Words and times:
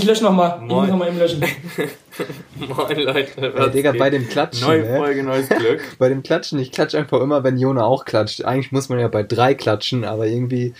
ich 0.00 0.06
lösche 0.06 0.24
nochmal. 0.24 0.58
Ich 0.62 0.68
muss 0.72 0.88
nochmal 0.88 1.08
eben 1.08 1.18
löschen. 1.18 1.40
Moin 2.56 2.98
Leute, 2.98 3.54
Ey, 3.56 3.70
Digga, 3.70 3.92
bei 3.92 4.10
dem 4.10 4.28
Klatschen. 4.28 4.66
Neue 4.66 4.82
ne? 4.82 4.96
Folge, 4.96 5.22
neues 5.22 5.48
Glück. 5.50 5.80
Bei 5.98 6.08
dem 6.08 6.22
Klatschen, 6.22 6.58
ich 6.58 6.72
klatsche 6.72 6.98
einfach 6.98 7.20
immer, 7.20 7.44
wenn 7.44 7.58
Jona 7.58 7.84
auch 7.84 8.04
klatscht. 8.04 8.44
Eigentlich 8.44 8.72
muss 8.72 8.88
man 8.88 8.98
ja 8.98 9.08
bei 9.08 9.22
drei 9.22 9.54
klatschen, 9.54 10.04
aber 10.04 10.26
irgendwie, 10.26 10.74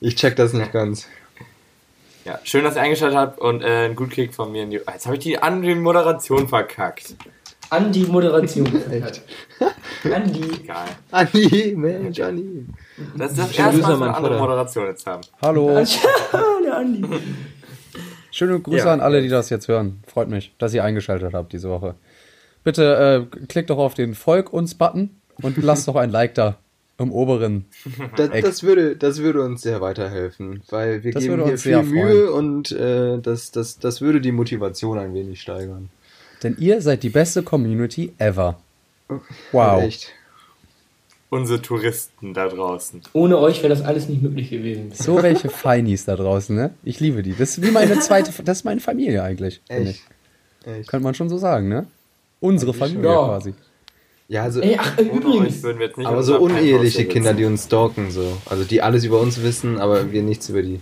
ich 0.00 0.16
check 0.16 0.36
das 0.36 0.52
nicht 0.52 0.72
ganz. 0.72 1.08
Ja, 2.24 2.38
schön, 2.44 2.64
dass 2.64 2.76
ihr 2.76 2.82
eingeschaltet 2.82 3.16
habt 3.18 3.38
und 3.38 3.62
äh, 3.62 3.86
ein 3.86 3.96
Gutkick 3.96 4.34
von 4.34 4.50
mir. 4.52 4.64
In 4.64 4.70
die, 4.70 4.80
Ah, 4.86 4.92
jetzt 4.92 5.06
habe 5.06 5.16
ich 5.16 5.22
die 5.22 5.38
an 5.38 5.62
die 5.62 5.74
Moderation 5.74 6.48
verkackt. 6.48 7.14
An 7.70 7.90
die 7.92 8.04
Moderation. 8.04 8.66
Echt. 8.90 9.22
An 10.12 10.32
die. 10.32 10.62
Egal. 10.62 10.86
Andi, 11.10 11.74
Mensch, 11.76 12.20
Andi. 12.20 12.66
Das 13.16 13.32
ist 13.32 13.38
das 13.40 13.58
erste 13.58 13.58
Mal, 13.58 13.72
an 13.72 13.80
dass 13.80 13.98
wir 14.00 14.06
eine 14.06 14.16
andere. 14.16 14.38
Moderation 14.38 14.86
jetzt 14.86 15.06
haben. 15.06 15.22
Hallo. 15.42 15.84
Der 16.64 16.76
Andi. 16.76 17.04
Schöne 18.36 18.60
Grüße 18.60 18.84
Ja. 18.84 18.92
an 18.92 19.00
alle, 19.00 19.22
die 19.22 19.28
das 19.30 19.48
jetzt 19.48 19.66
hören. 19.66 20.02
Freut 20.06 20.28
mich, 20.28 20.52
dass 20.58 20.74
ihr 20.74 20.84
eingeschaltet 20.84 21.32
habt 21.32 21.54
diese 21.54 21.70
Woche. 21.70 21.94
Bitte 22.64 23.28
äh, 23.32 23.46
klickt 23.46 23.70
doch 23.70 23.78
auf 23.78 23.94
den 23.94 24.14
Folg 24.14 24.52
uns 24.52 24.74
Button 24.74 25.08
und 25.40 25.56
lasst 25.62 25.88
doch 25.88 25.96
ein 25.96 26.10
Like 26.10 26.34
da 26.34 26.56
im 26.98 27.12
oberen. 27.12 27.64
Das, 28.16 28.28
Eck. 28.30 28.44
das, 28.44 28.62
würde, 28.62 28.94
das 28.96 29.20
würde 29.20 29.40
uns 29.42 29.62
sehr 29.62 29.80
weiterhelfen, 29.80 30.62
weil 30.68 31.02
wir 31.02 31.12
Das 31.12 31.22
geben 31.22 31.42
hier 31.42 31.52
uns 31.52 31.62
viel 31.62 31.82
Mühe 31.82 32.30
und 32.30 32.72
äh, 32.72 33.18
das, 33.22 33.52
das, 33.52 33.78
das 33.78 34.02
würde 34.02 34.20
die 34.20 34.32
Motivation 34.32 34.98
ein 34.98 35.14
wenig 35.14 35.40
steigern. 35.40 35.88
Denn 36.42 36.56
ihr 36.58 36.82
seid 36.82 37.02
die 37.02 37.08
beste 37.08 37.42
Community 37.42 38.12
ever. 38.18 38.58
Halt 39.08 39.20
Wow. 39.52 39.82
Echt. 39.82 40.12
Unsere 41.28 41.60
Touristen 41.60 42.34
da 42.34 42.48
draußen. 42.48 43.02
Ohne 43.12 43.38
euch 43.38 43.58
wäre 43.62 43.68
das 43.70 43.82
alles 43.82 44.08
nicht 44.08 44.22
möglich 44.22 44.50
gewesen. 44.50 44.92
So 44.94 45.22
welche 45.22 45.48
Feinis 45.48 46.04
da 46.04 46.14
draußen, 46.14 46.54
ne? 46.54 46.70
Ich 46.84 47.00
liebe 47.00 47.22
die. 47.22 47.32
Das 47.32 47.58
ist 47.58 47.62
wie 47.66 47.72
meine 47.72 47.98
zweite, 47.98 48.30
das 48.44 48.58
ist 48.58 48.64
meine 48.64 48.80
Familie 48.80 49.22
eigentlich. 49.22 49.60
Echt. 49.68 50.02
Echt. 50.64 50.88
Könnte 50.88 51.02
man 51.04 51.14
schon 51.14 51.28
so 51.28 51.36
sagen, 51.38 51.68
ne? 51.68 51.86
Unsere 52.40 52.72
Familie 52.74 53.04
Ja. 53.10 53.24
quasi. 53.26 53.54
Ja, 54.28 54.42
also, 54.42 54.60
Ey, 54.60 54.76
ach, 54.78 54.98
äh, 54.98 55.02
übrigens. 55.02 55.62
würden 55.62 55.78
wir 55.78 55.86
jetzt 55.86 55.98
nicht 55.98 56.06
aber 56.06 56.22
so 56.22 56.32
Penthouse 56.38 56.50
uneheliche 56.58 57.04
Kinder, 57.06 57.32
die 57.34 57.44
uns 57.44 57.64
stalken, 57.64 58.10
so. 58.10 58.36
Also 58.46 58.64
die 58.64 58.82
alles 58.82 59.04
über 59.04 59.20
uns 59.20 59.42
wissen, 59.42 59.78
aber 59.78 60.10
wir 60.12 60.22
nichts 60.22 60.48
über 60.48 60.62
die. 60.62 60.80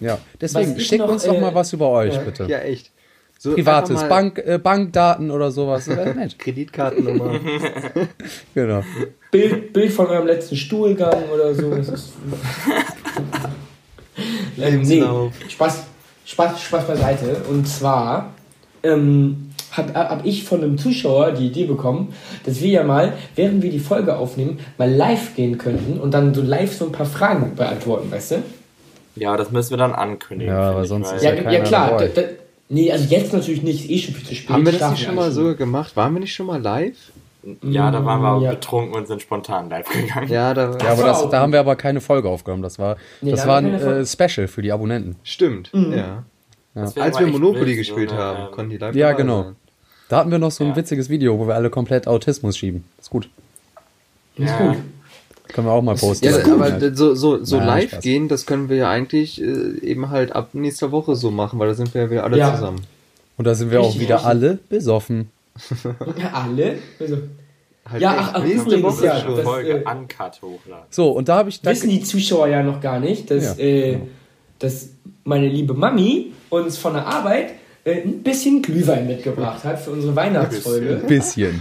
Ja. 0.00 0.18
Deswegen, 0.40 0.70
Was 0.72 0.78
ich 0.78 0.86
schickt 0.86 1.00
noch, 1.02 1.10
uns 1.10 1.24
doch 1.24 1.34
äh, 1.34 1.40
mal 1.40 1.54
was 1.54 1.72
über 1.72 1.88
euch, 1.90 2.14
ja. 2.14 2.20
bitte. 2.20 2.44
Ja, 2.46 2.58
echt. 2.60 2.90
So 3.38 3.52
Privates, 3.54 3.90
einfach 3.90 4.02
mal 4.02 4.08
Bank, 4.08 4.38
äh, 4.38 4.58
Bankdaten 4.58 5.30
oder 5.30 5.50
sowas. 5.50 5.84
Das 5.84 5.96
wäre 5.96 6.14
nett. 6.14 6.38
Kreditkartennummer. 6.38 7.40
Genau. 8.54 8.82
Bild, 9.32 9.72
Bild 9.72 9.90
von 9.90 10.06
eurem 10.06 10.26
letzten 10.26 10.56
Stuhlgang 10.56 11.30
oder 11.34 11.54
so. 11.54 11.74
Das 11.74 11.88
ist. 11.88 12.12
ähm, 14.60 14.82
nee. 14.82 15.02
Spaß, 15.48 15.84
Spaß, 16.26 16.60
Spaß 16.60 16.86
beiseite. 16.86 17.38
Und 17.48 17.66
zwar 17.66 18.34
ähm, 18.82 19.50
habe 19.72 19.94
hab 19.94 20.26
ich 20.26 20.44
von 20.44 20.62
einem 20.62 20.76
Zuschauer 20.76 21.32
die 21.32 21.46
Idee 21.46 21.64
bekommen, 21.64 22.12
dass 22.44 22.60
wir 22.60 22.68
ja 22.68 22.84
mal, 22.84 23.14
während 23.34 23.62
wir 23.62 23.70
die 23.70 23.78
Folge 23.78 24.16
aufnehmen, 24.16 24.60
mal 24.76 24.90
live 24.90 25.34
gehen 25.34 25.56
könnten 25.56 25.98
und 25.98 26.12
dann 26.12 26.34
so 26.34 26.42
live 26.42 26.74
so 26.76 26.84
ein 26.84 26.92
paar 26.92 27.06
Fragen 27.06 27.56
beantworten, 27.56 28.12
weißt 28.12 28.32
du? 28.32 28.42
Ja, 29.16 29.38
das 29.38 29.50
müssen 29.50 29.70
wir 29.70 29.78
dann 29.78 29.94
ankündigen. 29.94 30.54
Ja, 30.54 30.70
aber 30.70 30.84
sonst 30.84 31.10
ist 31.10 31.24
Ja, 31.24 31.32
ja 31.32 31.50
ja, 31.50 31.60
klar. 31.60 31.92
dabei. 31.92 32.08
Da, 32.08 32.20
da, 32.20 32.28
nee, 32.68 32.92
also 32.92 33.06
jetzt 33.08 33.32
natürlich 33.32 33.62
nicht, 33.62 33.84
ist 33.84 33.90
eh 33.90 33.98
schon 33.98 34.14
viel 34.14 34.26
zu 34.26 34.34
spät. 34.34 34.50
Haben 34.50 34.66
wir 34.66 34.72
das 34.72 34.90
nicht 34.90 35.04
schon 35.04 35.14
mal 35.14 35.32
so 35.32 35.56
gemacht? 35.56 35.96
Waren 35.96 36.12
wir 36.12 36.20
nicht 36.20 36.34
schon 36.34 36.46
mal 36.46 36.60
live? 36.60 36.98
Ja, 37.62 37.90
da 37.90 38.04
waren 38.04 38.22
wir 38.22 38.28
aber 38.28 38.42
Ja. 38.44 38.50
betrunken 38.52 38.94
und 38.94 39.06
sind 39.08 39.20
spontan 39.22 39.68
live 39.70 39.88
gegangen. 39.88 40.28
Ja, 40.28 40.54
da 40.54 40.76
Ja, 40.82 40.92
aber 40.92 41.02
Das 41.04 41.22
auch 41.22 41.30
da 41.30 41.40
haben 41.40 41.52
wir 41.52 41.60
aber 41.60 41.76
keine 41.76 42.00
Folge 42.00 42.28
aufgenommen. 42.28 42.62
Das 42.62 42.78
war, 42.78 42.96
Nee, 43.20 43.32
das 43.32 43.42
da 43.42 43.48
war 43.48 43.58
ein 43.58 43.74
äh, 43.74 44.06
Special 44.06 44.46
für 44.48 44.62
die 44.62 44.72
Abonnenten. 44.72 45.16
stimmt. 45.24 45.72
Mhm. 45.74 45.92
Ja. 45.92 46.24
Als 46.74 47.18
wir 47.18 47.26
Monopoly 47.26 47.76
gespielt 47.76 48.10
so 48.10 48.14
eine, 48.16 48.24
haben, 48.24 48.42
ähm, 48.46 48.50
konnten 48.52 48.70
die 48.70 48.78
live 48.78 48.94
Ja, 48.94 49.08
dabei 49.08 49.22
genau. 49.22 49.42
sein. 49.42 49.56
Da 50.08 50.18
hatten 50.18 50.30
wir 50.30 50.38
noch 50.38 50.50
so 50.50 50.64
ein 50.64 50.70
Ja. 50.70 50.76
witziges 50.76 51.08
Video, 51.08 51.38
wo 51.38 51.46
wir 51.46 51.54
alle 51.54 51.70
komplett 51.70 52.06
Autismus 52.06 52.56
schieben. 52.56 52.84
Ist 52.98 53.10
gut. 53.10 53.28
Ist 54.36 54.48
Ja. 54.48 54.58
gut. 54.68 54.76
Können 55.48 55.66
wir 55.66 55.72
auch 55.72 55.82
mal 55.82 55.96
posten. 55.96 56.24
Ja, 56.24 56.36
ist 56.38 56.48
aber 56.50 56.70
d- 56.70 56.94
so, 56.94 57.14
so, 57.14 57.44
so 57.44 57.56
Nein, 57.58 57.66
live 57.66 57.90
Spaß. 57.90 58.02
gehen, 58.02 58.28
das 58.28 58.46
können 58.46 58.70
wir 58.70 58.76
ja 58.76 58.88
eigentlich 58.90 59.40
äh, 59.42 59.44
eben 59.82 60.08
halt 60.08 60.32
ab 60.34 60.50
nächster 60.54 60.92
Woche 60.92 61.14
so 61.14 61.30
machen, 61.30 61.58
weil 61.58 61.68
da 61.68 61.74
sind 61.74 61.92
wir 61.92 62.02
ja 62.02 62.10
wieder 62.10 62.24
alle 62.24 62.38
Ja. 62.38 62.54
zusammen. 62.54 62.80
Und 63.36 63.46
da 63.46 63.54
sind 63.54 63.70
wir 63.70 63.80
auch 63.80 63.86
Richtig, 63.86 64.02
wieder 64.02 64.14
richtig. 64.16 64.28
alle 64.30 64.58
besoffen. 64.70 65.30
Alle? 66.32 66.78
Also, 67.00 67.18
Halt 67.90 68.00
Ja, 68.00 68.14
ach, 68.16 68.30
ach, 68.34 68.44
nächste 68.44 68.82
Woche 68.82 69.06
ja, 69.06 69.20
schon. 69.20 69.36
das- 69.36 69.44
Folge 69.44 69.84
äh, 69.84 69.90
uncut 69.90 70.40
hochladen. 70.40 70.84
So, 70.90 71.10
und 71.10 71.28
da 71.28 71.38
habe 71.38 71.48
ich... 71.48 71.60
Da, 71.60 71.70
wissen 71.70 71.90
die 71.90 72.02
Zuschauer 72.02 72.46
ja 72.48 72.62
noch 72.62 72.80
gar 72.80 73.00
nicht, 73.00 73.30
dass, 73.30 73.58
Ja. 73.58 73.64
äh, 73.64 73.98
dass 74.58 74.90
meine 75.24 75.48
liebe 75.48 75.74
Mami 75.74 76.32
uns 76.50 76.78
von 76.78 76.94
der 76.94 77.06
Arbeit 77.06 77.50
äh, 77.84 78.02
ein 78.02 78.22
bisschen 78.22 78.62
Glühwein 78.62 79.06
mitgebracht 79.06 79.64
hat 79.64 79.80
für 79.80 79.90
unsere 79.90 80.14
Weihnachtsfolge. 80.14 81.02
bisschen. 81.08 81.60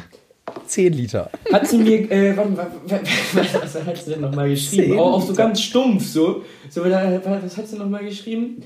10 0.68 0.94
Liter. 0.94 1.30
Hat 1.52 1.68
sie 1.68 1.78
mir, 1.78 2.12
äh, 2.12 2.36
warte, 2.36 2.72
warte, 2.88 3.06
was 3.62 3.86
hat 3.86 3.98
sie 3.98 4.12
denn 4.12 4.22
nochmal 4.22 4.50
geschrieben? 4.50 5.00
Auch, 5.00 5.14
auch 5.14 5.22
so 5.22 5.34
ganz 5.34 5.62
stumpf, 5.62 6.06
so. 6.06 6.44
so 6.70 6.84
was 6.84 7.58
hat 7.58 7.68
sie 7.68 7.78
nochmal 7.78 8.04
geschrieben? 8.04 8.62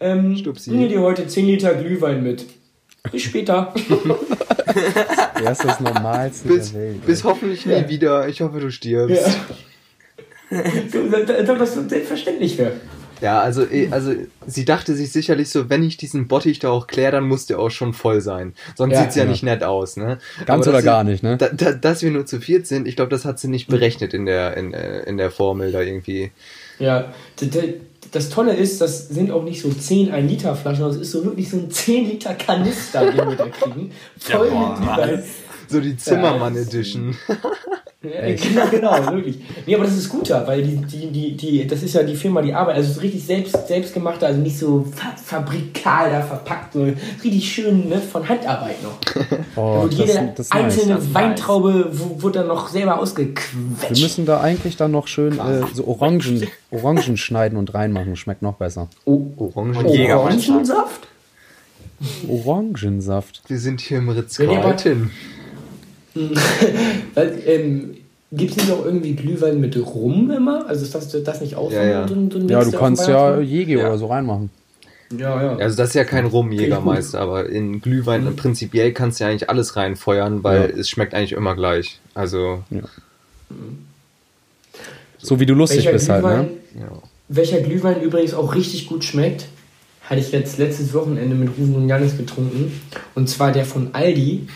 Ähm, 0.00 0.36
Stupsi. 0.36 0.70
bringe 0.70 0.88
dir 0.88 1.00
heute 1.00 1.26
10 1.26 1.46
Liter 1.46 1.74
Glühwein 1.74 2.22
mit. 2.22 2.44
Bis 3.10 3.22
später. 3.22 3.72
Er 5.44 5.52
ist 5.52 5.64
das 5.64 5.78
Normalste 5.80 6.48
Bis, 6.48 6.72
der 6.72 6.80
Welt. 6.80 7.06
bis 7.06 7.22
hoffentlich 7.22 7.64
nie 7.66 7.72
Ja. 7.72 7.88
wieder. 7.88 8.28
Ich 8.28 8.40
hoffe, 8.40 8.58
du 8.60 8.70
stirbst. 8.70 9.22
Ja. 10.50 10.62
so, 10.92 11.08
da- 11.08 11.42
da- 11.42 11.60
was 11.60 11.74
selbstverständlich 11.74 12.56
wäre. 12.58 12.72
Ja, 13.20 13.40
also, 13.40 13.64
eh, 13.70 13.88
also 13.90 14.12
sie 14.46 14.64
dachte 14.64 14.94
sich 14.94 15.12
sicherlich 15.12 15.48
so, 15.50 15.70
wenn 15.70 15.82
ich 15.84 15.96
diesen 15.96 16.26
Bottich 16.28 16.58
da 16.58 16.70
auch 16.70 16.86
kläre, 16.86 17.12
dann 17.12 17.24
muss 17.24 17.46
der 17.46 17.58
auch 17.58 17.70
schon 17.70 17.92
voll 17.94 18.20
sein. 18.20 18.54
Sonst 18.74 18.94
Ja. 18.94 19.02
sieht's 19.02 19.14
ja, 19.16 19.24
Ja. 19.24 19.30
nicht 19.30 19.42
nett 19.44 19.62
aus, 19.62 19.96
ne? 19.96 20.18
Ganz 20.46 20.66
Aber 20.66 20.76
oder 20.76 20.82
gar 20.84 21.04
sie- 21.04 21.10
nicht, 21.12 21.22
ne? 21.22 21.36
Da, 21.36 21.48
da, 21.50 21.72
dass 21.72 22.02
wir 22.02 22.10
nur 22.10 22.26
zu 22.26 22.40
viert 22.40 22.66
sind, 22.66 22.88
ich 22.88 22.96
glaube, 22.96 23.10
das 23.10 23.24
hat 23.24 23.38
sie 23.38 23.48
nicht 23.48 23.68
berechnet 23.68 24.12
in 24.14 24.26
der, 24.26 24.56
in, 24.56 24.72
äh, 24.74 25.00
in 25.04 25.16
der 25.18 25.30
Formel 25.30 25.70
da 25.72 25.80
irgendwie. 25.82 26.32
Ja, 26.78 27.12
das 28.12 28.30
Tolle 28.30 28.54
ist, 28.54 28.80
das 28.80 29.08
sind 29.08 29.30
auch 29.30 29.42
nicht 29.42 29.60
so 29.60 29.70
10 29.70 30.12
1 30.12 30.30
Liter 30.30 30.54
Flaschen, 30.54 30.80
sondern 30.80 31.00
es 31.00 31.06
ist 31.08 31.12
so 31.12 31.24
wirklich 31.24 31.50
so 31.50 31.56
ein 31.56 31.70
10 31.70 32.08
Liter 32.10 32.34
Kanister, 32.34 33.10
den 33.10 33.28
wir 33.28 33.36
da 33.36 33.48
kriegen. 33.48 33.90
Voll 34.18 34.48
Ja, 34.48 34.52
boah, 34.52 34.70
mit 34.70 34.78
Glühwein. 34.78 35.24
So 35.68 35.80
die 35.80 35.96
Zimmermann-Edition. 35.96 37.16
Ja, 38.04 38.34
genau, 38.34 38.66
genau, 38.70 39.12
wirklich. 39.14 39.38
Nee, 39.66 39.74
aber 39.74 39.84
das 39.84 39.94
ist 39.96 40.08
guter, 40.08 40.46
weil 40.46 40.62
die, 40.62 40.76
die, 40.76 41.06
die, 41.10 41.36
die, 41.36 41.66
das 41.66 41.82
ist 41.82 41.94
ja 41.94 42.02
die 42.02 42.14
Firma, 42.16 42.42
die 42.42 42.52
arbeitet, 42.52 42.82
also 42.82 42.94
so 42.94 43.00
richtig 43.00 43.24
selbst, 43.24 43.66
selbstgemachte, 43.66 44.26
also 44.26 44.40
nicht 44.40 44.58
so 44.58 44.84
fa 44.94 45.14
fabrikal 45.16 46.10
da 46.10 46.20
verpackt, 46.22 46.74
sondern 46.74 46.96
richtig 47.22 47.50
schön 47.50 47.88
ne, 47.88 47.98
von 48.00 48.28
Handarbeit 48.28 48.82
noch. 48.82 48.98
Oh, 49.56 49.82
Und 49.84 49.92
das, 49.92 49.98
jede 50.08 50.32
das 50.36 50.46
ist 50.46 50.52
einzelne 50.52 50.94
nice. 50.94 51.14
Weintraube 51.14 51.88
wurde 52.20 52.40
dann 52.40 52.48
noch 52.48 52.68
selber 52.68 52.92
Wir 52.96 52.98
ausgequetscht. 53.00 54.02
müssen 54.02 54.26
da 54.26 54.40
eigentlich 54.40 54.76
dann 54.76 54.90
noch 54.90 55.06
schön 55.06 55.38
äh, 55.38 55.62
so 55.72 55.86
Orangen, 55.86 56.46
Orangen 56.72 57.16
schneiden 57.16 57.56
und 57.56 57.72
reinmachen. 57.72 58.16
Schmeckt 58.16 58.42
noch 58.42 58.54
besser. 58.54 58.88
Oh, 59.04 59.22
Orangen. 59.36 59.76
Orangensaft? 60.12 61.06
Orangensaft. 62.28 63.42
Wir 63.46 63.58
sind 63.58 63.80
hier 63.80 63.98
im 63.98 64.08
ritz 64.08 64.38
Wenn 64.38 64.50
ihr 64.50 64.58
aber- 64.58 64.74
carlton 64.74 65.02
Weil, 65.02 65.10
ähm, 66.16 67.96
Gibt 68.32 68.50
es 68.50 68.56
nicht 68.56 68.70
auch 68.72 68.84
irgendwie 68.84 69.14
Glühwein 69.14 69.60
mit 69.60 69.76
Rum 69.76 70.30
immer? 70.32 70.66
Also 70.66 70.84
ist 70.84 70.94
das, 70.94 71.08
das 71.22 71.40
nicht 71.40 71.54
auch 71.54 71.70
Ja, 71.70 71.82
so, 71.82 71.88
ja. 71.88 72.08
so, 72.08 72.14
ein- 72.14 72.30
so 72.32 72.38
ein 72.38 72.48
Ja, 72.48 72.64
du 72.64 72.72
kannst 72.72 73.06
ja? 73.06 73.38
Jäger 73.40 73.78
Ja. 73.80 73.86
oder 73.88 73.98
so 73.98 74.06
reinmachen. 74.06 74.50
Ja, 75.16 75.40
ja. 75.40 75.56
Also 75.56 75.76
das 75.76 75.90
ist 75.90 75.94
ja 75.94 76.02
kein 76.04 76.26
Rum-Jägermeister, 76.26 77.20
aber 77.20 77.48
in 77.48 77.80
Glühwein 77.80 78.24
Mhm. 78.24 78.34
prinzipiell 78.36 78.92
kannst 78.92 79.20
du 79.20 79.24
ja 79.24 79.30
eigentlich 79.30 79.48
alles 79.48 79.76
reinfeuern, 79.76 80.42
weil 80.42 80.72
Ja. 80.74 80.80
es 80.80 80.88
schmeckt 80.88 81.14
eigentlich 81.14 81.32
immer 81.32 81.54
gleich. 81.54 82.00
Also, 82.14 82.64
So 85.18 85.38
wie 85.38 85.46
du 85.46 85.54
lustig 85.54 85.78
welcher, 85.78 85.92
bist 85.92 86.08
halt, 86.08 86.22
Glühwein, 86.22 86.42
ne? 86.74 86.80
ja. 86.80 86.88
welcher 87.28 87.60
Glühwein 87.60 88.00
übrigens 88.02 88.34
auch 88.34 88.54
richtig 88.54 88.86
gut 88.88 89.04
schmeckt, 89.04 89.46
hatte 90.02 90.20
ich 90.20 90.32
letzt, 90.32 90.58
letztes 90.58 90.92
Wochenende 90.92 91.34
mit 91.36 91.50
Rufen 91.50 91.76
und 91.76 91.88
Janis 91.88 92.16
getrunken. 92.18 92.80
Und 93.14 93.28
zwar 93.30 93.52
der 93.52 93.64
von 93.64 93.90
Aldi. 93.94 94.48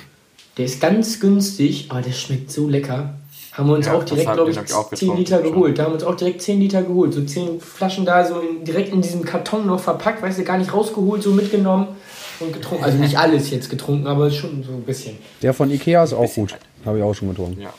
Der 0.59 0.65
ist 0.65 0.81
ganz 0.81 1.21
günstig, 1.21 1.87
aber 1.89 2.03
der 2.03 2.13
schmeckt 2.13 2.51
so 2.51 2.69
lecker. 2.69 3.15
Haben 3.53 3.69
wir 3.69 3.75
uns 3.75 3.87
Ja, 3.87 3.95
auch 3.95 4.05
direkt, 4.05 4.33
glaube 4.33 4.53
den 4.53 4.65
ich, 4.65 4.75
auch 4.75 4.93
10 4.93 5.17
Liter 5.17 5.41
geholt. 5.41 5.79
Da 5.79 5.85
haben 5.85 5.91
wir 5.91 5.95
uns 5.95 6.05
auch 6.05 6.15
direkt 6.15 6.43
10 6.43 6.61
Liter 6.61 6.83
geholt. 6.83 7.13
So 7.15 7.25
10 7.25 7.61
Flaschen 7.61 8.05
da 8.05 8.25
so 8.25 8.41
in, 8.41 8.65
direkt 8.65 8.93
in 8.93 9.03
diesem 9.03 9.25
Karton 9.25 9.67
noch 9.67 9.81
verpackt, 9.81 10.23
weißt 10.23 10.39
du, 10.39 10.45
gar 10.45 10.59
nicht 10.59 10.73
rausgeholt, 10.73 11.23
so 11.23 11.33
mitgenommen 11.33 11.89
und 12.41 12.53
getrunken. 12.53 12.85
Also 12.85 12.99
nicht 12.99 13.19
alles 13.19 13.51
jetzt 13.51 13.71
getrunken, 13.71 14.07
aber 14.07 14.31
schon 14.31 14.63
so 14.63 14.73
ein 14.73 14.83
bisschen. 14.83 15.19
Der 15.43 15.55
von 15.55 15.71
Ikea 15.71 16.05
ist 16.05 16.13
auch 16.13 16.33
gut. 16.33 16.57
Habe 16.85 16.99
ich 16.99 17.05
auch 17.05 17.15
schon 17.15 17.29
getrunken. 17.31 17.61
Ja. 17.61 17.73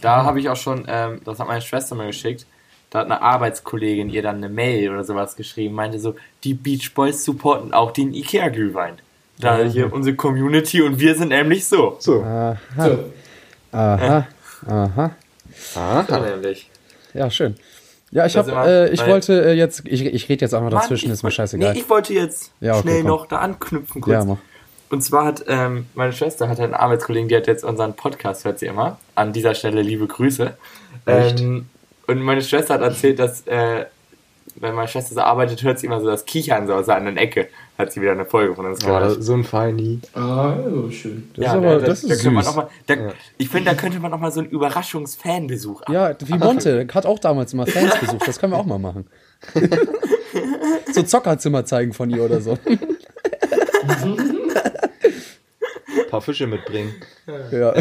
Da 0.00 0.24
habe 0.24 0.40
ich 0.40 0.48
auch 0.50 0.56
schon, 0.56 0.84
ähm, 0.86 1.20
das 1.24 1.38
hat 1.38 1.48
meine 1.48 1.62
Schwester 1.62 1.94
mir 1.94 2.06
geschickt, 2.06 2.46
da 2.90 3.00
hat 3.00 3.06
eine 3.06 3.22
Arbeitskollegin 3.22 4.10
ihr 4.10 4.22
dann 4.22 4.36
eine 4.36 4.50
Mail 4.50 4.90
oder 4.90 5.04
sowas 5.04 5.36
geschrieben, 5.36 5.74
meinte 5.74 5.98
so, 5.98 6.14
die 6.44 6.54
Beach 6.54 6.92
Boys 6.94 7.24
supporten 7.24 7.72
auch 7.72 7.90
den 7.90 8.12
Ikea-Glühwein. 8.12 8.98
Da 9.38 9.58
hier 9.64 9.92
unsere 9.92 10.14
Community 10.16 10.80
und 10.82 10.98
wir 11.00 11.14
sind 11.14 11.28
nämlich 11.28 11.66
so. 11.66 11.96
So. 11.98 12.22
Aha, 12.22 12.56
So. 12.78 12.98
aha, 13.72 14.26
aha. 14.66 15.10
Aha. 15.76 16.20
nämlich. 16.20 16.70
Ja, 17.12 17.30
schön. 17.30 17.56
Ja, 18.10 18.26
ich 18.26 18.36
immer- 18.36 18.66
äh, 18.66 18.90
ich 18.90 19.04
wollte 19.06 19.44
äh, 19.44 19.52
jetzt, 19.54 19.82
ich, 19.86 20.04
ich 20.06 20.28
rede 20.28 20.42
jetzt 20.44 20.54
einfach 20.54 20.70
Mann, 20.70 20.80
dazwischen, 20.80 21.06
ich 21.06 21.12
ist 21.12 21.22
mir 21.24 21.30
scheißegal. 21.32 21.72
Nee, 21.72 21.80
ich 21.80 21.90
wollte 21.90 22.14
jetzt 22.14 22.52
Ja, 22.60 22.74
okay, 22.74 22.82
schnell 22.82 23.00
komm. 23.00 23.06
noch 23.08 23.26
da 23.26 23.38
anknüpfen 23.38 24.00
kurz. 24.00 24.12
ja, 24.12 24.24
mach. 24.24 24.36
Und 24.90 25.00
zwar 25.02 25.24
hat 25.24 25.44
ähm, 25.48 25.86
meine 25.94 26.12
Schwester 26.12 26.48
hat 26.48 26.60
einen 26.60 26.74
Arbeitskollegen, 26.74 27.28
die 27.28 27.34
hat 27.36 27.48
jetzt 27.48 27.64
unseren 27.64 27.94
Podcast, 27.94 28.44
hört 28.44 28.60
sie 28.60 28.66
immer. 28.66 28.98
An 29.16 29.32
dieser 29.32 29.54
Stelle 29.56 29.82
liebe 29.82 30.06
Grüße. 30.06 30.56
Ähm, 31.06 31.66
und 32.06 32.20
meine 32.20 32.42
Schwester 32.42 32.74
hat 32.74 32.82
erzählt, 32.82 33.18
dass 33.18 33.44
äh, 33.48 33.86
wenn 34.56 34.74
meine 34.74 34.86
Schwester 34.86 35.14
so 35.14 35.20
arbeitet, 35.20 35.62
hört 35.64 35.80
sie 35.80 35.86
immer 35.86 36.00
so 36.00 36.06
das 36.06 36.24
Kichern 36.24 36.68
so 36.68 36.74
aus 36.74 36.86
der 36.86 36.96
anderen 36.96 37.16
Ecke. 37.16 37.48
Hat 37.76 37.92
sie 37.92 38.00
wieder 38.00 38.12
eine 38.12 38.24
Folge 38.24 38.54
von 38.54 38.66
uns 38.66 38.78
gehört. 38.80 39.16
das- 39.18 39.24
so 39.26 39.34
ein 39.34 39.42
Feini. 39.42 39.98
Ah, 40.14 40.54
ja, 40.64 40.90
schön. 40.92 41.28
Das 41.34 41.46
ist 41.46 41.50
aber, 41.52 41.78
da- 41.80 41.86
das 41.86 42.02
da 42.02 42.14
ist 42.14 42.24
man 42.24 42.44
süß. 42.44 42.54
mal, 42.54 42.68
da, 42.86 42.94
Ja. 42.94 43.12
Ich 43.36 43.48
finde, 43.48 43.70
da 43.70 43.74
könnte 43.76 43.98
man 43.98 44.12
noch 44.12 44.20
mal 44.20 44.30
so 44.30 44.40
einen 44.40 44.48
Überraschungsfanbesuch. 44.50 45.82
Ja, 45.88 46.14
wie 46.24 46.38
Monte, 46.38 46.86
hat 46.94 47.04
auch 47.04 47.18
damals 47.18 47.52
immer 47.52 47.66
Fans 47.66 47.98
besucht, 47.98 48.28
das 48.28 48.38
können 48.38 48.52
wir 48.52 48.58
auch 48.58 48.66
mal 48.66 48.78
machen. 48.78 49.06
so 50.92 51.02
Zockerzimmer 51.02 51.64
zeigen 51.64 51.92
von 51.92 52.10
ihr 52.10 52.22
oder 52.24 52.40
so. 52.40 52.56
Ein 55.96 56.08
paar 56.10 56.22
Fische 56.22 56.46
mitbringen. 56.46 56.94
Ja. 57.50 57.72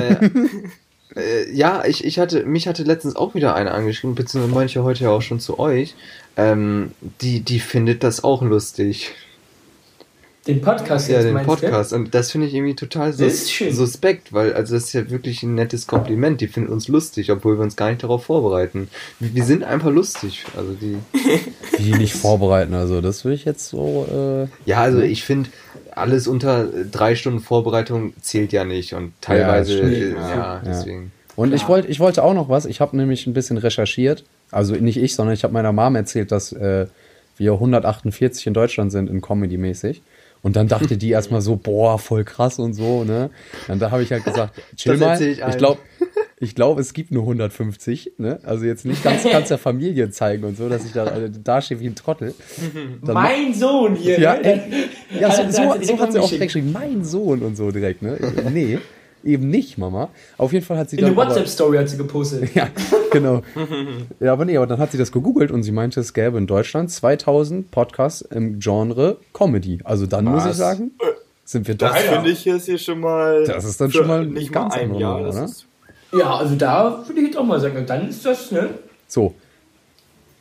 Äh, 1.15 1.51
ja, 1.51 1.85
ich, 1.85 2.03
ich 2.03 2.17
hatte, 2.17 2.43
mich 2.45 2.67
hatte 2.67 2.81
letztens 2.83 3.15
auch 3.15 3.35
wieder 3.35 3.53
eine 3.53 3.71
angeschrieben, 3.71 4.15
beziehungsweise 4.15 4.73
ja 4.73 4.83
heute 4.83 5.03
ja 5.03 5.09
auch 5.11 5.21
schon 5.21 5.39
zu 5.39 5.59
euch. 5.59 5.93
Ähm, 6.37 6.91
die, 7.21 7.41
die 7.41 7.59
findet 7.59 8.03
das 8.03 8.23
auch 8.23 8.41
lustig. 8.41 9.13
Den 10.45 10.59
Podcast 10.59 11.07
Ja, 11.07 11.21
jetzt 11.21 11.25
den 11.27 11.45
Podcast. 11.45 11.93
Und 11.93 12.13
das 12.13 12.31
finde 12.31 12.47
ich 12.47 12.53
irgendwie 12.53 12.75
total 12.75 13.13
sus 13.13 13.25
ist 13.31 13.51
schön. 13.51 13.73
suspekt, 13.73 14.33
weil 14.33 14.53
also 14.53 14.73
das 14.75 14.85
ist 14.85 14.93
ja 14.93 15.09
wirklich 15.09 15.41
ein 15.43 15.55
nettes 15.55 15.87
Kompliment. 15.87 16.41
Die 16.41 16.47
finden 16.47 16.69
uns 16.71 16.89
lustig, 16.89 17.31
obwohl 17.31 17.57
wir 17.57 17.63
uns 17.63 17.77
gar 17.77 17.89
nicht 17.89 18.03
darauf 18.03 18.25
vorbereiten. 18.25 18.89
Wir, 19.19 19.33
wir 19.35 19.43
sind 19.45 19.63
einfach 19.63 19.89
lustig. 19.89 20.43
Also 20.57 20.73
die. 20.73 20.97
Wie 21.77 21.91
nicht 21.93 22.13
vorbereiten, 22.13 22.73
also 22.73 22.99
das 22.99 23.23
will 23.23 23.31
ich 23.33 23.45
jetzt 23.45 23.69
so. 23.69 24.05
Äh, 24.11 24.69
Ja, 24.69 24.81
also 24.81 24.99
ich 24.99 25.23
finde, 25.23 25.49
alles 25.91 26.27
unter 26.27 26.67
drei 26.91 27.15
Stunden 27.15 27.39
Vorbereitung 27.39 28.13
zählt 28.21 28.51
ja 28.51 28.65
nicht. 28.65 28.93
Und 28.93 29.13
teilweise, 29.21 29.77
stimmt. 29.77 29.93
äh, 29.93 30.11
Ja. 30.11 30.19
ja, 30.19 30.35
Ja. 30.35 30.61
deswegen. 30.65 31.11
Und 31.35 31.53
ich 31.53 31.67
wollte, 31.67 31.87
ich 31.87 31.99
wollte 31.99 32.21
auch 32.23 32.33
noch 32.33 32.49
was. 32.49 32.65
Ich 32.65 32.81
habe 32.81 32.95
nämlich 32.97 33.25
ein 33.27 33.33
bisschen 33.33 33.57
recherchiert. 33.57 34.23
Also 34.51 34.75
nicht 34.75 34.97
ich, 34.97 35.15
sondern 35.15 35.33
ich 35.33 35.43
habe 35.43 35.53
meiner 35.53 35.71
Mom 35.71 35.95
erzählt, 35.95 36.31
dass 36.31 36.51
äh, 36.51 36.85
wir 37.37 37.53
148 37.53 38.45
in 38.45 38.53
Deutschland 38.53 38.91
sind 38.91 39.09
in 39.09 39.21
Comedy-mäßig. 39.21 40.01
Und 40.43 40.57
dann 40.57 40.67
dachte 40.67 40.97
die 40.97 41.09
erstmal 41.09 41.39
so, 41.39 41.55
boah, 41.55 41.97
voll 41.97 42.25
krass 42.25 42.59
und 42.59 42.73
so, 42.73 43.05
ne? 43.05 43.29
Und 43.69 43.81
da 43.81 43.91
habe 43.91 44.03
ich 44.03 44.11
halt 44.11 44.25
gesagt, 44.25 44.61
chill 44.75 44.97
mal. 44.97 45.19
ich 45.19 45.39
Ich, 45.39 45.57
glaube, 45.57 45.79
ich 46.37 46.53
glaube, 46.53 46.81
es 46.81 46.93
gibt 46.93 47.11
nur 47.11 47.23
150, 47.23 48.15
ne? 48.17 48.39
Also 48.43 48.65
jetzt 48.65 48.83
nicht 48.83 49.01
ganz, 49.03 49.23
ganz 49.23 49.47
der 49.47 49.57
Familie 49.57 50.09
zeigen 50.11 50.43
und 50.43 50.57
so, 50.57 50.67
dass 50.67 50.83
ich 50.83 50.91
da 50.91 51.07
äh, 51.07 51.31
dastehe 51.31 51.79
wie 51.79 51.87
ein 51.87 51.95
Trottel. 51.95 52.35
Dann 53.01 53.13
Mein 53.13 53.53
Sohn 53.53 53.95
hier. 53.95 54.19
Ja, 54.19 54.33
ne? 54.33 54.43
ey. 54.43 55.19
Ja, 55.21 55.31
so, 55.31 55.43
so, 55.49 55.81
so 55.81 55.99
hat 55.99 56.11
sie 56.11 56.19
auch 56.19 56.27
direkt 56.27 56.53
geschrieben, 56.53 56.73
mein 56.73 57.05
Sohn 57.05 57.41
und 57.41 57.55
so 57.55 57.71
direkt, 57.71 58.01
ne? 58.01 58.17
Nee, 58.51 58.79
eben 59.23 59.49
nicht, 59.49 59.77
Mama. 59.77 60.09
Auf 60.37 60.53
jeden 60.53 60.65
Fall 60.65 60.77
hat 60.77 60.89
sie 60.89 60.97
In 60.97 61.03
dann. 61.05 61.13
der 61.15 61.23
aber- 61.23 61.31
WhatsApp-Story 61.31 61.77
hat 61.77 61.89
sie 61.89 61.97
gepostet. 61.97 62.53
ja, 62.55 62.67
genau. 63.11 63.41
Ja, 64.19 64.33
aber 64.33 64.45
nee, 64.45 64.57
aber 64.57 64.67
dann 64.67 64.79
hat 64.79 64.91
sie 64.91 64.97
das 64.97 65.11
gegoogelt 65.11 65.51
und 65.51 65.63
sie 65.63 65.71
meinte, 65.71 65.99
es 65.99 66.13
gäbe 66.13 66.37
in 66.37 66.47
Deutschland 66.47 66.91
2000 66.91 67.71
Podcasts 67.71 68.21
im 68.21 68.59
Genre 68.59 69.17
Comedy. 69.33 69.79
Also 69.83 70.05
dann 70.05 70.25
muss 70.25 70.43
ich 70.43 70.49
Was? 70.51 70.57
sagen, 70.57 70.91
sind 71.45 71.67
wir 71.67 71.75
doch. 71.75 71.89
Das 71.89 72.01
finde 72.01 72.29
ich 72.31 72.45
jetzt 72.45 72.65
hier 72.65 72.77
schon 72.77 72.99
mal. 72.99 73.43
Das 73.45 73.65
ist 73.65 73.79
dann 73.81 73.91
schon 73.91 74.07
mal 74.07 74.25
nicht 74.25 74.51
ganz 74.51 74.75
mal 74.75 74.81
ein 74.81 74.95
Jahr. 74.95 75.19
Nummer, 75.21 75.29
oder? 75.29 75.49
Ja, 76.19 76.35
also 76.37 76.55
da 76.55 77.03
würde 77.07 77.19
ich 77.21 77.27
jetzt 77.27 77.37
auch 77.37 77.43
mal 77.43 77.59
sagen, 77.59 77.83
dann 77.87 78.07
ist 78.09 78.25
das, 78.25 78.51
ne? 78.51 78.69
So. 79.07 79.33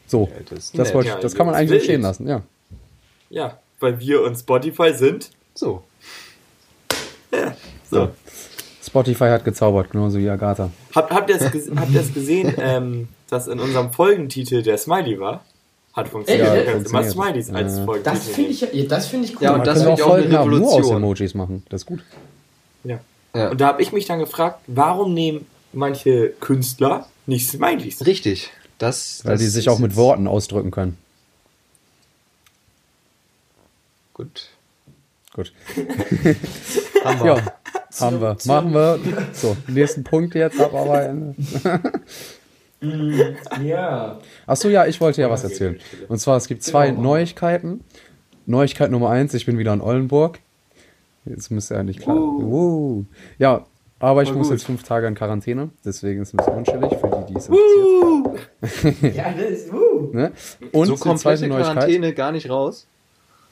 So. 0.06 0.28
Ja, 0.30 0.40
das 0.54 0.72
Das, 0.72 0.92
wollte, 0.94 1.08
Ja, 1.08 1.14
ich- 1.16 1.20
das 1.22 1.34
kann 1.34 1.46
man 1.46 1.54
eigentlich 1.54 1.80
so 1.80 1.84
stehen 1.84 2.02
lassen, 2.02 2.28
ja. 2.28 2.42
ja, 3.30 3.58
weil 3.80 3.98
wir 3.98 4.22
und 4.22 4.36
Spotify 4.36 4.92
sind. 4.92 5.30
So. 5.54 5.82
So. 7.90 8.10
Spotify 8.92 9.30
hat 9.30 9.42
gezaubert, 9.46 9.90
genauso 9.90 10.18
wie 10.18 10.28
Agatha. 10.28 10.70
Habt, 10.94 11.10
habt 11.10 11.30
ihr 11.30 11.36
es 11.40 11.50
gesehen, 12.14 12.54
ähm, 12.58 13.08
dass 13.30 13.48
in 13.48 13.58
unserem 13.58 13.90
Folgentitel 13.90 14.62
der 14.62 14.76
Smiley 14.76 15.18
war? 15.18 15.42
Hat 15.94 16.08
funktioniert. 16.08 16.46
Ja, 16.46 16.54
können 16.62 16.84
immer 16.84 17.02
funktioniert. 17.02 17.44
Smileys 17.46 17.50
als 17.50 17.78
Ja. 17.78 17.84
Folgentitel 17.86 18.14
Das 18.16 18.28
finde 18.28 18.50
ich, 18.50 18.60
ja, 18.60 18.68
ja, 18.70 18.84
das 18.84 19.06
finde 19.06 19.26
ich 19.28 19.36
cool. 19.36 19.42
Ja, 19.42 19.54
und 19.54 19.66
das 19.66 19.78
finde 19.78 19.92
auch 19.94 19.98
ich 19.98 20.04
auch 20.04 20.12
eine 20.14 20.28
nur 20.28 20.40
aus 20.40 20.46
Revolution. 20.74 20.96
Emojis 20.96 21.34
machen. 21.34 21.62
Das 21.70 21.80
ist 21.82 21.86
gut. 21.86 22.04
Ja. 22.84 23.00
Ja. 23.34 23.48
Und 23.50 23.60
da 23.62 23.68
habe 23.68 23.80
ich 23.80 23.92
mich 23.92 24.04
dann 24.04 24.18
gefragt, 24.18 24.60
warum 24.66 25.14
nehmen 25.14 25.46
manche 25.72 26.28
Künstler 26.40 27.06
nicht 27.24 27.48
Smileys? 27.48 28.04
Richtig. 28.04 28.50
Das, 28.76 29.22
Weil 29.24 29.32
das 29.32 29.40
die 29.40 29.46
sich 29.48 29.70
auch 29.70 29.78
mit 29.78 29.96
Worten 29.96 30.26
ausdrücken 30.26 30.70
können. 30.70 30.98
Gut. 34.12 34.48
Gut. 35.34 35.52
Haben 37.04 37.20
wir. 37.20 37.26
Ja, 37.36 37.42
haben 38.00 38.20
wir. 38.20 38.36
Machen 38.46 38.72
wir. 38.74 38.98
So, 39.32 39.56
nächsten 39.66 40.04
Punkt 40.04 40.34
jetzt 40.34 40.60
abarbeiten. 40.60 41.34
ja. 43.62 44.18
Achso, 44.46 44.68
ja, 44.68 44.86
ich 44.86 45.00
wollte 45.00 45.20
ja 45.22 45.30
was 45.30 45.44
erzählen. 45.44 45.78
Und 46.08 46.18
zwar, 46.18 46.36
es 46.36 46.48
gibt 46.48 46.62
zwei 46.62 46.90
Genau. 46.90 47.02
Neuigkeiten. 47.02 47.84
Neuigkeit 48.46 48.90
Nummer 48.90 49.10
eins, 49.10 49.34
ich 49.34 49.46
bin 49.46 49.58
wieder 49.58 49.72
in 49.72 49.80
Oldenburg. 49.80 50.40
Jetzt 51.24 51.50
müsste 51.50 51.76
eigentlich 51.78 51.98
klar. 51.98 52.16
Uh. 52.16 53.04
Ja, 53.38 53.66
aber 54.00 54.22
ich 54.22 54.30
Voll 54.30 54.38
muss 54.38 54.48
gut. 54.48 54.58
jetzt 54.58 54.66
fünf 54.66 54.82
Tage 54.82 55.06
in 55.06 55.14
Quarantäne. 55.14 55.70
Deswegen 55.84 56.22
ist 56.22 56.28
es 56.28 56.34
ein 56.34 56.38
bisschen 56.38 56.54
unschillig 56.54 56.98
für 56.98 57.08
die, 57.08 57.32
die 57.32 57.38
es 57.38 57.48
interessiert. 57.48 59.14
Ja, 59.16 59.32
das 59.32 59.50
ist, 59.50 59.72
uh. 59.72 60.10
Ne? 60.12 60.32
Und 60.72 60.86
so 60.86 60.96
komplette 60.96 61.18
zweite 61.20 61.46
Neuigkeit. 61.46 61.74
Quarantäne 61.74 62.12
gar 62.14 62.32
nicht 62.32 62.50
raus. 62.50 62.88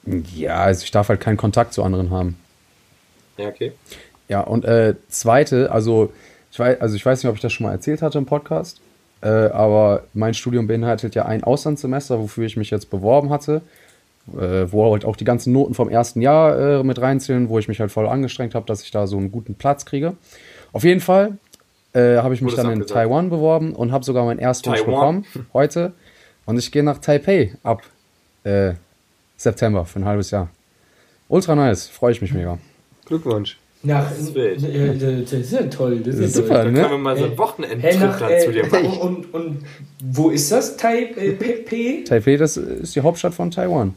Ja, 0.06 0.56
also 0.61 0.85
ich 0.85 0.91
darf 0.91 1.08
halt 1.08 1.20
keinen 1.20 1.37
Kontakt 1.37 1.73
zu 1.73 1.82
anderen 1.82 2.11
haben. 2.11 2.37
Ja, 3.37 3.49
okay. 3.49 3.73
Ja, 4.29 4.41
und 4.41 4.64
äh, 4.64 4.94
zweite, 5.08 5.70
also 5.73 6.12
ich 6.52 6.58
weiß, 6.58 6.81
also 6.81 6.97
ich 6.97 7.05
weiß 7.05 7.23
nicht, 7.23 7.29
ob 7.29 7.37
ich 7.37 7.43
das 7.43 7.52
schon 7.52 7.67
mal 7.67 7.73
erzählt 7.73 8.02
hatte 8.02 8.19
im 8.19 8.26
Podcast, 8.26 8.81
äh, 9.23 9.29
aber 9.29 10.05
mein 10.14 10.35
Studium 10.35 10.67
beinhaltet 10.67 11.14
ja 11.14 11.26
ein 11.26 11.44
Auslandssemester, 11.44 12.19
wofür 12.19 12.47
ich 12.47 12.56
mich 12.56 12.70
jetzt 12.70 12.91
beworben 12.91 13.31
hatte, 13.31 13.62
äh, 14.32 14.70
wo 14.70 14.93
halt 14.93 15.05
auch 15.05 15.17
die 15.17 15.25
ganzen 15.25 15.52
Noten 15.52 15.75
vom 15.75 15.88
ersten 15.88 16.20
Jahr 16.20 16.81
äh, 16.81 16.82
mit 16.85 17.00
reinzählen, 17.00 17.49
wo 17.49 17.58
ich 17.58 17.69
mich 17.69 17.81
halt 17.81 17.91
voll 17.91 18.06
angestrengt 18.06 18.55
habe, 18.55 18.67
dass 18.67 18.82
ich 18.82 18.91
da 18.91 19.06
so 19.06 19.17
einen 19.17 19.32
guten 19.32 19.55
Platz 19.55 19.84
kriege. 19.84 20.15
Auf 20.72 20.84
jeden 20.84 21.01
Fall 21.01 21.39
äh, 21.93 22.19
habe 22.19 22.34
ich 22.34 22.41
mich 22.41 22.53
Wurde 22.56 22.69
dann 22.69 22.81
in. 22.82 22.86
Taiwan 22.86 23.31
beworben 23.31 23.74
und 23.74 23.93
habe 23.93 24.05
sogar 24.05 24.24
meinen 24.24 24.39
Erstwunsch 24.39 24.81
Taiwan. 24.81 25.22
bekommen 25.22 25.46
heute. 25.53 25.93
Und 26.46 26.58
ich 26.58 26.70
gehe 26.72 26.82
nach 26.82 26.98
Taipei 26.98 27.55
ab 27.63 27.82
äh, 28.44 28.74
September 29.41 29.87
für 29.87 30.01
ein 30.01 30.05
halbes 30.05 30.31
Jahr. 30.31 30.51
Ultra 31.29 31.55
nice, 31.55 31.87
freue 31.89 32.13
ich 32.13 32.20
mich 32.20 32.35
mega. 32.35 32.59
Glückwunsch. 33.06 33.59
Nach, 33.82 34.06
Das 34.11 34.19
ist 34.19 34.35
wild. 34.35 34.63
äh, 34.63 35.23
das 35.23 35.32
ist 35.32 35.53
ja 35.53 35.63
toll. 35.63 36.01
Das 36.01 36.09
ist, 36.15 36.20
Das 36.20 36.27
ist 36.27 36.35
super, 36.37 36.63
toll. 36.65 36.73
Ne? 36.73 36.81
können 36.81 36.91
wir 36.93 36.99
mal 36.99 37.17
so 37.17 37.25
einen 37.25 37.31
Hey, 37.32 37.39
Wochenendtrip 37.39 37.82
Hey, 37.82 37.99
nach, 37.99 38.31
äh, 38.31 38.39
zu 38.44 38.53
dir 38.53 38.67
machen. 38.67 38.87
und, 38.99 39.32
und, 39.32 39.35
und 39.35 39.65
wo 40.03 40.29
ist 40.29 40.53
das? 40.53 40.77
Taipei? 40.77 42.03
Taipei, 42.06 42.37
das 42.37 42.59
ist 42.59 42.94
die 42.94 43.01
Hauptstadt 43.01 43.32
von 43.32 43.51
Taiwan. 43.51 43.97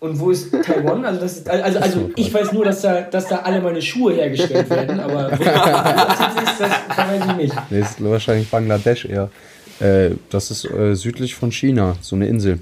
Und 0.00 0.18
wo 0.18 0.30
ist 0.32 0.50
Taiwan? 0.64 1.04
Also, 1.04 1.20
das 1.20 1.36
ist, 1.38 1.48
also, 1.48 1.78
also 1.78 2.10
ich 2.16 2.34
weiß 2.34 2.52
nur, 2.52 2.64
dass 2.64 2.82
da, 2.82 3.02
dass 3.02 3.28
da 3.28 3.36
alle 3.36 3.60
meine 3.60 3.80
Schuhe 3.80 4.14
hergestellt 4.14 4.68
werden, 4.68 4.98
aber 4.98 5.30
wo 5.38 5.44
das 5.44 6.42
ist, 6.42 6.60
das 6.60 6.98
weiß 6.98 7.22
ich 7.30 7.36
nicht. 7.36 7.54
Nee, 7.70 7.80
ist 7.80 8.02
wahrscheinlich 8.02 8.50
Bangladesch 8.50 9.04
eher. 9.04 9.30
Äh, 9.78 10.10
das 10.30 10.50
ist 10.50 10.64
äh, 10.64 10.94
südlich 10.96 11.36
von 11.36 11.52
China, 11.52 11.94
so 12.00 12.16
eine 12.16 12.26
Insel. 12.26 12.58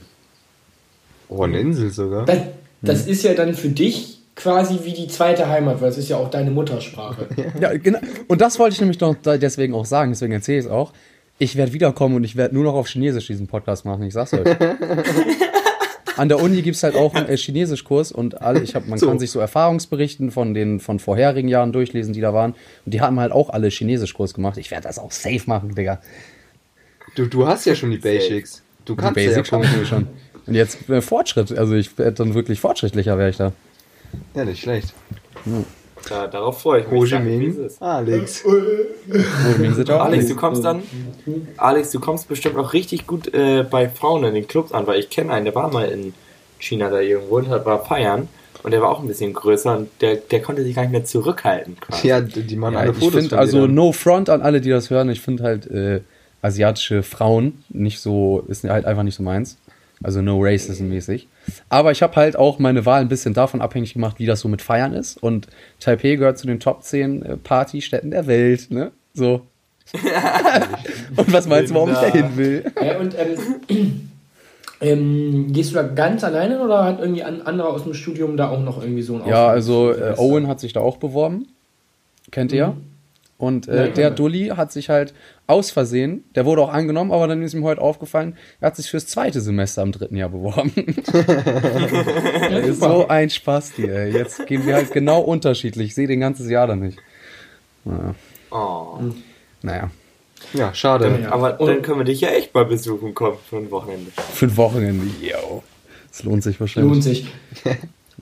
Oh, 1.39 1.43
eine 1.43 1.59
Insel 1.59 1.91
sogar. 1.91 2.25
Das, 2.27 2.39
das 2.83 3.07
ist 3.07 3.23
ja 3.23 3.35
dann 3.35 3.55
für 3.55 3.69
dich 3.69 4.19
quasi 4.37 4.81
wie 4.85 4.93
die 4.93 5.07
zweite 5.09 5.49
Heimat, 5.49 5.81
weil 5.81 5.89
es 5.91 5.99
ist 5.99 6.09
ja 6.09 6.17
auch 6.17 6.31
deine 6.31 6.51
Muttersprache. 6.51 7.29
Ja, 7.61 7.77
genau. 7.77 8.01
Und 8.29 8.41
das 8.41 8.59
wollte 8.59 8.75
ich 8.75 8.81
nämlich 8.81 9.01
noch 9.01 9.15
deswegen 9.23 9.75
auch 9.75 9.87
sagen, 9.87 10.11
deswegen 10.13 10.33
erzähle 10.33 10.59
ich 10.59 10.65
es 10.67 10.71
auch. 10.71 10.93
Ich 11.39 11.57
werde 11.57 11.73
wiederkommen 11.73 12.17
und 12.17 12.25
ich 12.25 12.37
werde 12.37 12.55
nur 12.55 12.65
noch 12.65 12.75
auf 12.75 12.89
Chinesisch 12.89 13.27
diesen 13.27 13.47
Podcast 13.47 13.85
machen, 13.85 14.03
ich 14.05 14.13
sag's 14.15 14.33
euch. 14.35 14.45
An 16.17 16.29
der 16.29 16.41
Uni 16.41 16.63
gibt 16.63 16.77
es 16.77 16.83
halt 16.85 16.95
auch 16.95 17.15
einen 17.15 17.29
äh, 17.29 17.37
Chinesischkurs 17.37 18.13
und 18.13 18.41
alle, 18.41 18.61
ich 18.63 18.77
hab, 18.77 18.87
man 18.87 18.99
So. 19.01 19.09
kann 19.09 19.19
sich 19.19 19.33
so 19.33 19.41
Erfahrungsberichten 19.41 20.31
von 20.31 20.55
den 20.55 20.79
von 20.79 21.01
vorherigen 21.01 21.49
Jahren 21.49 21.73
durchlesen, 21.73 22.13
die 22.13 22.21
da 22.21 22.33
waren. 22.33 22.53
Und 22.85 22.95
die 22.95 23.01
haben 23.01 23.19
halt 23.19 23.33
auch 23.33 23.51
alle 23.51 23.69
Chinesischkurs 23.69 24.33
gemacht. 24.35 24.57
Ich 24.59 24.71
werde 24.71 24.87
das 24.87 25.01
auch 25.01 25.11
safe 25.11 25.43
machen, 25.47 25.75
Digga. 25.75 26.01
Du, 27.17 27.27
du 27.27 27.47
hast 27.49 27.65
ja 27.65 27.75
schon 27.75 27.91
die 27.91 27.99
Basics. 27.99 28.63
Du 28.85 28.95
Die 28.95 29.01
kannst 29.01 29.15
Basics 29.17 29.51
ja 29.51 29.85
schon. 29.85 30.07
Und 30.47 30.55
jetzt 30.55 30.89
äh, 30.89 31.01
Fortschritt, 31.01 31.57
also 31.57 31.75
ich 31.75 31.97
werde 31.99 32.13
dann 32.13 32.35
wirklich 32.35 32.61
fortschrittlicher, 32.61 33.17
wäre 33.19 33.31
ich 33.31 33.37
da. 33.37 33.53
Ja, 34.35 34.45
nicht 34.45 34.63
schlecht. 34.63 34.93
Da, 36.09 36.27
darauf 36.27 36.61
freue 36.61 36.81
ich 36.83 36.89
mich. 36.89 37.01
Ho 37.01 37.05
Chi 37.05 37.19
Minh, 37.19 37.65
ist. 37.65 37.81
Alex. 37.81 38.45
Alex, 39.89 40.29
du 40.29 40.37
kommst 40.37 40.65
dann, 40.65 40.83
Alex, 41.57 41.91
du 41.91 42.01
kommst 42.01 42.29
bestimmt 42.29 42.57
auch 42.57 42.73
richtig 42.73 43.07
gut 43.07 43.33
äh, 43.33 43.65
bei 43.69 43.89
Frauen 43.89 44.25
in 44.25 44.35
den 44.35 44.47
Clubs 44.47 44.73
an, 44.73 44.87
weil 44.87 45.01
ich 45.01 45.11
kenne 45.11 45.33
einen, 45.33 45.47
der 45.47 45.55
war 45.55 45.73
mal 45.73 45.89
in 45.89 46.13
China 46.59 46.91
da 46.91 47.01
irgendwo 47.01 47.37
und 47.37 47.49
hat, 47.49 47.65
war 47.65 47.85
feiern 47.85 48.29
und 48.63 48.71
der 48.71 48.83
war 48.83 48.91
auch 48.91 49.01
ein 49.01 49.07
bisschen 49.09 49.33
größer 49.33 49.77
und 49.77 49.89
der, 50.01 50.17
der 50.17 50.43
konnte 50.43 50.63
sich 50.63 50.75
gar 50.75 50.83
nicht 50.83 50.93
mehr 50.93 51.05
zurückhalten. 51.05 51.79
Quasi. 51.81 52.09
Ja, 52.09 52.21
die 52.21 52.57
machen 52.57 52.75
Ja, 52.75 52.81
alle 52.81 52.91
ich 52.93 52.99
Fotos 52.99 53.15
finde 53.15 53.29
von 53.31 53.39
also 53.39 53.67
no 53.67 53.93
front 53.93 54.29
an 54.29 54.43
alle, 54.43 54.61
die 54.61 54.71
das 54.71 54.91
hören. 54.91 55.09
Ich 55.09 55.21
finde 55.21 55.43
halt, 55.43 55.67
äh, 55.71 56.01
asiatische 56.43 57.03
Frauen 57.03 57.65
nicht 57.71 58.01
so, 58.01 58.45
ist 58.49 58.65
halt 58.65 58.85
einfach 58.85 59.03
nicht 59.03 59.15
so 59.15 59.23
meins. 59.23 59.57
Also 60.05 60.21
no 60.23 60.39
racism 60.41 60.89
mäßig. 60.89 61.27
Aber 61.71 61.91
ich 61.91 62.03
habe 62.03 62.15
halt 62.17 62.37
auch 62.37 62.59
meine 62.59 62.85
Wahl 62.85 63.01
ein 63.01 63.09
bisschen 63.09 63.33
davon 63.33 63.61
abhängig 63.63 63.95
gemacht, 63.95 64.19
wie 64.19 64.27
das 64.27 64.41
so 64.41 64.49
mit 64.49 64.61
Feiern 64.63 64.93
ist. 64.93 65.17
Und 65.23 65.49
Taipei 65.81 66.17
gehört 66.17 66.37
zu 66.39 66.47
den 66.47 66.61
Top 66.61 66.83
10 66.83 67.23
äh, 67.23 67.37
Partystätten 67.39 68.11
der 68.11 68.27
Welt, 68.27 68.71
ne? 68.71 68.93
So. 69.15 69.41
und 71.17 71.33
was 71.33 71.47
meinst 71.49 71.71
du, 71.71 71.75
warum 71.75 71.91
ich 71.93 71.99
da 71.99 72.07
hin 72.07 72.37
will? 72.37 72.65
Ja, 72.83 72.99
und 72.99 73.15
ähm, 73.19 74.11
ähm, 74.81 75.53
gehst 75.53 75.71
du 75.71 75.75
da 75.77 75.83
ganz 75.85 76.23
alleine 76.25 76.61
oder 76.61 76.85
hat 76.85 77.01
irgendwie 77.01 77.23
ein 77.23 77.47
anderer 77.47 77.69
aus 77.69 77.85
dem 77.85 77.95
Studium 77.95 78.37
da 78.37 78.51
auch 78.51 78.61
noch 78.61 78.83
irgendwie 78.83 79.03
so 79.03 79.15
ein 79.17 79.27
Ja, 79.27 79.47
Ausflug- 79.49 79.51
also 79.51 79.93
äh? 79.93 80.15
Owen 80.19 80.49
hat 80.49 80.61
sich 80.61 80.73
da 80.73 80.81
auch 80.81 80.97
beworben. 80.99 81.49
Kennt 82.31 82.53
ihr? 82.53 82.77
Und 83.45 83.69
äh, 83.69 83.87
Ja, 83.87 83.93
der. 83.93 84.11
Dulli 84.11 84.49
hat 84.57 84.73
sich 84.73 84.89
halt 84.89 85.15
aus 85.47 85.71
Versehen, 85.71 86.25
der 86.35 86.47
wurde 86.47 86.63
auch 86.63 86.73
angenommen, 86.73 87.13
aber 87.13 87.27
dann 87.29 87.43
ist 87.43 87.53
ihm 87.55 87.65
heute 87.65 87.81
aufgefallen, 87.83 88.37
er 88.61 88.69
hat 88.69 88.77
sich 88.77 88.89
fürs 88.91 89.07
zweite 89.07 89.41
Semester 89.41 89.83
im 89.83 89.93
dritten 89.93 90.17
Jahr 90.17 90.31
beworben. 90.31 90.73
Ist 92.65 92.81
so 92.81 93.07
ein 93.09 93.31
Spaß, 93.31 93.79
ey. 93.79 94.11
Jetzt 94.13 94.47
gehen 94.47 94.67
wir 94.67 94.75
halt 94.75 94.93
genau 94.93 95.21
unterschiedlich. 95.21 95.89
Ich 95.89 95.95
sehe 95.95 96.07
den 96.07 96.21
ganzes 96.21 96.49
Jahr 96.49 96.67
dann 96.67 96.81
nicht. 96.81 96.99
Naja. 97.85 98.15
Oh. 98.51 98.99
naja. 99.63 99.91
Ja, 100.53 100.73
schade. 100.75 101.21
Ja. 101.23 101.33
Aber 101.33 101.61
Und- 101.61 101.69
dann 101.69 101.83
können 101.83 101.99
wir 101.99 102.05
dich 102.05 102.21
ja 102.21 102.29
echt 102.31 102.55
mal 102.55 102.65
besuchen 102.65 103.15
kommen 103.15 103.37
für 103.49 103.57
ein 103.57 103.71
Wochenende. 103.71 104.11
Für 104.33 104.47
ein 104.47 104.57
Wochenende. 104.57 105.07
Yo. 105.21 105.63
Das 106.09 106.23
lohnt 106.25 106.43
sich 106.43 106.61
wahrscheinlich. 106.61 106.93
Lohnt 106.93 107.03
sich. 107.05 107.27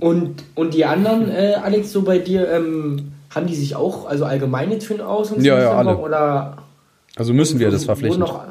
Und, 0.00 0.42
und 0.54 0.72
die 0.74 0.84
anderen, 0.86 1.30
äh, 1.30 1.54
Alex, 1.62 1.92
so 1.92 2.02
bei 2.02 2.18
dir, 2.18 2.50
ähm, 2.50 3.12
haben 3.34 3.46
die 3.46 3.54
sich 3.54 3.74
auch, 3.76 4.06
also 4.06 4.24
allgemein 4.24 4.70
jetzt 4.70 4.86
für 4.86 4.94
ein 4.94 5.00
Aus- 5.00 5.30
und 5.32 5.42
Ja, 5.44 5.58
ja, 5.60 5.72
alle. 5.72 5.96
Oder 5.96 6.58
Also 7.16 7.32
müssen 7.32 7.58
wir 7.58 7.70
das 7.70 7.84
verpflichten. 7.84 8.20
noch, 8.20 8.44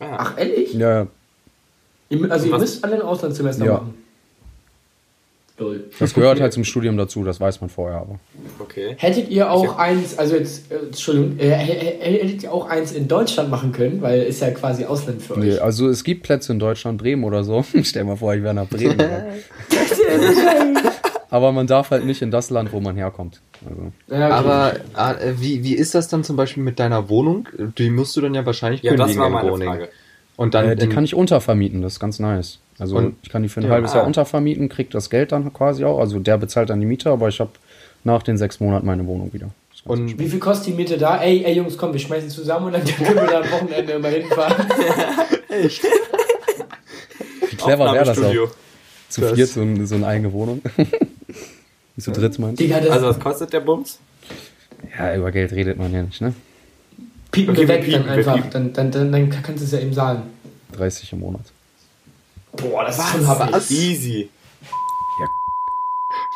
ach, 0.00 0.38
ehrlich? 0.38 0.72
Ja, 0.74 0.90
ja. 1.00 1.06
Ihr- 2.08 2.30
Also 2.30 2.46
ihr 2.46 2.52
Was- 2.52 2.60
müsst 2.60 2.84
alle 2.84 2.96
ein 2.96 3.02
Auslandssemester 3.02 3.64
Ja. 3.64 3.72
machen. 3.74 3.94
Das 5.98 6.14
gehört 6.14 6.40
halt 6.40 6.54
zum 6.54 6.64
Studium 6.64 6.96
dazu, 6.96 7.22
das 7.22 7.38
weiß 7.38 7.60
man 7.60 7.68
vorher 7.68 7.98
aber. 8.00 8.18
Okay. 8.60 8.94
Hättet 8.96 9.28
ihr 9.28 9.50
auch 9.50 9.76
eins, 9.76 10.16
also 10.18 10.34
jetzt, 10.36 10.72
äh, 10.72 10.76
Entschuldigung, 10.86 11.38
äh, 11.38 11.50
hä- 11.50 11.98
hä- 12.00 12.22
hättet 12.22 12.42
ihr 12.44 12.50
auch 12.50 12.66
eins 12.66 12.92
in 12.92 13.08
Deutschland 13.08 13.50
machen 13.50 13.70
können, 13.70 14.00
weil 14.00 14.22
ist 14.22 14.40
ja 14.40 14.52
quasi 14.52 14.86
Ausland 14.86 15.20
für 15.20 15.38
Nee, 15.38 15.52
euch. 15.56 15.62
also 15.62 15.90
es 15.90 16.02
gibt 16.02 16.22
Plätze 16.22 16.52
in 16.52 16.58
Deutschland, 16.60 16.96
Bremen 16.96 17.24
oder 17.24 17.44
so. 17.44 17.62
Stell 17.82 18.04
mal 18.04 18.16
vor, 18.16 18.32
ich 18.34 18.42
wäre 18.42 18.54
nach 18.54 18.68
Bremen. 18.68 18.96
Aber 21.30 21.52
man 21.52 21.66
darf 21.66 21.90
halt 21.90 22.04
nicht 22.04 22.22
in 22.22 22.30
das 22.30 22.50
Land, 22.50 22.72
wo 22.72 22.80
man 22.80 22.96
herkommt. 22.96 23.40
Also, 23.68 23.92
Ja. 24.08 24.30
Aber 24.30 24.74
äh, 24.96 25.34
wie, 25.38 25.62
wie 25.62 25.74
ist 25.74 25.94
das 25.94 26.08
dann 26.08 26.24
zum 26.24 26.36
Beispiel 26.36 26.62
mit 26.62 26.78
deiner 26.80 27.08
Wohnung? 27.08 27.46
Die 27.78 27.90
musst 27.90 28.16
du 28.16 28.20
dann 28.20 28.34
ja 28.34 28.44
wahrscheinlich 28.44 28.82
Ja, 28.82 28.92
das 28.92 28.98
kündigen 29.08 29.20
war 29.20 29.26
in 29.28 29.32
meine 29.34 29.48
Groningen. 29.48 29.72
Frage. 29.74 29.88
Und 30.36 30.54
dann 30.54 30.68
äh, 30.70 30.76
die 30.76 30.84
in- 30.86 30.90
kann 30.90 31.04
ich 31.04 31.14
untervermieten, 31.14 31.82
das 31.82 31.94
ist 31.94 32.00
ganz 32.00 32.18
nice. 32.18 32.58
Also 32.78 32.96
Und- 32.96 33.14
ich 33.22 33.28
kann 33.28 33.42
die 33.42 33.48
für 33.48 33.60
ein 33.60 33.64
ja. 33.66 33.70
halbes 33.70 33.92
Jahr 33.94 34.04
Ah. 34.04 34.06
untervermieten, 34.06 34.68
krieg 34.68 34.90
das 34.90 35.08
Geld 35.10 35.32
dann 35.32 35.52
quasi 35.52 35.84
auch. 35.84 35.98
Also 36.00 36.18
der 36.18 36.38
bezahlt 36.38 36.70
dann 36.70 36.80
die 36.80 36.86
Miete, 36.86 37.10
aber 37.10 37.28
ich 37.28 37.38
habe 37.40 37.50
nach 38.04 38.22
den 38.22 38.36
sechs 38.38 38.58
Monaten 38.58 38.86
meine 38.86 39.06
Wohnung 39.06 39.32
wieder. 39.32 39.50
Das 39.70 39.82
Und 39.84 40.18
Wie 40.18 40.28
viel 40.28 40.38
kostet 40.40 40.68
die 40.68 40.72
Miete 40.72 40.96
da? 40.98 41.20
Ey, 41.22 41.44
ey 41.44 41.52
Jungs, 41.54 41.76
komm, 41.76 41.92
wir 41.92 42.00
schmeißen 42.00 42.30
zusammen 42.30 42.66
und 42.66 42.72
dann 42.72 42.84
können 42.84 43.14
wir 43.14 43.26
da 43.26 43.40
am 43.42 43.50
Wochenende 43.50 43.92
immer 43.92 44.08
hinfahren. 44.08 44.66
Wie 47.50 47.56
clever 47.56 47.92
wäre 47.92 48.04
das 48.06 48.18
auch. 48.22 48.32
Zu 49.08 49.20
Das- 49.22 49.32
viert 49.34 49.48
so, 49.48 49.60
ein, 49.60 49.86
so 49.86 49.94
eine 49.96 50.06
eigene 50.06 50.32
Wohnung. 50.32 50.62
Wie 52.00 52.04
zu 52.04 52.12
dritt 52.12 52.38
meinst 52.38 52.58
du? 52.58 52.64
Digga, 52.64 52.80
das 52.80 52.90
Also 52.90 53.08
was 53.08 53.20
kostet 53.20 53.52
der 53.52 53.60
Bums? 53.60 53.98
Ja, 54.98 55.14
über 55.14 55.30
Geld 55.30 55.52
redet 55.52 55.76
man 55.76 55.92
ja 55.92 56.02
nicht, 56.02 56.22
ne? 56.22 56.32
piepen 57.30 57.50
Okay, 57.50 57.60
wir 57.60 57.68
weg 57.68 57.84
piepen, 57.84 58.06
dann 58.06 58.18
einfach. 58.18 58.50
Dann, 58.50 58.72
dann, 58.72 58.90
dann, 58.90 59.12
dann 59.12 59.28
kannst 59.28 59.60
du 59.60 59.66
es 59.66 59.72
ja 59.72 59.80
eben 59.80 59.92
sagen. 59.92 60.22
30 60.72 61.12
im 61.12 61.20
Monat. 61.20 61.42
Boah, 62.52 62.86
das 62.86 62.98
ist 62.98 63.06
schon. 63.12 63.26
Was? 63.26 63.70
Easy. 63.70 64.30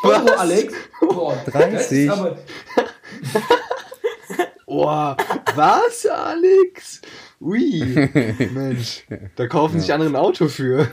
Euro, 0.03 0.29
Alex? 0.37 0.73
Boah, 0.99 1.35
30. 1.47 1.71
Das 1.71 1.91
ist 1.91 2.09
aber, 2.09 2.37
Oh, 4.67 5.15
was, 5.55 6.05
Alex? 6.05 7.01
Ui, 7.41 7.81
Mensch, 8.53 9.03
da 9.35 9.47
kaufen 9.47 9.79
sich 9.79 9.91
andere 9.91 10.09
ein 10.09 10.15
Auto 10.15 10.47
für. 10.47 10.87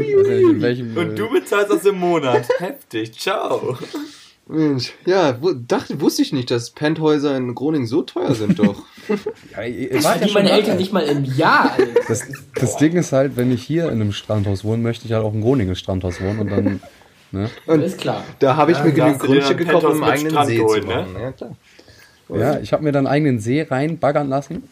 Ich 0.00 0.40
in 0.40 0.62
welchem, 0.62 0.96
Und 0.96 1.18
du 1.18 1.30
bezahlst 1.30 1.70
das 1.70 1.84
im 1.84 1.98
Monat. 1.98 2.48
Heftig. 2.58 3.18
Ciao. 3.18 3.76
Mensch, 4.46 4.92
ja, 5.06 5.38
dachte, 5.66 6.00
wusste 6.00 6.22
ich 6.22 6.32
nicht, 6.32 6.50
dass 6.50 6.70
Penthäuser 6.70 7.36
in 7.36 7.54
Groningen 7.54 7.86
so 7.86 8.02
teuer 8.02 8.34
sind 8.34 8.58
doch. 8.58 8.82
ja, 9.08 9.88
Das 9.92 10.30
schon 10.30 10.34
meine. 10.34 10.50
Eltern 10.50 10.76
nicht 10.76 10.92
mal 10.92 11.04
im 11.04 11.24
Jahr. 11.24 11.76
Das, 12.08 12.26
das 12.54 12.76
Ding 12.76 12.92
ist 12.94 13.12
halt, 13.12 13.36
wenn 13.36 13.52
ich 13.52 13.62
hier 13.62 13.84
in 13.84 14.00
einem 14.00 14.12
Strandhaus 14.12 14.64
wohne, 14.64 14.82
möchte 14.82 15.06
ich 15.06 15.12
halt 15.12 15.24
auch 15.24 15.32
im 15.32 15.42
Groningen 15.42 15.76
Strandhaus 15.76 16.20
wohnen 16.20 16.40
und 16.40 16.50
dann, 16.50 16.80
ne? 17.30 17.48
Alles 17.66 17.96
klar. 17.96 18.24
Da 18.40 18.56
habe 18.56 18.72
ich 18.72 18.78
Ja, 18.78 18.84
mir 18.84 18.92
genügend 18.92 19.20
Grundstück 19.20 19.58
gekauft, 19.58 19.84
um 19.86 19.92
einen 19.92 20.00
mit 20.00 20.08
eigenen 20.10 20.30
Strand 20.32 20.48
See 20.48 20.56
geholt, 20.56 20.82
zu 20.82 20.88
ne? 20.88 20.94
machen. 20.96 21.16
Ja, 21.20 21.32
klar. 21.32 21.56
Ja, 22.28 22.58
ich 22.60 22.72
habe 22.72 22.82
mir 22.82 22.92
dann 22.92 23.06
einen 23.06 23.14
eigenen 23.14 23.40
See 23.40 23.62
reinbaggern 23.62 24.28
lassen. 24.28 24.68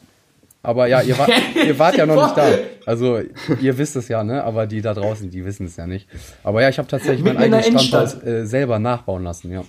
Aber 0.62 0.86
ja, 0.88 1.00
ihr, 1.00 1.16
war, 1.18 1.28
ihr 1.66 1.78
wart 1.78 1.96
ja 1.96 2.04
noch 2.06 2.22
nicht 2.22 2.36
da. 2.36 2.48
Also, 2.86 3.20
ihr 3.60 3.78
wisst 3.78 3.96
es 3.96 4.08
ja, 4.08 4.22
ne? 4.24 4.44
Aber 4.44 4.66
die 4.66 4.82
da 4.82 4.92
draußen, 4.94 5.30
die 5.30 5.44
wissen 5.44 5.66
es 5.66 5.76
ja 5.76 5.86
nicht. 5.86 6.06
Aber 6.44 6.60
ja, 6.62 6.68
ich 6.68 6.76
habe 6.78 6.86
tatsächlich 6.88 7.22
mein 7.24 7.34
Mitten 7.34 7.44
in 7.44 7.50
der 7.52 7.60
eigenes 7.60 7.68
Innenstadt. 7.82 8.08
Strandhaus 8.10 8.28
äh, 8.42 8.46
selber 8.46 8.78
nachbauen 8.78 9.24
lassen, 9.24 9.50
ja. 9.52 9.64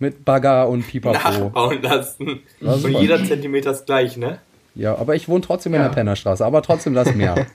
Mit 0.00 0.24
Bagger 0.24 0.68
und 0.68 0.86
Pipapo. 0.86 1.12
Nachbauen 1.44 1.80
lassen. 1.82 2.40
Und 2.60 2.88
jeder 3.00 3.24
Zentimeter 3.24 3.70
ist 3.70 3.86
gleich, 3.86 4.16
ne? 4.16 4.38
Ja, 4.74 4.96
aber 4.96 5.14
ich 5.14 5.28
wohne 5.28 5.42
trotzdem 5.42 5.74
in 5.74 5.80
Ja. 5.82 5.88
der 5.88 5.94
Pennerstraße, 5.94 6.44
aber 6.44 6.62
trotzdem 6.62 6.94
das 6.94 7.14
Meer. 7.14 7.46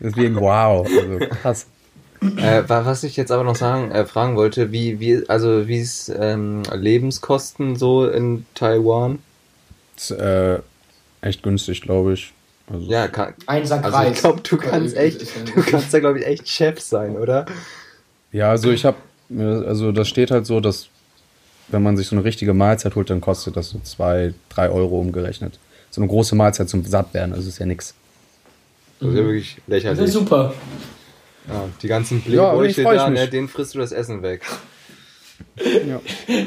Deswegen, 0.00 0.36
wow. 0.40 0.86
Also, 0.86 1.18
krass. 1.42 1.66
Äh, 2.22 2.62
wa- 2.68 2.84
was 2.84 3.04
ich 3.04 3.16
jetzt 3.16 3.30
aber 3.30 3.44
noch 3.44 3.56
sagen, 3.56 3.90
äh, 3.90 4.04
fragen 4.06 4.36
wollte, 4.36 4.72
wie, 4.72 4.98
wie, 5.00 5.28
also 5.28 5.68
wie 5.68 5.78
ist 5.78 6.12
ähm, 6.18 6.62
Lebenskosten 6.72 7.76
so 7.76 8.06
in 8.08 8.44
Taiwan? 8.54 9.18
Ist, 9.98 10.10
äh, 10.12 10.58
echt 11.20 11.42
günstig, 11.42 11.82
glaube 11.82 12.14
ich. 12.14 12.32
Also, 12.72 12.90
Ja, 12.90 13.08
kann, 13.08 13.34
Ein 13.46 13.66
Sack 13.66 13.84
also 13.84 13.96
Reis. 13.96 14.12
ich 14.16 14.20
glaube, 14.20 14.40
du 14.42 14.56
kannst 14.56 14.96
Äh, 14.96 15.04
echt, 15.06 15.22
ja- 15.22 15.28
du 15.54 15.62
kannst 15.62 15.92
da 15.92 16.00
glaube 16.00 16.20
ich 16.20 16.26
echt 16.26 16.48
Chef 16.48 16.80
sein, 16.80 17.16
oder? 17.16 17.46
Ja, 18.32 18.50
also 18.50 18.70
ich 18.70 18.84
habe, 18.84 18.96
also 19.66 19.90
das 19.92 20.06
steht 20.08 20.30
halt 20.30 20.46
so, 20.46 20.60
dass 20.60 20.88
wenn 21.68 21.82
man 21.82 21.96
sich 21.96 22.06
so 22.08 22.16
eine 22.16 22.24
richtige 22.24 22.54
Mahlzeit 22.54 22.94
holt, 22.94 23.10
dann 23.10 23.20
kostet 23.20 23.56
das 23.56 23.70
so 23.70 23.78
zwei, 23.80 24.32
drei 24.48 24.70
Euro 24.70 25.00
umgerechnet. 25.00 25.58
So 25.90 26.00
eine 26.00 26.08
große 26.08 26.34
Mahlzeit 26.34 26.68
zum 26.68 26.84
Sattwerden, 26.84 27.34
also 27.34 27.48
ist 27.48 27.58
ja 27.58 27.66
nix. 27.66 27.94
Das 29.00 29.08
ist 29.10 29.14
ja 29.16 29.22
wirklich 29.22 29.54
Das 29.54 29.62
ist 29.64 29.68
lächerlich. 29.84 30.12
super. 30.12 30.54
Ja, 31.48 31.64
die 31.82 31.88
ganzen 31.88 32.22
Ja, 32.26 32.50
aber 32.50 32.64
Playboy 32.68 32.96
da, 32.96 33.08
mich. 33.08 33.20
ne, 33.20 33.28
denen 33.28 33.48
frisst 33.48 33.74
du 33.74 33.78
das 33.78 33.92
Essen 33.92 34.22
weg. 34.22 34.42
Ja. 35.86 36.00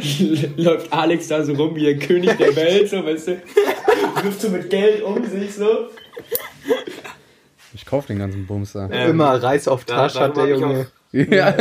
Läuft 0.58 0.92
Alex 0.94 1.28
da 1.28 1.44
so 1.44 1.54
rum 1.54 1.76
wie 1.76 1.84
der 1.84 1.98
König 2.00 2.38
der 2.38 2.56
Welt, 2.56 2.90
so, 2.90 3.06
weißt 3.06 3.28
du? 3.28 3.42
Wirft 4.24 4.42
so 4.42 4.50
mit 4.50 4.70
Geld 4.70 5.02
um 5.04 5.24
sich, 5.26 5.54
so. 5.56 5.88
Ich 7.74 7.86
kaufe 7.86 8.08
den 8.08 8.20
ganzen 8.20 8.46
Bums 8.46 8.74
da. 8.74 8.90
Ähm, 8.92 9.12
Immer 9.12 9.42
Reis 9.42 9.68
auf 9.68 9.86
Tasche 9.86 10.20
hat 10.20 10.38
der 10.38 10.48
Junge. 10.48 10.88
Ja. 11.14 11.50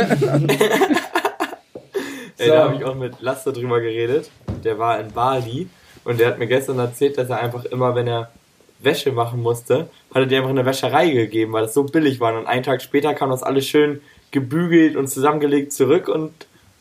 Ey, 2.37 2.47
So. 2.47 2.53
da 2.53 2.63
habe 2.63 2.75
ich 2.75 2.85
auch 2.85 2.95
mit 2.95 3.19
Lasse 3.21 3.51
drüber 3.51 3.81
geredet. 3.81 4.29
Der 4.63 4.79
war 4.79 4.97
in 4.99 5.11
Bali 5.11 5.67
und 6.05 6.19
der 6.21 6.27
hat 6.27 6.39
mir 6.39 6.47
gestern 6.47 6.79
erzählt, 6.79 7.17
dass 7.17 7.29
er 7.29 7.39
einfach 7.41 7.65
immer, 7.65 7.93
wenn 7.95 8.07
er 8.07 8.31
Wäsche 8.79 9.11
machen 9.11 9.41
musste, 9.41 9.89
hat 10.13 10.21
er 10.21 10.25
die 10.25 10.37
einfach 10.37 10.49
in 10.49 10.57
eine 10.57 10.65
Wäscherei 10.65 11.09
gegeben, 11.09 11.51
weil 11.51 11.63
das 11.63 11.73
so 11.73 11.83
billig 11.83 12.21
war. 12.21 12.33
Und 12.37 12.47
einen 12.47 12.63
Tag 12.63 12.81
später 12.81 13.13
kam 13.13 13.29
das 13.29 13.43
alles 13.43 13.67
schön 13.67 14.01
gebügelt 14.31 14.95
und 14.95 15.07
zusammengelegt 15.09 15.73
zurück 15.73 16.07
und 16.07 16.31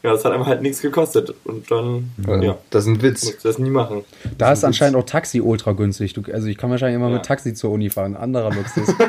ja, 0.03 0.13
das 0.13 0.25
hat 0.25 0.33
einfach 0.33 0.47
halt 0.47 0.63
nichts 0.63 0.81
gekostet. 0.81 1.35
Und 1.45 1.71
dann, 1.71 2.11
ja, 2.43 2.59
Das 2.71 2.85
ist 2.85 2.89
ein 2.91 3.03
Witz. 3.03 3.25
musste 3.25 3.49
das 3.49 3.59
nie 3.59 3.71
machen. 3.71 4.05
Da 4.39 4.53
ist 4.53 4.65
anscheinend 4.65 4.97
auch 4.97 5.05
Taxi 5.05 5.41
ultra 5.41 5.73
günstig. 5.73 6.15
Du, 6.15 6.23
also 6.33 6.47
ich 6.49 6.57
kann 6.57 6.71
wahrscheinlich 6.71 6.97
immer 6.97 7.09
Ja. 7.09 7.15
mit 7.17 7.25
Taxi 7.27 7.55
zur 7.55 7.71
Uni 7.71 7.91
fahren. 7.91 8.17
Anderer 8.17 8.51
Luxus. 8.53 8.95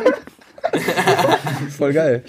Voll 1.77 1.93
geil. 1.93 2.24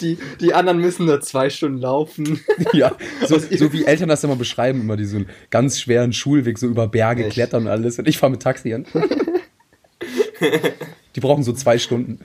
Die, 0.00 0.18
die 0.40 0.54
anderen 0.54 0.78
müssen 0.80 1.06
da 1.06 1.20
zwei 1.20 1.50
Stunden 1.50 1.78
laufen. 1.78 2.40
Ja, 2.72 2.92
so, 3.26 3.38
so 3.38 3.72
wie 3.72 3.84
Eltern 3.84 4.08
das 4.08 4.22
immer 4.24 4.36
beschreiben, 4.36 4.80
immer 4.80 4.96
diesen 4.96 5.28
ganz 5.50 5.80
schweren 5.80 6.12
Schulweg, 6.12 6.58
so 6.58 6.66
über 6.66 6.86
Berge 6.88 7.24
Echt? 7.24 7.32
klettern 7.34 7.62
und 7.64 7.68
alles. 7.68 7.98
Und 7.98 8.06
ich 8.08 8.18
fahre 8.18 8.30
mit 8.32 8.42
Taxi 8.42 8.70
hin. 8.70 8.86
Die 11.16 11.20
brauchen 11.20 11.42
so 11.42 11.52
zwei 11.52 11.78
Stunden. 11.78 12.20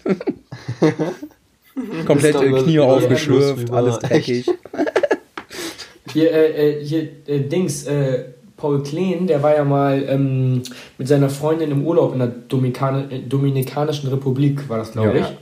Komplett 2.06 2.36
ist 2.36 2.42
äh, 2.42 2.52
Knie 2.64 2.80
was- 2.80 3.72
alles 3.72 4.00
dreckig. 4.00 4.46
Hier, 6.14 6.32
äh, 6.32 6.80
äh, 6.80 6.86
hier, 6.86 7.10
äh, 7.28 7.40
Dings, 7.42 7.86
äh, 7.88 8.26
Paul 8.56 8.84
Kleen, 8.84 9.28
der 9.28 9.44
war 9.44 9.54
ja 9.56 9.66
mal 9.66 10.02
ähm, 10.08 10.62
mit 10.98 11.08
seiner 11.10 11.30
Freundin 11.30 11.72
im 11.72 11.86
Urlaub 11.86 12.14
in 12.14 12.20
der 12.20 12.30
Dominikane, 12.30 13.12
äh, 13.12 13.20
Dominikanischen 13.20 14.08
Republik, 14.10 14.70
war 14.70 14.78
das, 14.78 14.94
glaube 14.94 15.18
Ja. 15.18 15.26
ich. 15.26 15.38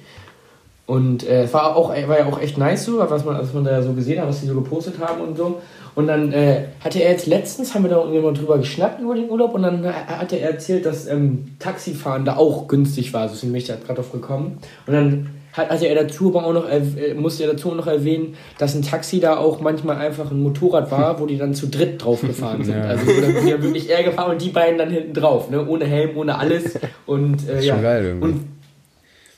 Und 0.88 1.28
äh, 1.30 1.44
es 1.44 1.54
war, 1.54 1.76
auch, 1.76 1.90
war 1.90 2.18
ja 2.20 2.26
auch 2.26 2.42
echt 2.42 2.58
nice 2.58 2.86
so, 2.86 2.98
was 2.98 3.24
man, 3.24 3.38
was 3.38 3.54
man 3.54 3.64
da 3.66 3.82
so 3.84 3.94
gesehen 3.94 4.20
hat, 4.20 4.28
was 4.28 4.42
die 4.42 4.48
so 4.48 4.56
gepostet 4.56 4.96
haben 5.00 5.22
und 5.22 5.38
so. 5.38 5.62
Und 5.96 6.08
dann 6.08 6.34
äh, 6.34 6.64
hatte 6.84 7.04
er 7.04 7.12
jetzt 7.12 7.28
letztens, 7.28 7.76
haben 7.76 7.84
wir 7.84 7.92
da 7.92 8.04
irgendwann 8.04 8.34
drüber 8.34 8.58
geschnackt 8.58 9.00
über 9.00 9.14
den 9.14 9.30
Urlaub 9.30 9.54
und 9.54 9.62
dann 9.62 9.86
hatte 9.86 10.40
er 10.40 10.50
erzählt, 10.52 10.86
dass 10.88 11.06
ähm, 11.08 11.52
Taxifahren 11.60 12.26
da 12.26 12.36
auch 12.38 12.68
günstig 12.68 13.14
war. 13.14 13.30
So 13.30 13.36
sind 13.36 13.52
mich 13.52 13.66
da 13.66 13.76
gerade 13.76 13.96
drauf 14.02 14.12
gekommen. 14.12 14.58
Und 14.88 14.94
dann 14.94 15.30
hat, 15.54 15.70
hatte 15.70 15.88
er 15.88 15.96
dazu 16.04 16.28
aber 16.30 16.46
auch 16.46 16.54
noch, 16.54 16.70
äh, 16.70 17.14
musste 17.16 17.44
er 17.44 17.54
dazu 17.54 17.72
auch 17.72 17.76
noch 17.76 17.88
erwähnen, 17.88 18.36
dass 18.58 18.76
ein 18.76 18.82
Taxi 18.82 19.20
da 19.20 19.38
auch 19.38 19.62
manchmal 19.62 19.98
einfach 19.98 20.30
ein 20.32 20.42
Motorrad 20.42 20.92
war, 20.92 21.20
wo 21.20 21.26
die 21.26 21.38
dann 21.38 21.54
zu 21.54 21.68
dritt 21.68 22.04
drauf 22.04 22.22
gefahren 22.22 22.64
sind. 22.66 22.76
Ja. 22.76 22.84
Also 22.84 23.06
wo 23.08 23.22
dann 23.22 23.48
ja 23.48 23.62
wirklich 23.62 23.90
er 23.90 24.04
gefahren 24.04 24.32
und 24.32 24.42
die 24.42 24.50
beiden 24.50 24.78
dann 24.78 24.90
hinten 24.90 25.14
drauf, 25.14 25.50
ne? 25.50 25.66
ohne 25.66 25.86
Helm, 25.86 26.18
ohne 26.18 26.38
alles. 26.38 26.78
Und, 27.06 27.48
äh, 27.48 27.62
ja. 27.62 27.74
schon 27.76 27.84
geil 27.84 28.04
irgendwie. 28.06 28.28
Und 28.28 28.48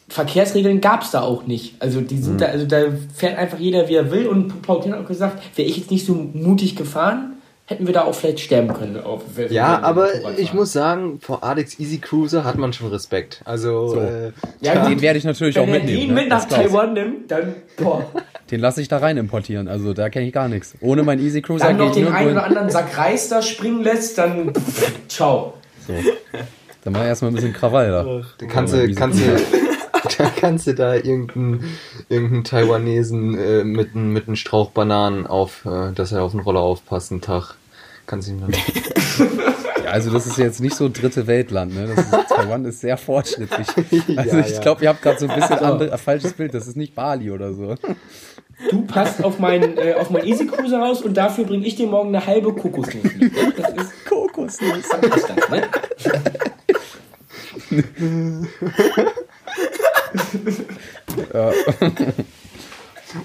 Verkehrsregeln 0.08 0.82
gab 0.82 1.02
es 1.02 1.12
da 1.12 1.22
auch 1.22 1.48
nicht. 1.48 1.76
Also 1.80 2.00
die 2.02 2.18
sind 2.18 2.36
Mhm. 2.36 2.38
da, 2.38 2.46
also 2.48 2.66
da 2.66 2.78
fährt 3.14 3.38
einfach 3.38 3.58
jeder 3.60 3.90
wie 3.90 3.96
er 3.96 4.12
will 4.12 4.28
und 4.28 4.62
Paul 4.62 4.82
Kern 4.82 4.94
hat 4.94 5.02
auch 5.04 5.08
gesagt, 5.08 5.42
wäre 5.58 5.68
ich 5.68 5.78
jetzt 5.78 5.90
nicht 5.92 6.06
so 6.06 6.14
mutig 6.14 6.76
gefahren, 6.76 7.35
hätten 7.68 7.88
wir 7.88 7.94
da 7.94 8.04
auch 8.04 8.14
vielleicht 8.14 8.40
sterben 8.42 8.74
können. 8.74 9.00
Wenn 9.36 9.52
Ja, 9.52 9.82
aber 9.82 10.10
ich 10.38 10.54
muss 10.54 10.72
sagen, 10.72 11.20
vor 11.20 11.44
Alex 11.44 11.80
Easy 11.80 11.98
Cruiser 11.98 12.44
hat 12.44 12.58
man 12.58 12.74
schon 12.74 12.90
Respekt. 12.90 13.42
Also, 13.46 13.88
So. 13.90 14.00
äh, 14.00 14.32
ja, 14.62 14.88
Den 14.88 15.02
werde 15.02 15.18
ich 15.18 15.26
natürlich 15.26 15.58
auch 15.58 15.66
wenn 15.66 15.72
mitnehmen. 15.74 16.00
den 16.00 16.08
ne? 16.10 16.14
mit 16.22 16.30
nach 16.30 16.46
du. 16.46 16.56
Taiwan 16.56 16.94
nimmt, 16.94 17.32
dann 17.32 17.56
boah, 17.78 18.06
Den 18.52 18.60
lasse 18.60 18.80
ich 18.82 18.88
da 18.88 19.00
rein 19.00 19.18
importieren. 19.18 19.68
Also 19.68 19.94
da 19.94 20.10
kenne 20.10 20.28
ich 20.28 20.34
gar 20.34 20.48
nichts. 20.48 20.76
Ohne 20.80 21.02
mein 21.02 21.20
Easy 21.20 21.42
Cruiser 21.42 21.66
dann 21.66 21.78
gehe 21.78 21.88
noch 21.88 21.98
ich 21.98 22.04
den 22.04 22.14
einen 22.14 22.32
oder 22.34 22.44
anderen 22.44 22.70
Sack 22.70 22.96
Reis 22.98 23.28
da 23.30 23.42
springen 23.42 23.84
lässt, 23.84 24.18
dann 24.20 24.54
pff, 24.54 24.92
ciao. 25.08 25.56
So. 25.88 25.94
Dann 26.84 26.94
war 26.94 27.06
erstmal 27.06 27.32
ein 27.32 27.36
bisschen 27.36 27.54
Krawall 27.54 27.90
da. 27.90 28.04
da 28.38 28.46
kannst 28.46 28.76
du, 28.76 28.94
kannst 28.94 29.20
du, 29.20 29.24
da 30.18 30.30
kannst 30.30 30.68
du 30.68 30.74
da 30.74 30.96
irgendeinen, 30.96 31.64
irgendeinen 32.10 32.44
Taiwanesen 32.44 33.38
äh, 33.38 33.64
mit, 33.64 33.96
einem- 33.96 34.14
mit 34.14 34.28
einem 34.28 34.36
Strauch 34.36 34.72
Bananen 34.72 35.28
auf, 35.28 35.66
äh, 35.66 35.92
dass 35.94 36.12
er 36.12 36.24
auf 36.24 36.32
den 36.32 36.40
Roller 36.42 36.62
aufpasst, 36.62 37.12
einen 37.12 37.22
Tag. 37.22 37.56
Kannst 38.08 38.28
du 38.28 38.34
ihm 38.34 38.42
dann. 38.42 38.52
Ja, 39.86 39.92
also 39.92 40.10
das 40.10 40.26
ist 40.26 40.40
jetzt 40.40 40.62
nicht 40.62 40.76
so 40.76 40.90
dritte 40.90 41.28
Weltland. 41.28 41.76
Ne? 41.76 41.88
Das 41.96 42.06
ist, 42.06 42.30
Taiwan 42.30 42.66
ist 42.66 42.82
sehr 42.82 42.98
fortschrittlich. 42.98 43.68
Also 44.18 44.38
Ja, 44.38 44.44
ich 44.44 44.54
ja. 44.56 44.60
glaube, 44.62 44.82
ihr 44.84 44.90
habt 44.90 45.04
gerade 45.04 45.20
so 45.20 45.28
ein 45.28 45.40
bisschen 45.40 45.60
andere, 45.60 45.92
ein 45.94 46.00
falsches 46.00 46.34
Bild. 46.34 46.56
Das 46.56 46.66
ist 46.66 46.76
nicht 46.76 46.96
Bali 46.96 47.30
oder 47.30 47.54
so. 47.54 47.76
Du 48.72 48.82
passt 48.88 49.24
auf 49.24 49.38
meinen 49.38 49.78
äh, 49.78 49.94
auf 49.94 50.10
meinen 50.10 50.26
Easy 50.26 50.48
Cruiser 50.48 50.80
raus 50.80 51.04
und 51.04 51.16
dafür 51.16 51.44
bringe 51.44 51.68
ich 51.68 51.76
dir 51.76 51.86
morgen 51.86 52.10
eine 52.16 52.26
halbe 52.26 52.52
Kokosnuss 52.54 53.04
mit. 53.04 53.32
Ne? 53.32 53.54
Das 53.58 53.70
ist 53.86 54.06
Kokosnuss. 54.10 54.90
Samstag, 54.90 55.50
ne? 55.52 55.68
Ja. 61.34 61.52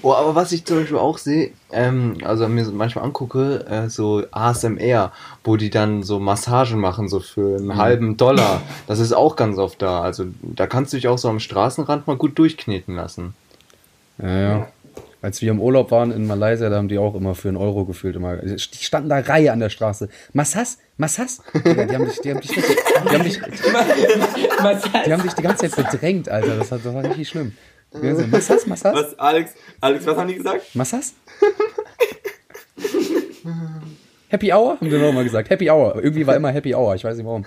Oh, 0.01 0.13
aber 0.13 0.35
was 0.35 0.51
ich 0.51 0.65
zum 0.65 0.77
Beispiel 0.77 0.97
auch 0.97 1.17
sehe, 1.17 1.51
ähm, 1.71 2.17
also 2.23 2.47
mir 2.47 2.63
manchmal 2.65 3.05
angucke, 3.05 3.65
äh, 3.67 3.89
so 3.89 4.23
ASMR, 4.31 5.11
wo 5.43 5.57
die 5.57 5.69
dann 5.69 6.03
so 6.03 6.19
Massagen 6.19 6.79
machen, 6.79 7.09
so 7.09 7.19
für 7.19 7.57
einen 7.57 7.75
halben 7.75 8.17
Dollar. 8.17 8.61
Das 8.87 8.99
ist 8.99 9.11
auch 9.11 9.35
ganz 9.35 9.57
oft 9.57 9.81
da. 9.81 10.01
Also 10.01 10.25
da 10.41 10.67
kannst 10.67 10.93
du 10.93 10.97
dich 10.97 11.07
auch 11.07 11.17
so 11.17 11.29
am 11.29 11.39
Straßenrand 11.39 12.07
mal 12.07 12.15
gut 12.15 12.39
durchkneten 12.39 12.95
lassen. 12.95 13.33
Ja, 14.17 14.39
ja. 14.39 14.67
Als 15.21 15.39
wir 15.41 15.51
im 15.51 15.59
Urlaub 15.61 15.91
waren 15.91 16.11
in 16.11 16.25
Malaysia, 16.25 16.67
da 16.69 16.77
haben 16.77 16.87
die 16.87 16.97
auch 16.97 17.13
immer 17.13 17.35
für 17.35 17.49
einen 17.49 17.57
Euro 17.57 17.85
gefühlt 17.85 18.15
immer. 18.15 18.37
Die 18.37 18.57
standen 18.57 19.07
da 19.09 19.19
Reihe 19.19 19.51
an 19.51 19.59
der 19.59 19.69
Straße. 19.69 20.09
Massas? 20.33 20.79
Massas? 20.97 21.43
Die 21.53 21.69
haben 21.69 22.05
dich, 22.07 22.19
die 22.21 22.31
haben 22.31 22.41
dich, 22.41 22.51
die 22.51 22.61
haben 23.09 23.23
dich, 23.23 23.39
die 25.05 25.13
haben 25.13 25.21
dich 25.21 25.33
die 25.33 25.41
ganze 25.43 25.69
Zeit 25.69 25.91
bedrängt, 25.91 26.27
Alter. 26.27 26.57
Das, 26.57 26.71
hat, 26.71 26.83
das 26.83 26.93
war 26.93 27.03
richtig 27.03 27.29
schlimm. 27.29 27.53
Die 27.93 28.07
haben 28.07 28.17
so, 28.17 28.27
Massas? 28.27 28.65
Massas? 28.65 28.95
Was, 28.95 29.19
Alex, 29.19 29.53
Alex, 29.79 30.05
was 30.07 30.17
haben 30.17 30.27
die 30.27 30.35
gesagt? 30.35 30.75
Massas? 30.75 31.13
Happy 34.29 34.51
Hour? 34.51 34.77
Haben 34.79 34.89
die 34.89 34.97
nochmal 34.97 35.23
gesagt. 35.23 35.51
Happy 35.51 35.69
Hour. 35.69 35.95
Irgendwie 36.01 36.25
war 36.25 36.35
immer 36.35 36.49
Happy 36.49 36.73
Hour. 36.73 36.95
Ich 36.95 37.03
weiß 37.03 37.17
nicht 37.17 37.25
warum. 37.27 37.45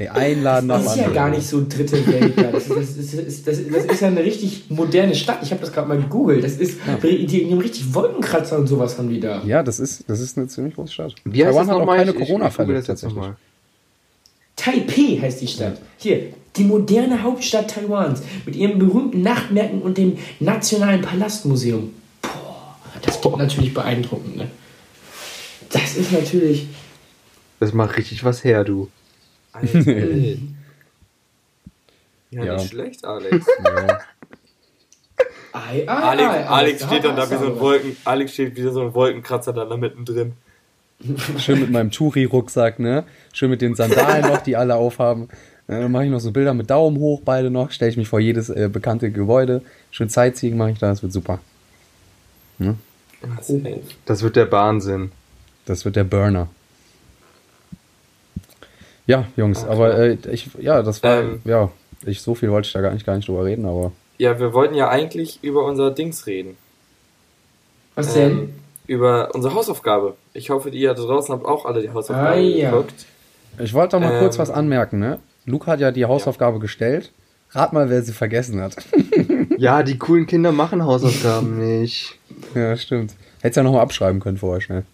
Ey, 0.00 0.08
einladen 0.08 0.68
nach 0.68 0.82
Das 0.82 0.96
ist 0.96 1.02
ja 1.02 1.10
gar 1.10 1.28
nicht 1.28 1.46
so 1.46 1.62
dritte 1.68 2.06
Welt 2.06 2.32
da. 2.34 2.44
Das 2.52 2.68
ist, 2.68 2.70
das, 2.70 2.96
ist, 2.96 3.12
das, 3.18 3.20
ist, 3.20 3.46
das, 3.46 3.58
ist, 3.58 3.90
das 3.90 4.00
ja 4.00 4.08
eine 4.08 4.24
richtig 4.24 4.64
moderne 4.70 5.14
Stadt. 5.14 5.40
Ich 5.42 5.50
habe 5.50 5.60
das 5.60 5.74
gerade 5.74 5.88
mal 5.88 5.98
gegoogelt. 5.98 6.42
Das 6.42 6.54
ist, 6.54 6.78
die, 7.02 7.26
die 7.26 7.50
haben 7.50 7.58
richtig 7.58 7.92
Wolkenkratzer 7.92 8.56
und 8.56 8.66
sowas 8.66 8.96
haben 8.96 9.10
die 9.10 9.20
da. 9.20 9.42
Ja, 9.44 9.62
das 9.62 9.78
ist, 9.78 10.04
das 10.08 10.20
ist 10.20 10.38
eine 10.38 10.48
ziemlich 10.48 10.74
große 10.74 10.90
Stadt. 10.90 11.14
Wie 11.24 11.40
Taiwan 11.40 11.54
das 11.54 11.66
hat 11.66 11.74
auch 11.74 11.78
nochmal? 11.80 11.98
keine 11.98 12.14
Corona-Fälle 12.14 12.72
das 12.72 12.86
tatsächlich. 12.86 13.14
nochmal. 13.14 13.36
Taipei 14.56 15.18
heißt 15.20 15.42
die 15.42 15.48
Stadt. 15.48 15.78
Hier, 15.98 16.32
die 16.56 16.64
moderne 16.64 17.22
Hauptstadt 17.22 17.70
Taiwans 17.70 18.22
mit 18.46 18.56
ihren 18.56 18.78
berühmten 18.78 19.20
Nachtmärkten 19.20 19.82
und 19.82 19.98
dem 19.98 20.16
Nationalen 20.38 21.02
Palastmuseum. 21.02 21.92
Boah, 22.22 22.74
das 23.02 23.20
gibt 23.20 23.36
natürlich 23.36 23.74
beeindruckend, 23.74 24.38
ne? 24.38 24.50
Das 25.68 25.94
ist 25.94 26.10
natürlich. 26.10 26.68
Das 27.58 27.74
macht 27.74 27.98
richtig 27.98 28.24
was 28.24 28.44
her, 28.44 28.64
du. 28.64 28.88
Alter, 29.52 29.78
ja, 32.30 32.44
Ja. 32.44 32.54
nicht 32.56 32.68
schlecht, 32.70 33.04
Alex. 33.04 33.46
Ja. 33.64 33.98
Ei, 35.52 35.82
ei, 35.82 35.88
Alex, 35.88 36.30
ei, 36.30 36.46
Alex 36.46 36.84
steht 36.84 37.04
dann 37.04 37.16
da 37.16 37.28
wie 37.28 37.34
so 37.36 37.46
ein. 37.46 37.58
Wolken, 37.58 37.96
Alex 38.04 38.32
steht 38.34 38.56
wie 38.56 38.62
so 38.62 38.82
ein 38.82 38.94
Wolkenkratzer 38.94 39.52
dann 39.52 39.68
da 39.68 39.76
mittendrin. 39.76 40.34
Schön 41.38 41.60
mit 41.60 41.70
meinem 41.72 41.90
Touri-Rucksack, 41.90 42.78
ne? 42.78 43.04
Schön 43.32 43.50
mit 43.50 43.60
den 43.60 43.74
Sandalen 43.74 44.30
noch, 44.30 44.42
die 44.42 44.54
alle 44.56 44.76
aufhaben. 44.76 45.24
Äh, 45.66 45.80
Dann 45.80 45.90
mache 45.90 46.04
ich 46.04 46.10
noch 46.10 46.20
so 46.20 46.30
Bilder 46.30 46.54
mit 46.54 46.70
Daumen 46.70 46.98
hoch, 46.98 47.22
beide 47.24 47.50
noch. 47.50 47.72
Stelle 47.72 47.90
ich 47.90 47.96
mich 47.96 48.06
vor 48.08 48.20
jedes 48.20 48.48
äh, 48.48 48.68
bekannte 48.72 49.10
Gebäude. 49.10 49.62
Schön 49.90 50.08
Sightseeing 50.08 50.56
mache 50.56 50.70
ich 50.70 50.78
da, 50.78 50.88
das 50.90 51.02
wird 51.02 51.12
super. 51.12 51.40
Safe. 52.58 53.80
Das 54.04 54.22
wird 54.22 54.36
der 54.36 54.50
Wahnsinn. 54.52 55.10
Das 55.64 55.84
wird 55.84 55.96
der 55.96 56.04
Burner. 56.04 56.48
Ja, 59.10 59.24
Jungs, 59.36 59.64
Okay. 59.64 59.72
aber 59.72 59.98
äh, 59.98 60.16
ich, 60.30 60.48
ja, 60.60 60.82
das 60.82 61.02
war, 61.02 61.20
Ähm. 61.20 61.40
ja, 61.44 61.70
ich, 62.06 62.22
so 62.22 62.34
viel 62.34 62.50
wollte 62.50 62.66
ich 62.66 62.72
da 62.72 62.80
gar 62.80 62.92
nicht, 62.92 63.04
gar 63.04 63.16
nicht 63.16 63.26
drüber 63.28 63.44
reden, 63.44 63.66
aber 63.66 63.92
Ja, 64.18 64.38
wir 64.38 64.52
wollten 64.52 64.74
ja 64.74 64.88
eigentlich 64.88 65.38
über 65.42 65.64
unser 65.64 65.90
Dings 65.90 66.26
reden. 66.26 66.56
Was 67.96 68.14
denn? 68.14 68.30
Ähm, 68.30 68.54
über 68.86 69.34
unsere 69.34 69.54
Hausaufgabe. 69.54 70.14
Ich 70.32 70.50
hoffe, 70.50 70.70
ihr 70.70 70.94
da 70.94 71.02
draußen 71.02 71.34
habt 71.34 71.44
auch 71.44 71.64
alle 71.66 71.82
die 71.82 71.90
Hausaufgabe 71.90 72.28
Ah, 72.30 72.34
ja. 72.38 72.70
geguckt. 72.70 73.06
ich 73.58 73.74
wollte 73.74 73.96
doch 73.96 74.00
mal 74.00 74.18
kurz 74.20 74.36
Ähm. 74.36 74.40
was 74.42 74.50
anmerken, 74.50 74.98
ne? 75.00 75.18
Luca 75.44 75.72
hat 75.72 75.80
ja 75.80 75.90
die 75.90 76.04
Hausaufgabe 76.04 76.58
gestellt. 76.60 77.12
Rat 77.52 77.72
mal, 77.72 77.90
wer 77.90 78.02
sie 78.02 78.12
vergessen 78.12 78.60
hat. 78.60 78.76
Ja, 79.58 79.82
die 79.82 79.98
coolen 79.98 80.26
Kinder 80.26 80.52
machen 80.52 80.86
Hausaufgaben 80.86 81.58
nicht. 81.58 82.18
ja, 82.54 82.74
stimmt. 82.78 83.12
Hättest 83.42 83.58
ja 83.58 83.62
nochmal 83.62 83.82
abschreiben 83.82 84.18
können 84.18 84.38
vorher 84.38 84.62
schnell. 84.62 84.84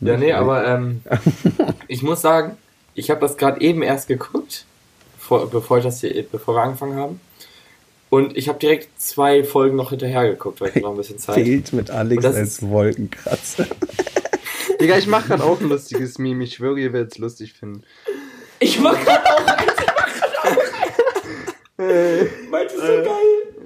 Ja, 0.00 0.16
nee, 0.16 0.32
aber 0.32 0.66
ähm, 0.66 1.02
ich 1.88 2.02
muss 2.02 2.22
sagen, 2.22 2.56
ich 2.94 3.10
habe 3.10 3.20
das 3.20 3.36
gerade 3.36 3.60
eben 3.60 3.82
erst 3.82 4.08
geguckt, 4.08 4.64
vor, 5.18 5.50
bevor, 5.50 5.78
ich 5.78 5.84
das 5.84 6.00
hier, 6.00 6.24
bevor 6.30 6.54
wir 6.56 6.62
angefangen 6.62 6.96
haben. 6.96 7.20
Und 8.08 8.36
ich 8.36 8.48
habe 8.48 8.58
direkt 8.58 9.00
zwei 9.00 9.44
Folgen 9.44 9.76
noch 9.76 9.90
hinterher 9.90 10.28
geguckt, 10.28 10.60
weil 10.60 10.72
ich 10.74 10.82
noch 10.82 10.90
ein 10.90 10.96
bisschen 10.96 11.18
Zeit. 11.18 11.36
Fehlt 11.36 11.72
mit 11.72 11.90
Alex 11.90 12.24
als 12.24 12.36
ist- 12.38 12.68
Wolkenkratzer. 12.68 13.66
Digga, 14.80 14.96
ich 14.96 15.06
mach 15.06 15.26
grad 15.26 15.42
auch 15.42 15.60
ein 15.60 15.68
lustiges 15.68 16.18
Meme. 16.18 16.42
Ich 16.44 16.54
schwöre, 16.54 16.80
ihr 16.80 16.92
werdet 16.92 17.12
es 17.12 17.18
lustig 17.18 17.52
finden. 17.52 17.82
Ich 18.58 18.80
mach 18.80 18.98
grad 19.04 19.24
auch 19.26 19.46
eins, 19.46 19.72
ich 19.78 19.86
mach 19.86 20.14
grad 20.18 20.56
auch 20.56 20.56
eins. 21.78 22.30
Meinst 22.50 22.74
du 22.76 22.80
so 22.80 22.86
Äh. 22.86 23.04
geil? 23.04 23.14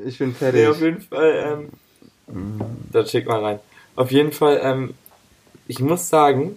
Ich 0.07 0.19
bin 0.19 0.29
Nee, 0.29 0.35
fertig. 0.35 0.67
auf 0.69 0.81
jeden 0.81 1.01
Fall, 1.01 1.69
ähm, 2.29 2.61
da 2.93 3.07
schick 3.07 3.27
mal 3.27 3.41
rein. 3.43 3.61
Auf 3.97 4.11
jeden 4.11 4.33
Fall, 4.33 4.61
ähm, 4.63 4.95
ich 5.67 5.81
muss 5.81 6.09
sagen, 6.09 6.57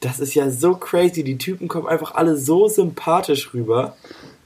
das 0.00 0.20
ist 0.20 0.34
ja 0.34 0.50
so 0.50 0.74
crazy. 0.74 1.24
Die 1.24 1.38
Typen 1.38 1.68
kommen 1.68 1.86
einfach 1.86 2.14
alle 2.14 2.36
so 2.36 2.68
sympathisch 2.68 3.54
rüber. 3.54 3.96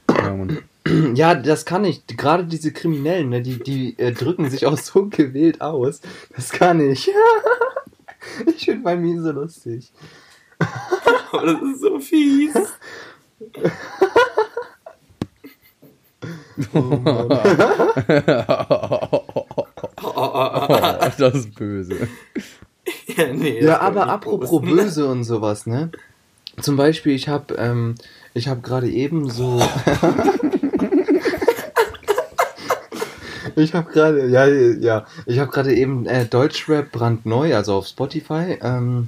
Ja, 0.09 0.33
Mann. 0.33 0.59
Ja, 1.15 1.35
das 1.35 1.65
kann 1.65 1.83
ich. 1.83 2.07
Gerade 2.07 2.45
diese 2.45 2.71
Kriminellen, 2.71 3.27
ne, 3.27 3.41
die, 3.41 3.61
die 3.61 3.99
äh, 3.99 4.13
drücken 4.13 4.49
sich 4.49 4.65
auch 4.65 4.77
so 4.77 5.07
gewählt 5.07 5.59
aus. 5.59 5.99
Das 6.33 6.49
kann 6.49 6.79
ich. 6.79 7.11
ich 8.45 8.63
finde 8.63 8.83
mein 8.83 9.01
Meme 9.01 9.21
so 9.21 9.31
lustig. 9.31 9.91
Aber 11.31 11.45
das 11.45 11.61
ist 11.61 11.81
so 11.81 11.99
fies. 11.99 12.53
das 21.17 21.35
ist 21.35 21.55
böse. 21.55 22.07
ja, 23.17 23.33
nee, 23.33 23.63
Ja, 23.63 23.81
aber 23.81 24.09
apropos 24.09 24.61
böse 24.61 25.07
und 25.07 25.23
sowas, 25.23 25.65
ne? 25.65 25.91
Zum 26.61 26.75
Beispiel, 26.75 27.13
ich 27.13 27.27
habe 27.27 27.55
ähm, 27.55 27.95
ich 28.33 28.47
habe 28.47 28.61
gerade 28.61 28.89
eben 28.89 29.29
so 29.29 29.61
Ich 33.55 33.73
habe 33.73 33.91
gerade 33.91 34.27
ja 34.27 34.45
ja, 34.47 35.05
ich 35.25 35.39
habe 35.39 35.51
gerade 35.51 35.73
eben 35.73 36.05
äh, 36.05 36.25
Deutschrap 36.25 36.91
brandneu, 36.91 37.55
also 37.55 37.73
auf 37.75 37.87
Spotify 37.87 38.57
ähm, 38.61 39.07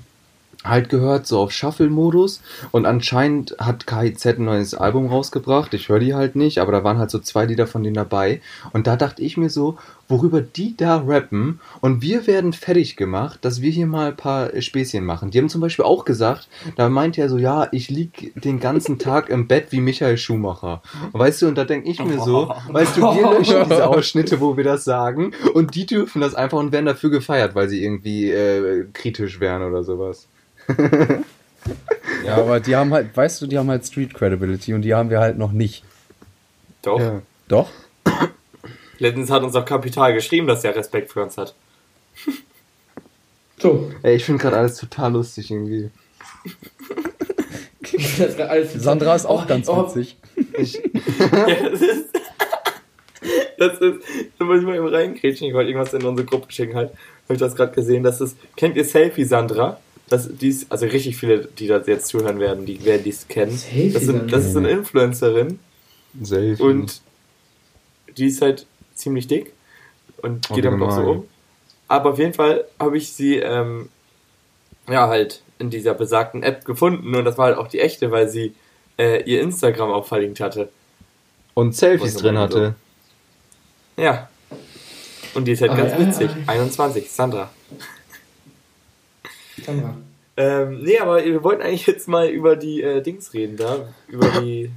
halt 0.63 0.89
gehört, 0.89 1.25
so 1.25 1.39
auf 1.39 1.51
Shuffle-Modus. 1.51 2.41
Und 2.71 2.85
anscheinend 2.85 3.55
hat 3.59 3.87
KIZ 3.87 4.25
ein 4.25 4.45
neues 4.45 4.73
Album 4.73 5.07
rausgebracht. 5.07 5.73
Ich 5.73 5.89
höre 5.89 5.99
die 5.99 6.13
halt 6.13 6.35
nicht, 6.35 6.59
aber 6.59 6.71
da 6.71 6.83
waren 6.83 6.97
halt 6.97 7.11
so 7.11 7.19
zwei 7.19 7.45
Lieder 7.45 7.67
von 7.67 7.83
denen 7.83 7.95
dabei. 7.95 8.41
Und 8.73 8.87
da 8.87 8.95
dachte 8.95 9.21
ich 9.21 9.37
mir 9.37 9.49
so, 9.49 9.77
worüber 10.09 10.41
die 10.41 10.75
da 10.75 10.97
rappen 10.97 11.61
und 11.81 12.01
wir 12.01 12.25
werden 12.25 12.51
fertig 12.51 12.97
gemacht, 12.97 13.39
dass 13.45 13.61
wir 13.61 13.69
hier 13.69 13.85
mal 13.85 14.09
ein 14.09 14.17
paar 14.17 14.49
Späßchen 14.59 15.05
machen. 15.05 15.29
Die 15.29 15.37
haben 15.37 15.49
zum 15.49 15.61
Beispiel 15.61 15.85
auch 15.85 16.03
gesagt, 16.03 16.49
da 16.75 16.89
meint 16.89 17.17
er 17.17 17.29
so, 17.29 17.37
ja, 17.37 17.67
ich 17.71 17.89
lieg 17.89 18.33
den 18.35 18.59
ganzen 18.59 18.97
Tag 18.97 19.29
im 19.29 19.47
Bett 19.47 19.67
wie 19.69 19.79
Michael 19.79 20.17
Schumacher. 20.17 20.81
Weißt 21.11 21.43
du, 21.43 21.47
und 21.47 21.57
da 21.57 21.63
denke 21.63 21.89
ich 21.89 22.03
mir 22.03 22.19
so, 22.19 22.51
weißt 22.69 22.97
du, 22.97 23.01
wir 23.01 23.37
löschen 23.37 23.63
diese 23.69 23.87
Ausschnitte, 23.87 24.41
wo 24.41 24.57
wir 24.57 24.63
das 24.63 24.83
sagen 24.83 25.31
und 25.53 25.75
die 25.75 25.85
dürfen 25.85 26.21
das 26.21 26.33
einfach 26.33 26.57
und 26.57 26.71
werden 26.71 26.87
dafür 26.87 27.11
gefeiert, 27.11 27.53
weil 27.53 27.69
sie 27.69 27.83
irgendwie 27.83 28.31
äh, 28.31 28.87
kritisch 28.91 29.39
wären 29.39 29.61
oder 29.61 29.83
sowas. 29.83 30.27
Ja, 32.25 32.37
aber 32.37 32.59
die 32.59 32.75
haben 32.75 32.93
halt, 32.93 33.15
weißt 33.15 33.41
du, 33.41 33.47
die 33.47 33.57
haben 33.57 33.69
halt 33.69 33.85
Street 33.85 34.13
Credibility 34.13 34.73
und 34.73 34.81
die 34.81 34.93
haben 34.93 35.09
wir 35.09 35.19
halt 35.19 35.37
noch 35.37 35.51
nicht. 35.51 35.83
Doch. 36.81 36.99
Ja. 36.99 37.21
Doch? 37.47 37.69
Letztens 38.99 39.31
hat 39.31 39.43
uns 39.43 39.55
auch 39.55 39.65
Kapital 39.65 40.13
geschrieben, 40.13 40.47
dass 40.47 40.63
er 40.63 40.75
Respekt 40.75 41.11
für 41.11 41.23
uns 41.23 41.37
hat. 41.37 41.55
So, 43.57 43.91
Ey, 44.03 44.15
ich 44.15 44.25
finde 44.25 44.41
gerade 44.41 44.57
alles 44.57 44.77
total 44.77 45.13
lustig 45.13 45.51
irgendwie. 45.51 45.89
das 47.91 48.29
ist 48.29 48.37
grad 48.37 48.49
alles 48.49 48.73
Sandra 48.73 49.15
ist 49.15 49.25
auch 49.25 49.43
Oh, 49.43 49.47
ganz 49.47 49.67
oh, 49.67 49.87
witzig. 49.87 50.17
Ich, 50.57 50.75
Ja, 51.19 51.69
das 51.69 51.81
ist. 51.81 52.05
Das 53.57 53.73
ist. 53.79 53.99
Da 54.37 54.45
muss 54.45 54.59
ich 54.59 54.65
mal 54.65 54.75
eben 54.75 54.87
reingrätschen. 54.87 55.47
Ich 55.47 55.53
wollte 55.53 55.69
irgendwas 55.71 55.93
in 55.93 56.03
unsere 56.03 56.25
Gruppe 56.25 56.51
schicken 56.51 56.75
halt. 56.75 56.91
Habe 57.25 57.33
ich 57.33 57.39
das 57.39 57.55
gerade 57.55 57.73
gesehen. 57.73 58.03
Das 58.03 58.21
ist. 58.21 58.37
Kennt 58.55 58.77
ihr 58.77 58.85
Selfie 58.85 59.25
Sandra? 59.25 59.79
Das, 60.09 60.27
die 60.37 60.49
ist, 60.49 60.71
also 60.71 60.85
richtig 60.87 61.17
viele, 61.17 61.45
die 61.45 61.67
das 61.67 61.85
jetzt 61.87 62.07
zuhören 62.07 62.39
werden, 62.39 62.65
die 62.65 62.83
werden 62.83 63.03
dies 63.03 63.27
kennen. 63.27 63.51
Selfie 63.51 63.91
Das, 63.91 64.03
sind, 64.03 64.31
das 64.31 64.45
ist 64.45 64.57
eine 64.57 64.69
Influencerin 64.69 65.59
Selfie. 66.21 66.63
und 66.63 67.01
die 68.17 68.25
ist 68.27 68.41
halt 68.41 68.65
ziemlich 68.95 69.27
dick 69.27 69.53
und 70.21 70.47
Oh, 70.49 70.55
geht 70.55 70.65
damit 70.65 70.81
auch 70.81 70.91
so 70.91 71.01
um. 71.01 71.27
Aber 71.87 72.11
auf 72.11 72.19
jeden 72.19 72.33
Fall 72.33 72.65
habe 72.79 72.97
ich 72.97 73.13
sie 73.13 73.37
ähm, 73.37 73.89
ja 74.89 75.07
halt 75.07 75.41
in 75.59 75.69
dieser 75.69 75.93
besagten 75.93 76.41
App 76.43 76.65
gefunden 76.65 77.13
und 77.15 77.25
das 77.25 77.37
war 77.37 77.45
halt 77.47 77.57
auch 77.57 77.67
die 77.67 77.79
echte, 77.79 78.11
weil 78.11 78.27
sie 78.29 78.55
äh, 78.97 79.21
ihr 79.23 79.41
Instagram 79.41 79.91
auch 79.91 80.05
verlinkt 80.07 80.39
hatte. 80.39 80.69
Und 81.53 81.75
Selfies 81.75 82.15
drin 82.15 82.37
aber 82.37 82.43
hatte. 82.45 82.75
Ja. 83.97 84.29
Und 85.35 85.45
die 85.45 85.51
ist 85.51 85.61
halt 85.61 85.71
Ah, 85.71 85.75
ganz 85.75 85.91
ja, 85.93 85.99
witzig. 85.99 86.31
ja. 86.31 86.53
21, 86.53 87.11
Sandra. 87.11 87.49
Sandra. 89.71 89.95
Ähm, 90.37 90.79
nee, 90.83 90.97
aber 90.99 91.23
wir 91.25 91.43
wollten 91.43 91.61
eigentlich 91.61 91.85
jetzt 91.85 92.07
mal 92.07 92.27
über 92.29 92.55
die 92.55 92.81
äh, 92.81 93.01
Dings 93.01 93.33
reden 93.33 93.57
da. 93.57 93.89
Über 94.07 94.27
die 94.41 94.71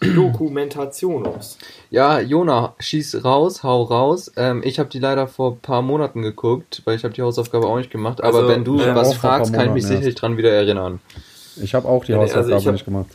Dokumentationos. 0.14 1.56
Ja, 1.90 2.20
Jona, 2.20 2.74
schieß 2.78 3.24
raus, 3.24 3.62
hau 3.62 3.84
raus. 3.84 4.30
Ähm, 4.36 4.60
ich 4.64 4.78
habe 4.78 4.90
die 4.90 4.98
leider 4.98 5.28
vor 5.28 5.52
ein 5.52 5.58
paar 5.60 5.80
Monaten 5.80 6.20
geguckt, 6.20 6.82
weil 6.84 6.96
ich 6.96 7.04
habe 7.04 7.14
die 7.14 7.22
Hausaufgabe 7.22 7.66
auch 7.66 7.78
nicht 7.78 7.90
gemacht. 7.90 8.22
Aber 8.22 8.36
Also, 8.38 8.48
wenn 8.50 8.64
du 8.64 8.78
ähm, 8.80 8.94
was 8.94 9.14
fragst, 9.14 9.52
kann 9.54 9.68
ich 9.68 9.72
mich 9.72 9.86
sicherlich 9.86 10.14
dran 10.14 10.36
wieder 10.36 10.50
erinnern. 10.52 11.00
Ich 11.62 11.74
habe 11.74 11.88
auch 11.88 12.04
die 12.04 12.12
Ja, 12.12 12.18
nee, 12.18 12.24
also 12.24 12.34
Hausaufgabe 12.36 12.60
ich 12.60 12.66
hab- 12.66 12.72
nicht 12.74 12.84
gemacht. 12.84 13.06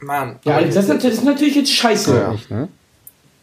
Mann. 0.00 0.36
Ja, 0.44 0.60
das 0.60 0.76
ist 0.76 0.88
natürlich, 0.88 1.02
das 1.16 1.18
ist 1.20 1.24
natürlich 1.24 1.54
jetzt 1.56 1.72
scheiße. 1.72 2.14
Ja. 2.16 2.32
Echt, 2.34 2.50
ne? 2.50 2.68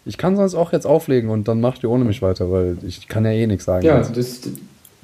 Ich 0.05 0.17
kann 0.17 0.35
sonst 0.35 0.53
auch 0.53 0.73
jetzt 0.73 0.85
auflegen 0.85 1.29
und 1.29 1.47
dann 1.47 1.61
macht 1.61 1.81
ihr 1.83 1.89
ohne 1.89 2.03
mich 2.03 2.21
weiter, 2.21 2.51
weil 2.51 2.77
ich 2.85 3.07
kann 3.07 3.23
ja 3.25 3.31
eh 3.31 3.47
nichts 3.47 3.65
sagen. 3.65 3.85
Ja, 3.85 3.97
jetzt. 3.97 4.09
das 4.11 4.17
ist 4.17 4.49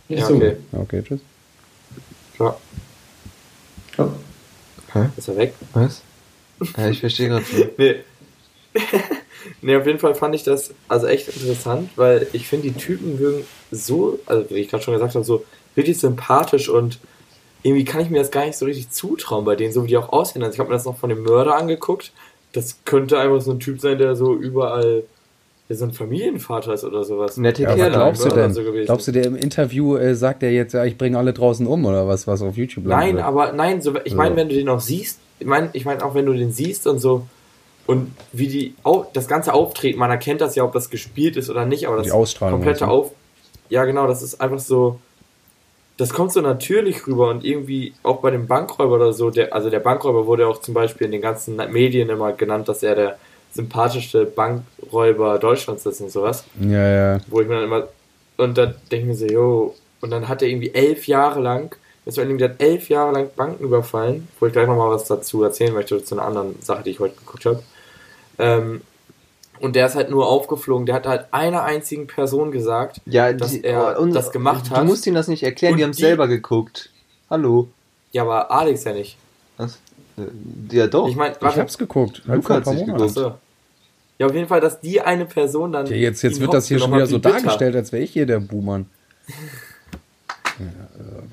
Ja, 0.10 0.26
so. 0.26 0.36
okay. 0.36 0.56
Okay, 0.72 1.04
tschüss. 1.04 1.20
Ja. 2.40 2.58
Ja. 3.98 5.12
Ist 5.16 5.28
er 5.28 5.38
weg? 5.38 5.54
Was? 5.74 6.02
Ja, 6.78 6.90
ich 6.90 7.00
verstehe 7.00 7.30
gerade 7.30 7.46
nicht. 7.56 7.70
Nee. 7.78 7.96
nee, 9.62 9.76
auf 9.76 9.86
jeden 9.88 10.00
Fall 10.00 10.14
fand 10.14 10.36
ich 10.36 10.44
das 10.44 10.74
also 10.88 11.08
echt 11.08 11.28
interessant, 11.28 11.90
weil 11.96 12.28
ich 12.34 12.48
finde, 12.48 12.70
die 12.70 12.78
Typen 12.78 13.18
wirken 13.18 13.44
so, 13.72 14.20
also 14.28 14.48
wie 14.50 14.60
ich 14.60 14.70
gerade 14.70 14.84
schon 14.84 14.94
gesagt 14.94 15.16
habe, 15.16 15.26
so 15.26 15.44
richtig 15.76 16.00
sympathisch 16.00 16.70
und 16.70 17.00
irgendwie 17.64 17.84
kann 17.84 18.02
ich 18.02 18.10
mir 18.10 18.20
das 18.20 18.32
gar 18.32 18.46
nicht 18.46 18.58
so 18.58 18.66
richtig 18.66 18.92
zutrauen 18.92 19.46
bei 19.46 19.56
denen, 19.56 19.74
so 19.74 19.84
wie 19.84 19.88
die 19.88 19.98
auch 19.98 20.10
aussehen. 20.10 20.44
Also 20.44 20.54
ich 20.54 20.60
habe 20.60 20.70
mir 20.70 20.76
das 20.76 20.86
noch 20.86 20.98
von 20.98 21.10
dem 21.10 21.24
Mörder 21.24 21.56
angeguckt. 21.56 22.12
Das 22.54 22.80
könnte 22.86 23.20
einfach 23.20 23.42
so 23.42 23.52
ein 23.52 23.60
Typ 23.60 23.82
sein, 23.82 23.98
der 23.98 24.16
so 24.16 24.36
überall 24.36 25.04
der 25.70 25.76
so 25.78 25.86
ein 25.86 25.92
Familienvater 25.94 26.74
ist 26.74 26.84
oder 26.84 27.04
sowas. 27.04 27.38
Nette 27.38 27.62
Ja, 27.64 27.70
was 27.70 27.76
Kerle. 27.78 27.92
glaubst 27.96 28.26
du 28.26 28.30
denn? 28.30 28.54
so 28.54 28.64
gewesen. 28.64 28.86
glaubst 28.88 29.08
du, 29.08 29.12
der 29.12 29.26
im 29.26 29.36
Interview 29.36 29.96
äh, 29.98 30.16
sagt 30.16 30.42
er 30.42 30.52
jetzt, 30.52 30.74
ja, 30.74 30.84
ich 30.84 30.98
bringe 30.98 31.18
alle 31.18 31.32
draußen 31.32 31.68
um 31.68 31.86
oder 31.86 32.08
was, 32.08 32.26
was 32.26 32.42
auf 32.42 32.58
YouTube 32.58 32.88
landen 32.88 33.06
Nein, 33.06 33.16
wird? 33.18 33.26
aber 33.26 33.52
nein, 33.54 33.82
so, 33.82 33.94
ich 34.04 34.16
meine, 34.16 34.36
wenn 34.36 34.50
du 34.50 34.56
den 34.56 34.68
auch 34.68 34.80
siehst, 34.80 35.20
ich 35.40 35.46
meine, 35.48 35.70
ich 35.74 35.86
meine 35.86 36.04
auch 36.04 36.16
wenn 36.16 36.26
du 36.26 36.34
den 36.34 36.52
siehst 36.52 36.88
und 36.88 37.00
so 37.00 37.28
und 37.86 38.12
wie 38.34 38.48
die 38.48 38.74
au- 38.84 39.06
das 39.14 39.28
ganze 39.28 39.54
Auftreten, 39.54 40.00
man 40.00 40.10
erkennt 40.10 40.42
das 40.42 40.56
ja, 40.56 40.64
ob 40.64 40.74
das 40.74 40.90
gespielt 40.90 41.38
ist 41.38 41.50
oder 41.52 41.66
nicht, 41.66 41.88
aber 41.88 41.98
das 41.98 42.08
Die 42.08 42.12
Ausstrahlung 42.12 42.60
komplette 42.60 42.86
du? 42.86 42.92
auf 42.92 43.12
ja 43.70 43.86
genau, 43.86 44.08
das 44.08 44.24
ist 44.24 44.42
einfach 44.42 44.60
so 44.60 45.00
das 45.98 46.10
kommt 46.14 46.32
so 46.32 46.40
natürlich 46.42 47.06
rüber 47.08 47.30
und 47.30 47.44
irgendwie 47.44 47.94
auch 48.04 48.22
bei 48.22 48.32
dem 48.32 48.48
Bankräuber 48.48 48.96
oder 48.96 49.14
so, 49.14 49.30
der, 49.32 49.54
also 49.54 49.70
der 49.70 49.82
Bankräuber 49.82 50.26
wurde 50.26 50.48
auch 50.48 50.62
zum 50.62 50.74
Beispiel 50.74 51.06
in 51.06 51.12
den 51.12 51.22
ganzen 51.22 51.58
Medien 51.58 52.10
immer 52.10 52.32
genannt, 52.32 52.70
dass 52.70 52.82
er 52.84 52.96
der 52.96 53.18
sympathischste 53.54 54.26
Bankräuber 54.26 55.40
Deutschlands 55.40 55.86
ist 55.86 56.02
und 56.02 56.12
sowas 56.12 56.44
Ja, 56.60 57.14
ja. 57.14 57.20
wo 57.28 57.42
ich 57.42 57.48
mir 57.48 57.56
dann 57.56 57.64
immer 57.66 57.88
und 58.38 58.58
da 58.58 58.68
denke 58.68 58.98
ich 58.98 59.06
mir 59.06 59.16
so, 59.16 59.26
jo, 59.26 59.76
und 60.02 60.12
dann 60.12 60.28
hat 60.30 60.42
er 60.42 60.48
irgendwie 60.48 60.74
elf 60.74 61.08
Jahre 61.08 61.42
lang, 61.42 61.76
das 62.06 62.16
war 62.16 62.24
irgendwie, 62.24 62.40
der 62.40 62.50
hat 62.52 62.62
elf 62.62 62.88
Jahre 62.90 63.12
lang 63.12 63.30
Banken 63.36 63.64
überfallen, 63.64 64.28
wo 64.40 64.46
ich 64.46 64.54
gleich 64.54 64.66
nochmal 64.68 64.90
was 64.92 65.04
dazu 65.06 65.44
erzählen 65.44 65.74
möchte, 65.74 66.02
zu 66.04 66.16
einer 66.16 66.24
anderen 66.26 66.56
Sache, 66.62 66.84
die 66.84 66.92
ich 66.92 67.00
heute 67.02 67.16
geguckt 67.18 67.46
habe. 67.46 67.62
Ähm, 68.38 68.82
und 69.60 69.76
der 69.76 69.88
ist 69.88 69.96
halt 69.96 70.10
nur 70.10 70.26
aufgeflogen, 70.28 70.86
der 70.86 70.96
hat 70.96 71.06
halt 71.06 71.26
einer 71.32 71.64
einzigen 71.64 72.08
Person 72.08 72.52
gesagt, 72.52 73.02
Ja, 73.06 73.34
dass 73.34 73.52
die, 73.52 73.64
er 73.66 74.00
und- 74.00 74.14
das 74.14 74.32
gemacht 74.32 74.68
Du 74.70 74.76
hat. 74.76 74.86
musst 74.86 75.06
ihm 75.06 75.16
das 75.16 75.28
nicht 75.28 75.44
erklären, 75.44 75.74
Und 75.74 75.80
die 75.80 75.84
haben 75.84 75.92
es 75.92 75.98
selber 75.98 76.30
geguckt. 76.30 76.90
Hallo. 77.30 77.68
ja, 78.14 78.22
aber 78.24 78.50
Alex 78.52 78.86
ja 78.86 78.94
nicht. 78.94 79.18
Was? 79.58 79.78
Äh, 80.20 80.76
Ja, 80.76 80.88
doch. 80.88 81.08
Ich 81.08 81.16
meine, 81.16 81.36
Ich 81.40 81.58
hab's 81.58 81.78
geguckt. 81.78 82.22
Luca 82.26 82.56
hat 82.56 82.66
sich 82.66 82.86
geguckt. 82.86 83.12
so. 83.12 83.34
Ja, 84.18 84.28
auf 84.28 84.34
jeden 84.34 84.48
Fall, 84.48 84.60
dass 84.60 84.82
die 84.82 85.00
eine 85.00 85.26
Person 85.26 85.72
dann. 85.72 85.86
Ja, 85.88 85.96
jetzt 85.96 86.22
jetzt 86.22 86.42
wird 86.42 86.54
das 86.54 86.68
hier 86.68 86.80
schon 86.80 86.92
wieder 86.94 87.08
so 87.08 87.20
bitter. 87.20 87.36
dargestellt, 87.36 87.76
als 87.76 87.92
wäre 87.94 88.04
ich 88.04 88.12
hier 88.12 88.26
der 88.26 88.40
Buhmann. 88.40 88.86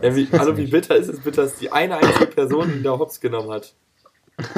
Ja, 0.01 0.14
wie, 0.14 0.29
also 0.31 0.57
wie 0.57 0.66
bitter 0.66 0.94
ist 0.94 1.09
es 1.09 1.18
bitter, 1.18 1.42
dass 1.42 1.57
die 1.57 1.72
eine 1.72 1.96
einzige 1.96 2.27
Person 2.27 2.70
ihn 2.70 2.85
da 2.85 2.96
hops 2.96 3.20
genommen 3.20 3.51
hat. 3.51 3.72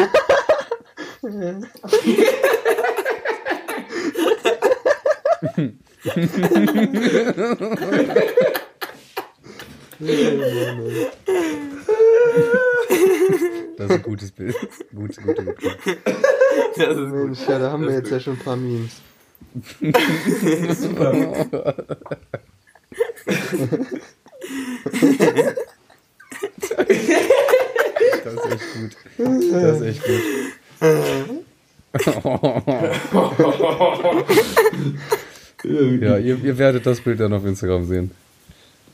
Das 13.79 13.87
ist 13.91 13.93
ein 13.97 14.03
gutes 14.03 14.31
Bild. 14.33 14.55
Gut, 14.95 15.17
gut, 15.17 15.37
gut, 15.37 15.47
gut. 15.47 15.79
Das 16.77 16.89
ist 16.97 17.11
gut. 17.11 17.13
Mensch, 17.13 17.49
ja, 17.49 17.59
da 17.59 17.71
haben 17.71 17.83
wir 17.83 17.89
Das 17.89 17.97
jetzt 17.99 18.07
ist 18.07 18.13
ja 18.13 18.21
schon 18.21 18.33
ein 18.35 18.39
paar 18.41 18.57
Memes. 18.57 19.01
Das 28.25 28.35
ist 28.35 28.53
echt 28.53 28.75
gut. 28.75 28.97
Das 29.19 29.81
ist 29.81 29.83
echt 29.83 30.03
gut. 30.05 30.23
ja, 36.03 36.19
ihr, 36.19 36.37
ihr 36.45 36.59
werdet 36.59 36.87
das 36.87 37.01
Bild 37.01 37.21
dann 37.21 37.33
auf 37.33 37.45
Instagram 37.45 37.85
sehen. 37.85 38.11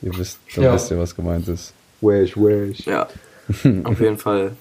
Ihr 0.03 0.16
wisst, 0.16 0.38
dann 0.55 0.64
Ja. 0.64 0.75
wisst 0.75 0.90
ihr, 0.90 0.99
was 0.99 1.14
gemeint 1.14 1.49
ist. 1.49 1.73
Wesh, 2.01 2.37
wesh. 2.37 2.81
Ja, 2.87 3.09
auf 3.85 4.01
jeden 4.01 4.18
Fall. 4.18 4.53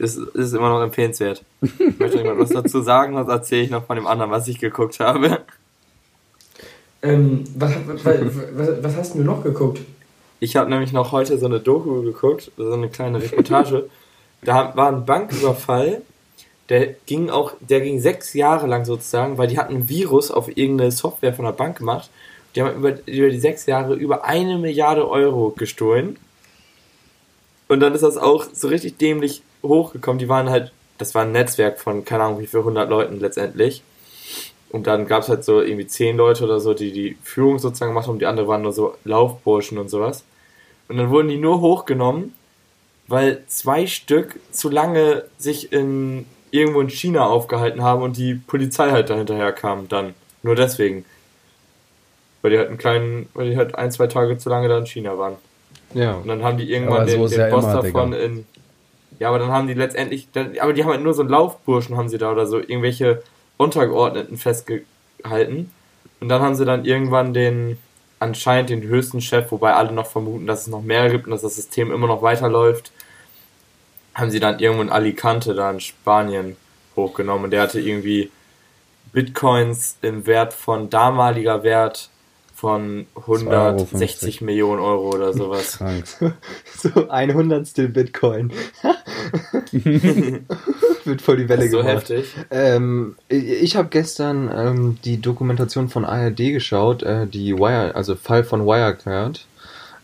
Ist, 0.00 0.16
ist 0.16 0.54
immer 0.54 0.70
noch 0.70 0.82
empfehlenswert. 0.82 1.44
Möchte 1.98 2.16
jemand 2.16 2.40
was 2.40 2.48
dazu 2.48 2.80
sagen, 2.80 3.14
was 3.14 3.28
erzähle 3.28 3.62
ich 3.62 3.70
noch 3.70 3.84
von 3.84 3.96
dem 3.96 4.06
anderen, 4.06 4.30
was 4.30 4.48
ich 4.48 4.58
geguckt 4.58 4.98
habe? 4.98 5.42
Ähm, 7.02 7.44
was, 7.54 7.72
was, 7.86 8.04
was, 8.04 8.82
was 8.82 8.96
hast 8.96 9.14
du 9.14 9.18
noch 9.18 9.42
geguckt? 9.42 9.80
Ich 10.38 10.56
habe 10.56 10.70
nämlich 10.70 10.92
noch 10.92 11.12
heute 11.12 11.38
so 11.38 11.44
eine 11.44 11.60
Doku 11.60 12.00
geguckt, 12.00 12.50
so 12.56 12.72
eine 12.72 12.88
kleine 12.88 13.22
Reportage. 13.22 13.90
Da 14.42 14.74
war 14.74 14.88
ein 14.88 15.04
Banküberfall, 15.04 16.00
der 16.70 16.94
ging 17.04 17.28
auch, 17.28 17.52
der 17.60 17.82
ging 17.82 18.00
sechs 18.00 18.32
Jahre 18.32 18.66
lang 18.66 18.86
sozusagen, 18.86 19.36
weil 19.36 19.48
die 19.48 19.58
hatten 19.58 19.74
ein 19.74 19.88
Virus 19.90 20.30
auf 20.30 20.48
irgendeine 20.56 20.92
Software 20.92 21.34
von 21.34 21.44
der 21.44 21.52
Bank 21.52 21.76
gemacht. 21.76 22.08
Die 22.54 22.62
haben 22.62 22.74
über, 22.74 23.06
über 23.06 23.28
die 23.28 23.38
sechs 23.38 23.66
Jahre 23.66 23.94
über 23.94 24.24
eine 24.24 24.56
Milliarde 24.56 25.06
Euro 25.10 25.50
gestohlen. 25.50 26.16
Und 27.68 27.80
dann 27.80 27.94
ist 27.94 28.02
das 28.02 28.16
auch 28.16 28.46
so 28.50 28.68
richtig 28.68 28.96
dämlich 28.96 29.42
hochgekommen. 29.62 30.18
Die 30.18 30.28
waren 30.28 30.50
halt, 30.50 30.72
das 30.98 31.14
war 31.14 31.22
ein 31.22 31.32
Netzwerk 31.32 31.80
von, 31.80 32.04
keine 32.04 32.24
Ahnung, 32.24 32.40
wie 32.40 32.46
viel, 32.46 32.60
100 32.60 32.88
Leuten 32.88 33.20
letztendlich. 33.20 33.82
Und 34.70 34.86
dann 34.86 35.06
gab 35.06 35.22
es 35.22 35.28
halt 35.28 35.44
so 35.44 35.60
irgendwie 35.60 35.86
zehn 35.86 36.16
Leute 36.16 36.44
oder 36.44 36.60
so, 36.60 36.74
die 36.74 36.92
die 36.92 37.16
Führung 37.22 37.58
sozusagen 37.58 37.90
gemacht 37.90 38.06
haben. 38.06 38.20
Die 38.20 38.26
anderen 38.26 38.48
waren 38.48 38.62
nur 38.62 38.72
so 38.72 38.96
Laufburschen 39.04 39.78
und 39.78 39.88
sowas. 39.88 40.24
Und 40.88 40.96
dann 40.96 41.10
wurden 41.10 41.28
die 41.28 41.38
nur 41.38 41.60
hochgenommen, 41.60 42.34
weil 43.08 43.42
zwei 43.48 43.86
Stück 43.86 44.38
zu 44.52 44.68
lange 44.68 45.24
sich 45.38 45.72
in 45.72 46.26
irgendwo 46.52 46.80
in 46.80 46.90
China 46.90 47.26
aufgehalten 47.26 47.82
haben 47.82 48.02
und 48.02 48.16
die 48.16 48.34
Polizei 48.34 48.90
halt 48.90 49.10
dahinterher 49.10 49.52
kam 49.52 49.88
dann. 49.88 50.14
Nur 50.42 50.56
deswegen. 50.56 51.04
Weil 52.42 52.52
die 52.52 52.58
halt 52.58 52.68
einen 52.68 52.78
kleinen, 52.78 53.28
weil 53.34 53.50
die 53.50 53.56
halt 53.56 53.74
ein, 53.74 53.92
zwei 53.92 54.06
Tage 54.06 54.38
zu 54.38 54.48
lange 54.48 54.68
da 54.68 54.78
in 54.78 54.86
China 54.86 55.18
waren. 55.18 55.36
Ja. 55.94 56.14
Und 56.14 56.28
dann 56.28 56.42
haben 56.42 56.58
die 56.58 56.70
irgendwann 56.70 57.02
Aber 57.02 57.06
den, 57.06 57.28
den 57.28 57.50
Boss 57.50 57.64
davon 57.64 58.12
Digga. 58.12 58.24
in. 58.24 58.46
Ja, 59.20 59.28
aber 59.28 59.38
dann 59.38 59.52
haben 59.52 59.68
die 59.68 59.74
letztendlich. 59.74 60.28
Aber 60.60 60.72
die 60.72 60.82
haben 60.82 60.90
halt 60.90 61.02
nur 61.02 61.14
so 61.14 61.22
einen 61.22 61.30
Laufburschen, 61.30 61.96
haben 61.96 62.08
sie 62.08 62.18
da 62.18 62.32
oder 62.32 62.46
so, 62.46 62.58
irgendwelche 62.58 63.22
Untergeordneten 63.58 64.38
festgehalten. 64.38 65.70
Und 66.20 66.28
dann 66.28 66.42
haben 66.42 66.54
sie 66.54 66.64
dann 66.64 66.86
irgendwann 66.86 67.34
den, 67.34 67.78
anscheinend 68.18 68.70
den 68.70 68.82
höchsten 68.82 69.20
Chef, 69.20 69.52
wobei 69.52 69.74
alle 69.74 69.92
noch 69.92 70.06
vermuten, 70.06 70.46
dass 70.46 70.62
es 70.62 70.66
noch 70.68 70.82
mehr 70.82 71.10
gibt 71.10 71.26
und 71.26 71.32
dass 71.32 71.42
das 71.42 71.56
System 71.56 71.92
immer 71.92 72.06
noch 72.06 72.22
weiterläuft, 72.22 72.92
haben 74.14 74.30
sie 74.30 74.40
dann 74.40 74.58
irgendwo 74.58 74.82
in 74.82 74.90
Alicante, 74.90 75.54
da 75.54 75.70
in 75.70 75.80
Spanien, 75.80 76.56
hochgenommen. 76.96 77.44
Und 77.44 77.50
der 77.50 77.62
hatte 77.62 77.80
irgendwie 77.80 78.30
Bitcoins 79.12 79.98
im 80.00 80.26
Wert 80.26 80.54
von 80.54 80.88
damaliger 80.88 81.62
Wert 81.62 82.08
von 82.60 83.06
160 83.16 84.42
Millionen 84.42 84.80
Euro 84.82 85.08
oder 85.14 85.32
sowas. 85.32 85.78
Krank. 85.78 86.04
So 86.76 87.08
ein 87.08 87.32
Hundertstel 87.34 87.88
Bitcoin. 87.88 88.52
Wird 89.72 91.22
voll 91.22 91.38
die 91.38 91.48
Welle 91.48 91.70
so 91.70 91.78
gemacht. 91.78 91.94
heftig. 92.10 92.26
Ähm, 92.50 93.16
ich 93.28 93.76
habe 93.76 93.88
gestern 93.88 94.50
ähm, 94.54 94.98
die 95.04 95.22
Dokumentation 95.22 95.88
von 95.88 96.04
ARD 96.04 96.36
geschaut, 96.36 97.02
äh, 97.02 97.26
die 97.26 97.56
Wire, 97.56 97.94
also 97.94 98.14
Fall 98.14 98.44
von 98.44 98.66
Wirecard. 98.66 99.46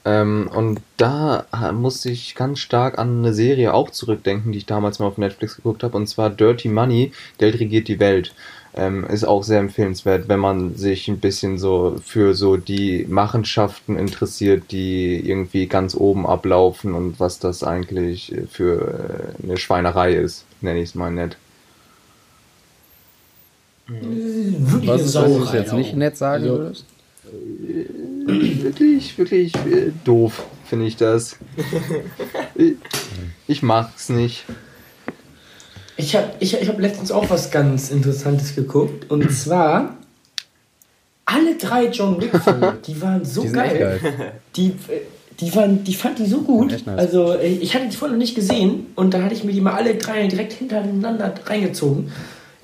Ähm, 0.07 0.49
und 0.55 0.81
da 0.97 1.45
musste 1.73 2.11
ich 2.11 2.35
ganz 2.35 2.61
stark 2.61 2.99
an 2.99 3.19
eine 3.19 3.35
Serie 3.35 3.75
auch 3.75 3.91
zurückdenken, 3.91 4.53
die 4.53 4.59
ich 4.59 4.67
damals 4.67 4.99
mal 4.99 5.07
auf 5.07 5.19
Netflix 5.19 5.57
geguckt 5.57 5.83
habe, 5.83 5.97
und 5.97 6.07
zwar 6.07 6.31
Dirty 6.31 6.69
Money, 6.69 7.13
Geld 7.39 7.61
regiert 7.61 7.89
die 7.89 8.01
Welt. 8.01 8.33
Ähm, 8.79 9.05
ist 9.07 9.25
auch 9.25 9.43
sehr 9.43 9.61
empfehlenswert, 9.61 10.29
wenn 10.29 10.39
man 10.39 10.77
sich 10.77 11.09
ein 11.09 11.19
bisschen 11.19 11.57
so 11.57 11.97
für 12.05 12.35
so 12.35 12.59
die 12.59 13.07
Machenschaften 13.09 13.97
interessiert, 13.99 14.71
die 14.71 15.19
irgendwie 15.19 15.67
ganz 15.67 15.95
oben 15.95 16.27
ablaufen 16.27 16.93
und 16.93 17.19
was 17.19 17.39
das 17.39 17.65
eigentlich 17.65 18.35
für 18.51 19.33
äh, 19.41 19.43
eine 19.45 19.57
Schweinerei 19.57 20.13
ist, 20.15 20.45
nenne 20.61 20.81
ich 20.81 20.91
es 20.91 20.95
mal 20.95 21.11
nett. 21.11 21.39
Wirklich 23.89 24.89
Was 24.89 25.03
ist, 25.03 25.15
was 25.15 25.51
du 25.51 25.57
jetzt 25.57 25.73
nicht 25.73 25.95
nett 25.95 26.17
sagen 26.17 26.45
Also, 26.45 26.59
würdest? 26.59 26.85
wirklich, 28.27 29.17
wirklich 29.17 29.55
äh, 29.55 29.93
doof, 30.05 30.45
finde 30.65 30.87
ich 30.87 30.97
das. 30.97 31.39
ich, 32.55 32.75
ich 33.47 33.63
mag's 33.63 34.09
nicht. 34.09 34.45
Ich 35.97 36.15
habe 36.15 36.29
ich, 36.41 36.55
ich 36.61 36.69
hab 36.69 36.79
letztens 36.79 37.11
auch 37.11 37.29
was 37.31 37.51
ganz 37.51 37.91
Interessantes 37.91 38.55
geguckt. 38.55 39.11
Und 39.11 39.31
zwar 39.33 39.97
alle 41.25 41.57
drei 41.57 41.87
John 41.87 42.21
Wick-Filme, 42.21 42.79
die 42.87 43.01
waren 43.03 43.25
so 43.25 43.43
Die 43.43 43.49
geil. 43.53 43.79
geil. 44.03 44.33
Die, 44.57 44.69
äh, 44.69 45.01
die, 45.41 45.55
waren, 45.55 45.83
die 45.85 45.95
fand 45.95 46.21
ich 46.21 46.31
so 46.31 46.41
gut. 46.43 46.73
Echt 46.73 46.87
nice. 46.87 46.99
Also 46.99 47.33
äh, 47.35 47.47
ich 47.49 47.75
hatte 47.75 47.89
die 47.89 47.97
vorher 47.97 48.13
noch 48.17 48.21
nicht 48.23 48.35
gesehen 48.35 48.87
und 48.95 49.13
da 49.13 49.23
hatte 49.23 49.35
ich 49.35 49.43
mir 49.45 49.53
die 49.53 49.61
mal 49.61 49.75
alle 49.75 49.95
drei 49.97 50.27
direkt 50.29 50.53
hintereinander 50.53 51.35
reingezogen. 51.47 52.13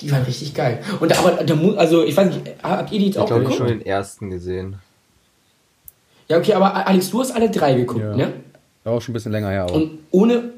Die 0.00 0.10
waren 0.10 0.22
richtig 0.24 0.54
geil. 0.54 0.80
Und 1.00 1.16
aber 1.18 1.44
der 1.44 1.56
Mu- 1.56 1.74
also 1.76 2.04
ich 2.04 2.16
weiß 2.16 2.26
nicht, 2.34 2.40
habt 2.62 2.92
ihr 2.92 2.98
die 2.98 3.06
jetzt 3.06 3.16
Ich 3.16 3.20
auch 3.20 3.26
glaube, 3.26 3.42
ich 3.42 3.48
geguckt? 3.50 3.68
schon 3.68 3.78
den 3.78 3.86
ersten 3.86 4.30
gesehen. 4.30 4.76
Ja, 6.28 6.38
okay, 6.38 6.54
aber 6.54 6.86
Alex, 6.86 7.10
du 7.10 7.20
hast 7.20 7.32
alle 7.32 7.50
drei 7.50 7.74
geguckt, 7.74 8.00
Ja. 8.04 8.16
ne? 8.16 8.32
War 8.84 8.94
auch 8.94 9.00
schon 9.02 9.12
ein 9.12 9.14
bisschen 9.14 9.32
länger 9.32 9.50
her. 9.50 9.62
Aber. 9.64 9.74
Und 9.74 9.98
ohne, 10.10 10.50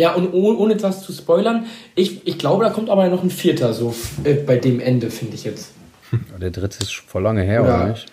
ja, 0.00 0.14
und 0.14 0.32
ohne, 0.32 0.58
ohne 0.58 0.74
etwas 0.74 1.02
zu 1.02 1.12
spoilern, 1.12 1.66
ich, 1.94 2.26
ich 2.26 2.38
glaube, 2.38 2.64
da 2.64 2.70
kommt 2.70 2.88
aber 2.90 3.08
noch 3.08 3.22
ein 3.22 3.30
vierter 3.30 3.72
so 3.74 3.94
äh, 4.24 4.34
bei 4.34 4.56
dem 4.56 4.80
Ende, 4.80 5.10
finde 5.10 5.34
ich 5.34 5.44
jetzt. 5.44 5.72
Der 6.40 6.50
dritte 6.50 6.78
ist 6.80 6.92
vor 6.94 7.20
lange 7.20 7.42
her, 7.42 7.62
Oder- 7.62 7.74
oder 7.76 7.88
nicht? 7.88 8.06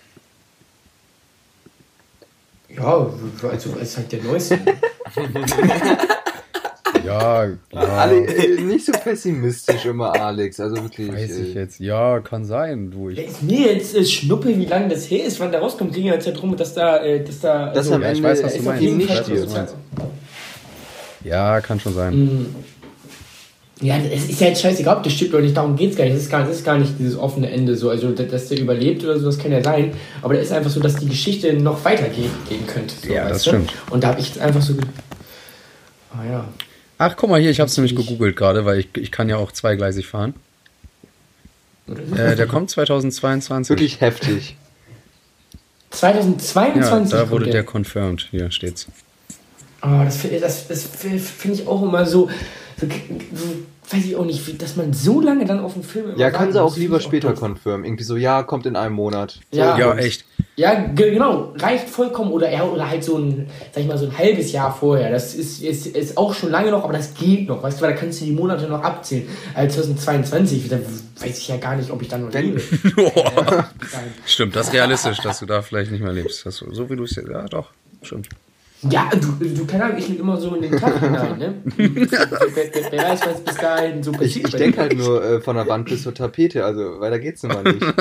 Ja, 2.76 3.10
also 3.50 3.70
es 3.82 3.90
ist 3.90 3.98
halt 3.98 4.12
der 4.12 4.22
neueste. 4.24 4.60
Ja, 7.06 7.46
ja. 7.46 7.56
Ale, 7.72 8.26
äh, 8.26 8.62
nicht 8.62 8.86
so 8.86 8.92
pessimistisch 8.92 9.86
immer, 9.86 10.14
Alex. 10.20 10.60
Also 10.60 10.76
wirklich. 10.84 11.10
Weiß 11.12 11.38
ich 11.38 11.56
äh, 11.56 11.60
jetzt. 11.60 11.80
Ja, 11.80 12.20
kann 12.20 12.44
sein. 12.44 12.92
Du, 12.92 13.10
Ja, 13.10 13.22
ich, 13.22 13.30
ist 13.30 13.44
mir 13.44 13.74
jetzt 13.74 13.96
äh, 13.96 14.04
Schnuppe, 14.04 14.58
wie 14.58 14.66
lange 14.66 14.90
das 14.90 15.10
her 15.10 15.24
ist, 15.26 15.40
wann 15.40 15.52
der 15.52 15.62
rauskommt, 15.62 15.94
ging 15.94 16.06
ja 16.06 16.16
jetzt 16.16 16.28
ja 16.28 16.34
drum, 16.34 16.58
dass 16.58 16.74
da, 16.74 16.98
äh, 16.98 17.24
dass 17.24 17.40
da. 17.40 17.72
Das 17.72 17.90
am 17.92 18.02
ja, 18.02 18.12
ich 18.12 18.18
Ende 18.18 18.30
weiß, 18.30 18.44
was 18.44 18.52
du 18.54 18.60
ist 18.60 18.66
meinst. 18.66 18.84
nicht 18.84 19.00
Ich 19.04 19.10
weiß, 19.10 19.30
was 19.30 19.42
du 19.46 19.50
meinst. 19.58 19.76
Ja, 21.28 21.62
kann 21.62 21.80
schon 21.80 21.94
sein. 21.94 22.16
Mhm. 22.16 22.56
Ja, 23.80 23.98
es 23.98 24.28
ist 24.28 24.42
ja 24.42 24.48
jetzt 24.48 24.62
scheißegal, 24.62 24.98
ob 24.98 25.04
der 25.04 25.12
stirbt 25.12 25.34
oder 25.36 25.44
nicht, 25.44 25.56
darum 25.56 25.76
geht's 25.76 25.96
gar 25.96 26.06
nicht. 26.06 26.16
Das 26.16 26.24
ist 26.24 26.32
gar, 26.32 26.44
das 26.44 26.56
ist 26.58 26.66
gar 26.66 26.80
nicht 26.80 26.94
dieses 26.98 27.16
offene 27.16 27.52
Ende 27.52 27.76
so. 27.76 27.92
Also, 27.92 28.12
dass 28.12 28.48
der 28.48 28.60
überlebt 28.60 29.04
oder 29.04 29.20
so, 29.20 29.28
das 29.28 29.38
kann 29.38 29.52
ja 29.52 29.64
sein. 29.64 29.94
Aber 30.24 30.34
da 30.34 30.40
ist 30.40 30.52
einfach 30.52 30.72
so, 30.72 30.80
dass 30.80 30.96
die 30.96 31.08
Geschichte 31.08 31.54
noch 31.54 31.86
weitergehen 31.86 32.32
gehen 32.50 32.66
könnte. 32.66 32.96
So, 33.06 33.14
Ja, 33.14 33.30
das 33.30 33.44
du? 33.44 33.52
stimmt. 33.52 33.72
Und 33.92 34.04
da 34.04 34.08
habe 34.10 34.20
ich 34.20 34.30
jetzt 34.30 34.40
einfach 34.40 34.64
so. 34.64 34.74
Ah 36.12 36.26
ja. 36.28 36.48
Ach, 36.98 37.16
guck 37.16 37.30
mal 37.30 37.40
hier, 37.40 37.52
ich 37.52 37.60
habe 37.60 37.70
es 37.70 37.78
nämlich 37.78 37.96
gegoogelt 37.96 38.36
gerade, 38.36 38.66
weil 38.66 38.80
ich, 38.80 38.90
ich 38.98 39.12
kann 39.12 39.30
ja 39.30 39.38
auch 39.38 39.52
zweigleisig 39.52 40.08
fahren. 40.08 40.34
Äh, 42.16 42.36
der 42.36 42.48
kommt 42.48 42.72
2022. 42.72 43.70
Wirklich 43.70 44.02
heftig. 44.02 44.56
2022 45.92 47.12
Ja, 47.14 47.26
da 47.26 47.30
wurde 47.30 47.46
der. 47.46 47.54
der 47.54 47.64
confirmed. 47.64 48.28
Hier 48.32 48.50
steht's. 48.50 48.88
Oh, 49.82 50.04
das 50.04 50.22
das, 50.42 50.68
das 50.68 50.84
fi- 50.84 51.20
finde 51.20 51.62
ich 51.62 51.68
auch 51.68 51.84
immer 51.84 52.06
so, 52.06 52.30
so, 52.80 52.88
so, 53.34 53.46
weiß 53.96 54.06
ich 54.06 54.16
auch 54.16 54.26
nicht, 54.26 54.46
wie, 54.48 54.54
dass 54.54 54.76
man 54.76 54.92
so 54.94 55.22
lange 55.22 55.46
dann 55.46 55.60
auf 55.60 55.74
den 55.74 55.84
Film 55.84 56.10
immer 56.10 56.18
Ja, 56.20 56.34
warten 56.34 56.52
sie 56.52 56.60
muss, 56.60 56.74
auch 56.74 56.78
lieber 56.78 57.00
später 57.00 57.30
doof. 57.30 57.40
confirmen. 57.40 57.86
Irgendwie 57.86 58.04
so, 58.04 58.18
ja, 58.18 58.44
kommt 58.44 58.66
in 58.66 58.76
einem 58.76 58.96
Monat. 58.96 59.40
Ja. 59.52 59.78
Ja, 59.78 59.96
echt. 59.96 60.26
Ja, 60.56 60.74
ge- 60.74 61.12
genau, 61.12 61.54
reicht 61.60 61.88
vollkommen 61.88 62.32
oder 62.32 62.52
ja, 62.52 62.64
oder 62.64 62.90
halt 62.90 63.04
so 63.04 63.16
ein, 63.18 63.48
sag 63.72 63.82
ich 63.84 63.88
mal, 63.88 63.98
so 64.00 64.08
ein 64.08 64.18
halbes 64.18 64.52
Jahr 64.52 64.76
vorher. 64.76 65.12
Das 65.12 65.36
ist, 65.36 65.62
ist, 65.62 65.86
ist 65.86 66.18
auch 66.18 66.34
schon 66.34 66.50
lange 66.50 66.72
noch, 66.72 66.84
aber 66.84 66.94
das 66.94 67.14
geht 67.14 67.48
noch, 67.48 67.62
weißt 67.62 67.78
du, 67.78 67.84
weil 67.86 67.94
da 67.94 68.00
kannst 68.00 68.20
du 68.22 68.26
die 68.26 68.32
Monate 68.32 68.68
noch 68.68 68.82
abzählen. 68.82 69.28
Als 69.54 69.76
2022, 69.76 70.68
da 70.68 70.80
weiß 71.20 71.38
ich 71.38 71.48
ja 71.48 71.58
gar 71.58 71.76
nicht, 71.76 71.92
ob 71.92 72.02
ich 72.02 72.08
dann 72.08 72.26
noch 72.26 72.34
lebe. 72.34 72.60
Stimmt, 74.26 74.56
das 74.56 74.68
ist 74.68 74.74
realistisch, 74.74 75.20
dass 75.20 75.40
du 75.40 75.46
da 75.46 75.62
vielleicht 75.62 75.92
nicht 75.92 76.04
mehr 76.04 76.14
lebst. 76.14 76.46
Das, 76.46 76.58
so 76.58 76.90
wie 76.90 76.96
du 76.96 77.04
es 77.04 77.16
jetzt. 77.16 77.30
Ja, 77.30 77.46
doch. 77.46 77.70
Stimmt. 78.02 78.28
Ja, 78.84 79.10
du, 79.12 79.44
du 79.44 79.66
keine 79.66 79.86
Ahnung, 79.86 79.98
ich 79.98 80.08
lebe 80.08 80.22
immer 80.22 80.38
so 80.38 80.54
in 80.56 80.62
den 80.62 80.78
Tag 80.80 81.00
hinein, 81.00 81.38
ne? 81.40 81.54
wer, 81.76 81.90
wer, 82.92 83.04
weiß, 83.10 83.22
was 83.26 83.42
bis 83.42 83.56
dahin 83.56 84.04
so 84.04 84.12
Ich, 84.12 84.18
passiert. 84.20 84.46
ich 84.48 84.52
bei 84.52 84.58
denke 84.60 84.78
halt 84.82 84.98
nur 84.98 85.24
äh, 85.24 85.42
von 85.42 85.56
der 85.56 85.68
Wand 85.68 85.90
bis 85.90 86.04
zur 86.04 86.14
Tapete, 86.14 86.64
also 86.64 87.00
weiter 87.00 87.18
geht's 87.20 87.42
nun 87.44 87.54
mal 87.54 87.64
nicht. 87.64 87.84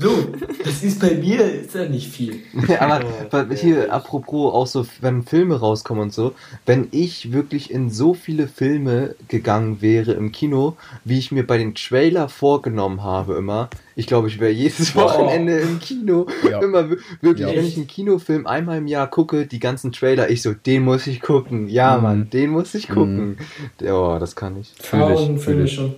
So, 0.00 0.28
das 0.64 0.82
ist 0.82 0.98
bei 1.00 1.10
mir, 1.14 1.44
ist 1.44 1.74
ja 1.74 1.86
nicht 1.88 2.08
viel. 2.08 2.36
Aber 2.80 3.00
weil 3.30 3.54
hier, 3.54 3.92
apropos 3.92 4.52
auch 4.54 4.66
so, 4.66 4.86
wenn 5.00 5.22
Filme 5.24 5.60
rauskommen 5.60 6.04
und 6.04 6.12
so, 6.14 6.32
wenn 6.64 6.88
ich 6.90 7.32
wirklich 7.32 7.70
in 7.70 7.90
so 7.90 8.14
viele 8.14 8.48
Filme 8.48 9.14
gegangen 9.28 9.82
wäre 9.82 10.12
im 10.12 10.32
Kino, 10.32 10.76
wie 11.04 11.18
ich 11.18 11.32
mir 11.32 11.46
bei 11.46 11.58
den 11.58 11.74
Trailer 11.74 12.28
vorgenommen 12.28 13.02
habe 13.02 13.34
immer, 13.34 13.68
ich 13.96 14.06
glaube, 14.06 14.28
ich 14.28 14.40
wäre 14.40 14.50
jedes. 14.52 14.94
Wochenende 14.96 15.58
im 15.58 15.78
Kino. 15.80 16.26
Ja. 16.50 16.60
Immer 16.62 16.88
wir- 16.88 16.96
wirklich, 17.20 17.46
Ja. 17.46 17.54
wenn 17.54 17.66
ich 17.66 17.76
einen 17.76 17.86
Kinofilm 17.86 18.46
einmal 18.46 18.78
im 18.78 18.86
Jahr 18.86 19.08
gucke, 19.08 19.46
die 19.46 19.58
ganzen 19.60 19.92
Trailer, 19.92 20.30
ich 20.30 20.40
so, 20.40 20.54
den 20.54 20.84
muss 20.84 21.06
ich 21.06 21.20
gucken. 21.20 21.68
Ja, 21.68 21.96
Mhm. 21.98 22.02
Mann, 22.02 22.30
den 22.30 22.50
muss 22.50 22.74
ich 22.74 22.88
gucken. 22.88 23.36
Oh, 23.82 24.16
das 24.18 24.34
kann 24.36 24.56
ich. 24.58 24.72
Fühl 24.80 25.00
Tausend 25.00 25.38
ich. 25.38 25.44
Fühl 25.44 25.64
ich. 25.64 25.72
schon. 25.74 25.94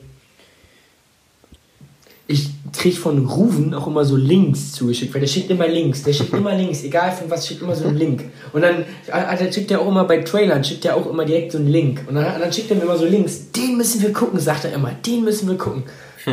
Ich 2.29 2.51
krieg 2.73 2.97
von 2.97 3.27
Ruven 3.27 3.75
auch 3.75 3.87
immer 3.87 4.05
so 4.05 4.17
Links 4.17 4.73
zugeschickt, 4.73 5.13
weil 5.13 5.21
der 5.21 5.29
schickt 5.29 5.51
immer 5.51 5.67
Links, 5.69 6.03
der 6.03 6.13
schickt 6.13 6.33
immer 6.33 6.55
Links, 6.55 6.83
egal 6.85 7.13
von 7.13 7.29
was, 7.31 7.47
schickt 7.47 7.63
immer 7.63 7.75
so 7.75 7.87
einen 7.87 7.99
Link. 7.99 8.25
Und 8.53 8.63
dann 8.63 8.85
dann 9.07 9.53
schickt 9.53 9.71
er 9.71 9.81
auch 9.81 9.89
immer 9.89 10.05
bei 10.05 10.19
Trailern, 10.19 10.63
schickt 10.65 10.85
er 10.85 10.97
auch 10.97 11.11
immer 11.11 11.25
direkt 11.25 11.53
so 11.53 11.59
einen 11.59 11.69
Link. 11.69 12.05
Und 12.09 12.15
dann, 12.15 12.41
dann 12.41 12.53
schickt 12.53 12.71
er 12.71 12.77
mir 12.77 12.85
immer 12.85 12.97
so 12.97 13.05
Links, 13.05 13.51
den 13.51 13.77
müssen 13.77 14.01
wir 14.03 14.13
gucken, 14.13 14.39
sagt 14.41 14.65
er 14.65 14.73
immer, 14.73 14.93
den 15.05 15.25
müssen 15.25 15.49
wir 15.49 15.59
gucken. 15.59 15.83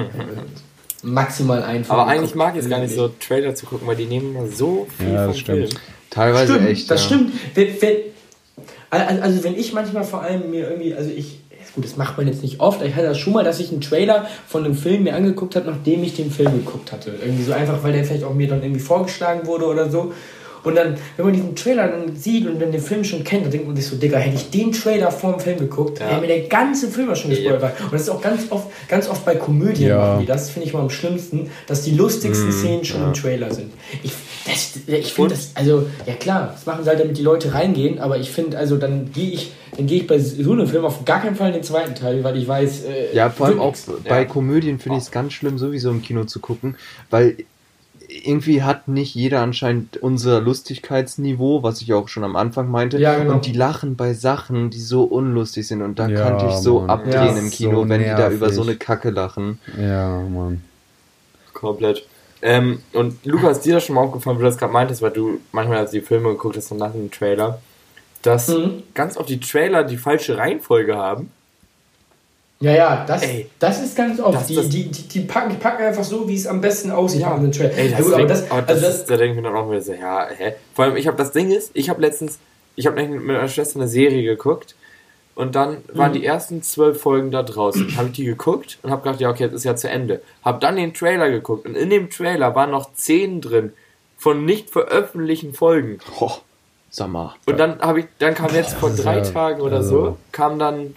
Maximal 1.02 1.64
ein. 1.64 1.86
Aber 1.88 2.08
eigentlich 2.08 2.36
mag 2.36 2.56
ich 2.56 2.64
es 2.64 2.70
gar 2.70 2.80
nicht 2.80 2.94
so, 2.94 3.10
Trailer 3.20 3.56
zu 3.56 3.66
gucken, 3.66 3.88
weil 3.88 3.96
die 3.96 4.06
nehmen 4.06 4.36
immer 4.36 4.48
so 4.48 4.88
viel 4.98 5.14
Ja, 5.14 5.24
vom 5.24 5.28
das 5.32 5.40
stimmt. 5.40 5.58
Film. 5.70 5.82
Teilweise 6.10 6.54
Stimmt, 6.54 6.70
echt. 6.70 6.92
das 6.92 7.02
ja. 7.02 7.08
stimmt. 7.08 7.34
Wenn, 7.54 7.82
wenn, 7.82 7.96
also, 8.90 9.22
also 9.22 9.44
wenn 9.44 9.56
ich 9.56 9.74
manchmal 9.74 10.04
vor 10.04 10.22
allem 10.22 10.50
mir 10.50 10.70
irgendwie, 10.70 10.94
also 10.94 11.10
ich, 11.16 11.40
gut, 11.76 11.86
das 11.86 11.98
macht 11.98 12.18
man 12.18 12.28
jetzt 12.28 12.42
nicht 12.42 12.60
oft, 12.60 12.82
ich 12.84 12.96
hatte 12.96 13.08
das 13.08 13.18
schon 13.18 13.34
mal, 13.34 13.44
dass 13.44 13.60
ich 13.60 13.72
einen 13.72 13.82
Trailer 13.82 14.28
von 14.48 14.66
einem 14.66 14.76
Film 14.76 15.04
mir 15.04 15.16
angeguckt 15.16 15.56
habe, 15.56 15.70
nachdem 15.70 16.04
ich 16.04 16.16
den 16.16 16.32
Film 16.32 16.52
geguckt 16.54 16.92
hatte. 16.92 17.12
Irgendwie 17.24 17.44
so 17.44 17.54
einfach, 17.54 17.84
weil 17.84 17.94
der 17.94 18.04
vielleicht 18.04 18.24
auch 18.24 18.34
mir 18.34 18.48
dann 18.48 18.62
irgendwie 18.62 18.82
vorgeschlagen 18.82 19.46
wurde 19.48 19.66
oder 19.66 19.90
so. 19.90 20.14
Und 20.62 20.76
dann, 20.76 20.98
wenn 21.16 21.26
man 21.26 21.34
diesen 21.34 21.56
Trailer 21.56 21.88
dann 21.88 22.18
sieht 22.18 22.46
und 22.46 22.62
dann 22.62 22.74
den 22.74 22.82
Film 22.82 23.02
schon 23.06 23.24
kennt, 23.24 23.46
dann 23.46 23.52
denkt 23.52 23.66
man 23.68 23.78
sich 23.78 23.88
so, 23.88 23.96
Digga, 23.96 24.18
hätte 24.18 24.36
ich 24.36 24.50
den 24.50 24.74
Trailer 24.74 25.10
vor 25.10 25.32
dem 25.32 25.40
Film 25.40 25.58
geguckt, 25.58 26.00
Ja. 26.02 26.08
hätte 26.08 26.20
mir 26.22 26.28
der 26.28 26.42
ganze 26.50 26.90
Film 26.90 27.08
ja 27.08 27.16
schon 27.16 27.30
gespoilert. 27.30 27.62
Ja. 27.62 27.86
Und 27.86 27.94
das 27.94 28.02
ist 28.02 28.10
auch 28.10 28.22
ganz 28.22 28.42
oft, 28.50 28.68
ganz 28.90 29.08
oft 29.08 29.24
bei 29.24 29.36
Komödien 29.36 29.88
Ja. 29.90 29.98
machen 29.98 30.20
die 30.20 30.26
das, 30.26 30.50
finde 30.50 30.68
ich 30.68 30.74
mal 30.74 30.82
am 30.82 30.90
schlimmsten, 30.90 31.50
dass 31.66 31.84
die 31.84 31.92
lustigsten 31.92 32.52
Szenen 32.52 32.84
schon 32.84 33.02
im 33.02 33.14
Trailer 33.14 33.54
sind. 33.54 33.72
Ich, 34.04 34.12
das, 34.50 34.80
ich 34.88 35.14
finde 35.14 35.32
das, 35.36 35.52
also, 35.56 35.88
ja 36.06 36.14
klar, 36.16 36.50
das 36.54 36.66
machen 36.66 36.84
sie 36.84 36.90
halt, 36.90 37.00
damit 37.00 37.18
die 37.18 37.24
Leute 37.24 37.54
reingehen, 37.54 38.00
aber 38.00 38.18
ich 38.18 38.32
finde, 38.32 38.58
also 38.58 38.78
dann 38.78 39.12
gehe 39.12 39.32
ich, 39.32 39.52
dann 39.78 39.88
gehe 39.88 40.02
ich 40.02 40.08
bei 40.08 40.20
so 40.20 40.52
einem 40.52 40.68
Film 40.68 40.86
auf 40.86 41.06
gar 41.06 41.22
keinen 41.22 41.36
Fall 41.36 41.48
in 41.48 41.54
den 41.56 41.64
zweiten 41.64 41.96
Teil, 41.96 42.24
weil 42.24 42.38
ich 42.38 42.48
weiß, 42.48 42.84
äh, 42.86 43.16
Ja, 43.16 43.30
vor 43.30 43.48
allem 43.48 43.60
auch 43.60 43.68
nix. 43.68 43.90
bei 44.08 44.20
Ja. 44.22 44.26
Komödien 44.26 44.80
finde 44.80 44.98
ich 44.98 45.06
es 45.06 45.12
ganz 45.12 45.34
schlimm, 45.34 45.58
sowieso 45.58 45.90
im 45.92 46.02
Kino 46.02 46.26
zu 46.26 46.40
gucken, 46.40 46.76
weil 47.10 47.38
irgendwie 48.24 48.64
hat 48.64 48.88
nicht 48.88 49.14
jeder 49.14 49.42
anscheinend 49.42 49.98
unser 49.98 50.42
Lustigkeitsniveau, 50.42 51.62
was 51.62 51.82
ich 51.82 51.94
auch 51.94 52.08
schon 52.08 52.24
am 52.24 52.36
Anfang 52.36 52.70
meinte. 52.72 52.98
Ja, 53.00 53.16
genau. 53.16 53.36
Und 53.36 53.46
die 53.46 53.54
lachen 53.54 53.96
bei 53.96 54.14
Sachen, 54.14 54.72
die 54.72 54.82
so 54.82 55.04
unlustig 55.04 55.68
sind. 55.68 55.84
Und 55.84 56.00
da 56.00 56.08
Ja, 56.10 56.24
konnte 56.24 56.46
ich 56.48 56.56
so 56.58 56.80
Mann. 56.80 56.90
abdrehen 56.90 57.14
Ja, 57.14 57.38
im 57.38 57.50
so 57.52 57.56
Kino, 57.58 57.88
wenn 57.88 58.00
die 58.02 58.08
da 58.10 58.18
nervig. 58.18 58.38
über 58.38 58.50
so 58.52 58.64
eine 58.64 58.76
Kacke 58.76 59.12
lachen. 59.12 59.60
Ja, 59.78 60.22
Mann. 60.22 60.64
Komplett. 61.54 62.04
Ähm, 62.42 62.82
und 62.94 63.26
Lukas, 63.26 63.58
ist 63.58 63.66
dir 63.66 63.74
das 63.76 63.86
schon 63.86 63.96
mal 63.96 64.02
aufgefallen, 64.02 64.38
wie 64.38 64.42
du 64.44 64.48
das 64.48 64.58
gerade 64.58 64.72
meintest, 64.74 65.02
weil 65.02 65.12
du 65.12 65.40
manchmal 65.52 65.80
als 65.80 65.92
die 65.92 66.02
Filme 66.02 66.30
geguckt 66.30 66.56
hast 66.58 66.72
und 66.72 66.78
nach 66.78 66.92
dem 66.94 67.12
Trailer, 67.12 67.60
dass 68.22 68.48
Mhm. 68.48 68.84
ganz 68.94 69.18
oft 69.18 69.30
die 69.30 69.40
Trailer 69.40 69.84
die 69.84 69.98
falsche 69.98 70.38
Reihenfolge 70.38 70.96
haben. 70.96 71.32
Ja, 72.62 72.74
ja, 72.74 73.06
das, 73.06 73.24
Ey. 73.24 73.50
das 73.60 73.82
ist 73.82 73.96
ganz 73.96 74.20
oft. 74.20 74.36
Das- 74.36 74.48
die, 74.48 74.56
das- 74.56 74.68
die, 74.70 74.84
die, 74.92 75.08
die, 75.08 75.20
packen, 75.22 75.50
die 75.52 75.56
packen 75.56 75.84
einfach 75.84 76.04
so, 76.04 76.28
wie 76.28 76.36
es 76.36 76.46
am 76.46 76.60
besten 76.60 76.92
aussieht 76.92 77.22
Ja. 77.22 77.38
den 77.38 77.52
Trailer. 77.54 77.74
Ey, 77.78 77.90
ja, 77.92 77.98
das, 77.98 78.06
gut, 78.06 78.14
aber 78.16 78.26
das, 78.26 78.52
aber 78.52 78.62
das, 78.64 78.70
also 78.70 78.86
das, 78.88 78.96
ist, 79.00 79.06
da 79.10 79.16
denke 79.18 79.32
ich 79.38 79.42
mir 79.42 79.48
dann 79.50 79.56
auch 79.58 79.70
wieder 79.72 79.82
so, 79.82 79.94
ja, 79.94 80.28
hä? 80.30 80.54
Vor 80.76 80.86
allem, 80.86 80.98
ich 80.98 81.08
habe 81.08 81.16
das 81.18 81.32
Ding 81.32 81.52
ist, 81.52 81.72
ich 81.74 81.90
habe 81.90 82.02
letztens, 82.02 82.38
ich 82.76 82.86
habe 82.86 83.02
mit 83.08 83.24
meiner 83.24 83.48
Schwester 83.48 83.80
eine 83.80 83.88
Serie 83.88 84.24
geguckt 84.24 84.76
und 85.40 85.56
dann 85.56 85.78
waren 85.94 86.12
Mhm. 86.12 86.16
die 86.16 86.26
ersten 86.26 86.62
zwölf 86.62 87.02
Folgen 87.02 87.32
da 87.32 87.44
draußen. 87.44 87.96
habe 87.98 88.08
ich 88.10 88.14
die 88.16 88.26
geguckt 88.26 88.78
und 88.84 88.92
habe 88.92 89.02
gedacht, 89.04 89.22
ja, 89.22 89.30
okay, 89.30 89.44
jetzt 89.46 89.54
ist 89.54 89.64
ja 89.64 89.76
zu 89.76 89.90
Ende. 89.90 90.22
Habe 90.44 90.60
dann 90.60 90.76
den 90.76 90.94
Trailer 90.94 91.30
geguckt 91.30 91.66
und 91.66 91.76
in 91.76 91.90
dem 91.90 92.10
Trailer 92.10 92.54
waren 92.56 92.72
noch 92.72 92.94
zehn 92.94 93.42
drin 93.42 93.74
von 94.18 94.44
nicht 94.46 94.70
veröffentlichten 94.70 95.54
Folgen. 95.54 96.00
Oh, 96.20 96.32
sag 96.90 97.08
mal. 97.10 97.36
Und 97.46 97.58
dann 97.58 97.80
habe 97.80 98.02
ich, 98.02 98.06
dann 98.20 98.34
kam 98.36 98.54
jetzt 98.54 98.74
vor 98.74 98.90
drei 98.92 99.22
Tagen 99.22 99.62
oder 99.62 99.82
so, 99.82 100.18
kam 100.32 100.60
dann 100.60 100.96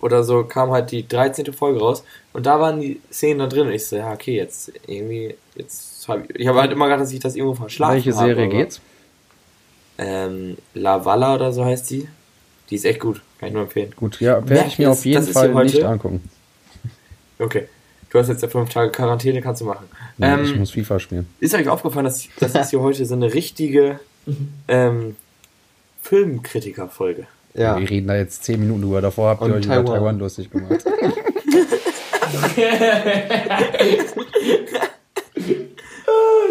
oder 0.00 0.22
so, 0.22 0.44
kam 0.44 0.70
halt 0.70 0.90
die 0.90 1.08
13. 1.08 1.52
Folge 1.54 1.80
raus 1.80 2.04
und 2.34 2.44
da 2.44 2.60
waren 2.60 2.78
die 2.80 3.00
Szenen 3.10 3.38
da 3.38 3.46
drin 3.46 3.68
und 3.68 3.72
ich 3.72 3.86
so, 3.86 3.96
ja, 3.96 4.12
okay, 4.12 4.36
jetzt 4.36 4.70
irgendwie, 4.86 5.34
jetzt 5.54 6.06
habe 6.08 6.24
ich, 6.28 6.40
ich 6.40 6.46
habe 6.46 6.60
halt 6.60 6.72
immer 6.72 6.84
gedacht, 6.86 7.00
dass 7.02 7.12
ich 7.12 7.20
das 7.20 7.34
irgendwo 7.36 7.54
verschlafen 7.54 7.94
Welche 7.94 8.14
habe, 8.14 8.26
Serie 8.26 8.44
aber- 8.46 8.54
geht's? 8.54 8.80
Ähm, 9.96 10.58
La 10.74 11.04
Valla 11.04 11.34
oder 11.34 11.52
so 11.52 11.64
heißt 11.64 11.90
die. 11.90 12.08
Die 12.70 12.74
ist 12.76 12.84
echt 12.84 13.00
gut, 13.00 13.20
kann 13.38 13.48
ich 13.48 13.52
nur 13.54 13.62
empfehlen. 13.62 13.92
Gut, 13.96 14.20
ja, 14.20 14.34
werde 14.34 14.54
Merk 14.54 14.66
ich 14.68 14.78
mir 14.78 14.86
das- 14.88 14.98
auf 14.98 15.04
jeden 15.04 15.24
das 15.26 15.32
Fall 15.32 15.64
nicht 15.64 15.82
angucken. 15.84 16.22
Okay. 17.40 17.68
Du 18.10 18.18
hast 18.18 18.28
jetzt 18.28 18.42
ja 18.42 18.48
fünf 18.48 18.70
Tage 18.70 18.90
Quarantäne, 18.90 19.40
kannst 19.42 19.60
du 19.60 19.66
machen. 19.66 19.86
Nee, 20.16 20.26
ich 20.42 20.50
Ähm, 20.52 20.58
muss 20.58 20.70
FIFA 20.72 20.98
spielen. 20.98 21.28
ist 21.38 21.54
euch 21.54 21.68
aufgefallen, 21.68 22.04
dass 22.06 22.26
das 22.40 22.54
ist 22.54 22.70
hier 22.70 22.80
heute 22.80 23.04
so 23.06 23.14
eine 23.14 23.32
richtige 23.32 24.00
ähm, 24.66 25.14
Filmkritiker-Folge. 26.02 27.26
Ja. 27.54 27.78
Wir 27.78 27.88
reden 27.88 28.08
da 28.08 28.16
jetzt 28.16 28.42
10 28.44 28.58
Minuten 28.60 28.82
drüber. 28.82 29.00
Davor 29.02 29.28
habt 29.30 29.42
ihr 29.42 29.46
Und 29.46 29.52
euch 29.52 29.64
über 29.66 29.74
Taiwan. 29.74 29.94
Taiwan 29.94 30.18
lustig 30.18 30.50
gemacht. 30.50 30.84